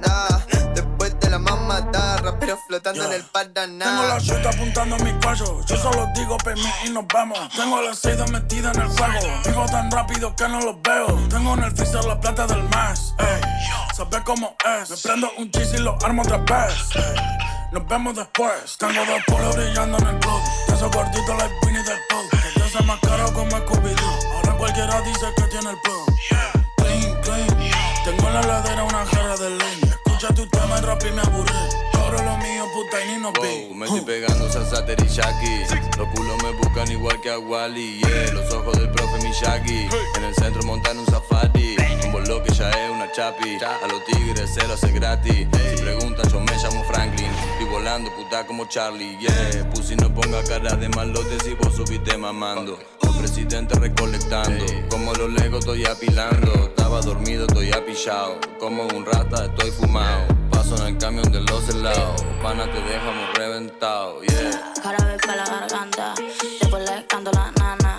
mamada, 1.65 2.17
rapero 2.19 2.59
flotando 2.67 3.05
en 3.05 3.13
el 3.13 3.25
Paraná. 3.25 3.85
Tengo 3.85 4.03
la 4.07 4.19
shit 4.19 4.47
apuntando 4.47 4.97
en 4.97 5.05
mi 5.05 5.13
cuello. 5.21 5.65
Yo 5.67 5.77
solo 5.77 6.07
digo 6.15 6.37
permi 6.39 6.71
y 6.85 6.91
nos 6.91 7.07
vemos. 7.09 7.39
Tengo 7.55 7.81
la 7.81 7.95
seda 7.95 8.27
metida 8.27 8.71
en 8.73 8.83
el 8.83 8.89
juego. 8.89 9.41
Vivo 9.45 9.67
tan 9.67 9.91
rápido 9.91 10.35
que 10.37 10.49
no 10.49 10.61
los 10.61 10.81
veo. 10.83 11.07
Tengo 11.29 11.55
en 11.55 11.65
el 11.65 11.73
freezer 11.73 12.05
la 12.05 12.21
plata 12.21 12.47
del 12.47 12.63
mes. 12.65 13.15
Ey, 13.19 13.41
sabes 13.95 14.21
cómo 14.25 14.57
es. 14.81 14.91
Me 14.91 14.97
prendo 14.97 15.31
un 15.39 15.51
cheese 15.51 15.75
y 15.75 15.79
lo 15.79 15.97
armo 16.05 16.23
otra 16.23 16.39
vez. 16.39 16.75
Ey, 16.97 17.17
nos 17.73 17.87
vemos 17.89 18.17
después. 18.17 18.77
Tengo 18.79 19.05
dos 19.07 19.23
polos 19.27 19.57
brillando 19.57 19.99
en 19.99 20.07
el 20.07 20.19
club. 20.21 20.41
De 20.69 20.75
esos 20.75 20.91
gorditos 20.91 21.37
like 21.39 21.55
Winnie 21.63 21.85
the 21.85 21.97
Pooh. 22.09 22.29
Que 22.31 22.61
te 22.61 22.63
hace 22.65 22.83
más 22.85 23.01
caro 23.01 23.33
como 23.33 23.51
Scooby-Doo. 23.51 24.35
Ahora 24.35 24.53
cualquiera 24.59 25.01
dice 25.03 25.27
que 25.37 25.43
tiene 25.45 25.71
el 25.71 25.77
plug. 25.83 26.07
Clean, 26.77 27.23
clean. 27.23 27.75
Tengo 28.05 28.29
en 28.29 28.35
la 28.35 28.43
ladera 28.43 28.85
una 28.85 29.07
jarra 29.07 29.37
de 29.37 29.51
leña. 29.51 29.99
Tu 30.33 30.47
tema 30.47 30.81
rap 30.81 31.03
y 31.07 31.13
me 31.13 31.21
aburrí. 31.21 31.53
Lo 32.25 32.37
mío, 32.39 32.65
puta, 32.73 33.05
y 33.05 33.09
ni 33.09 33.21
nos 33.21 33.33
vi. 33.35 33.75
me 33.75 33.85
estoy 33.85 34.01
pegando 34.01 34.51
salsa 34.51 34.85
teriyaki. 34.87 35.65
Los 35.99 36.09
culos 36.15 36.43
me 36.43 36.53
buscan 36.53 36.91
igual 36.91 37.21
que 37.21 37.31
a 37.31 37.39
Wally. 37.39 38.01
Los 38.33 38.51
ojos 38.55 38.79
del 38.79 38.89
profe 38.91 39.19
Miyagi. 39.23 39.89
En 40.17 40.25
el 40.25 40.35
centro 40.35 40.63
montan 40.63 40.99
un 40.99 41.07
safari. 41.07 41.77
Un 42.07 42.25
lo 42.25 42.43
que 42.43 42.55
ya 42.55 42.71
es 42.71 42.91
una 42.91 43.13
chapi. 43.13 43.59
A 43.63 43.87
los 43.87 44.03
tigres 44.07 44.51
cero 44.55 44.73
hace 44.73 44.93
gratis. 44.93 45.47
Si 45.77 45.83
preguntan, 45.83 46.27
yo 46.31 46.41
me 46.41 46.57
llamo 46.57 46.85
Franklin. 46.85 47.31
Y 47.61 47.65
volando, 47.65 48.11
puta, 48.15 48.47
como 48.47 48.65
Charlie. 48.67 49.19
Yeah, 49.19 49.71
pussy, 49.75 49.95
no 49.97 50.13
ponga 50.15 50.43
cara 50.45 50.75
de 50.77 50.89
malote 50.89 51.39
si 51.45 51.53
vos 51.55 51.75
subiste 51.75 52.17
mamando. 52.17 52.79
Presidente 53.25 53.75
recolectando. 53.77 54.67
Como 54.91 55.15
los 55.15 55.33
legos 55.33 55.61
estoy 55.61 55.87
apilando. 55.87 56.53
Estaba 56.67 57.01
dormido, 57.01 57.47
estoy 57.47 57.73
apillado. 57.73 58.39
Como 58.61 58.83
un 58.89 59.07
rata, 59.07 59.47
estoy 59.47 59.71
fumado. 59.71 60.27
Paso 60.51 60.77
en 60.77 60.89
el 60.89 60.99
camión 60.99 61.33
de 61.33 61.41
los 61.41 61.67
helados. 61.71 62.23
Pana, 62.43 62.71
te 62.71 62.79
dejamos 62.83 63.35
reventado. 63.35 64.21
Yeah. 64.25 64.75
Jarabe 64.83 65.17
para 65.27 65.37
la 65.37 65.45
garganta. 65.47 66.15
Después 66.61 66.85
le 66.85 67.07
canto 67.07 67.31
la 67.33 67.51
nana. 67.53 67.99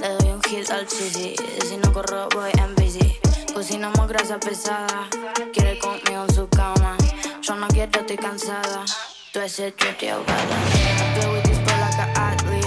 Le 0.00 0.08
doy 0.10 0.34
un 0.34 0.42
hit 0.44 0.70
al 0.70 0.88
CD. 0.88 1.34
Si 1.68 1.76
no 1.76 1.92
corro, 1.92 2.28
voy 2.32 2.52
en 2.52 2.72
bici. 2.76 3.18
Cocinamos 3.52 4.06
grasa 4.06 4.38
pesada. 4.38 5.08
Quiere 5.52 5.80
conmigo 5.80 6.26
en 6.28 6.32
su 6.32 6.48
cama. 6.48 6.96
Yo 7.42 7.56
no 7.56 7.66
quiero, 7.66 7.98
estoy 7.98 8.16
cansada. 8.18 8.84
Tú 9.32 9.40
ese 9.40 9.64
with 9.64 11.42
this 11.42 11.58
boy 11.58 11.76
like 11.80 11.98
a 11.98 12.12
athlete. 12.14 12.59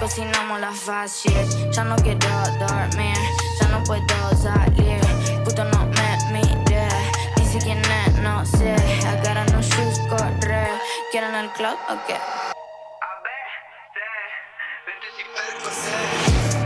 Cocinamos 0.00 0.60
la 0.60 0.72
fast 0.72 1.26
shit. 1.26 1.72
Ya 1.72 1.82
no 1.82 1.96
quiero 1.96 2.18
dormir. 2.60 3.16
Ya 3.60 3.68
no 3.68 3.82
puedo 3.82 4.04
salir. 4.40 5.00
Puto 5.44 5.64
no 5.64 5.86
me 5.86 6.18
mire. 6.40 6.88
Ni 7.36 7.44
siquiera 7.44 8.06
no 8.22 8.46
sé. 8.46 8.76
Agarra 9.08 9.44
no 9.46 9.60
shoes, 9.60 9.98
corre. 10.08 10.68
¿Quieren 11.10 11.34
el 11.34 11.50
club 11.50 11.76
o 11.90 11.96
qué? 12.06 12.16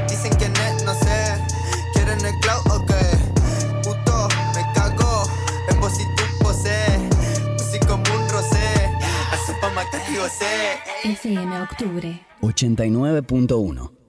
Dicen 0.09 0.37
que 0.37 0.49
net, 0.51 0.83
no 0.85 0.95
sé. 0.95 1.43
¿Quieren 1.95 2.23
el 2.25 2.39
cloud 2.41 2.67
o 2.71 2.79
qué? 2.81 2.82
FM 11.05 11.63
Octubre. 11.63 12.15
89.1 12.43 14.02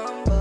estar 0.00 0.24
con 0.24 0.39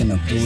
en 0.00 0.12
octubre, 0.12 0.43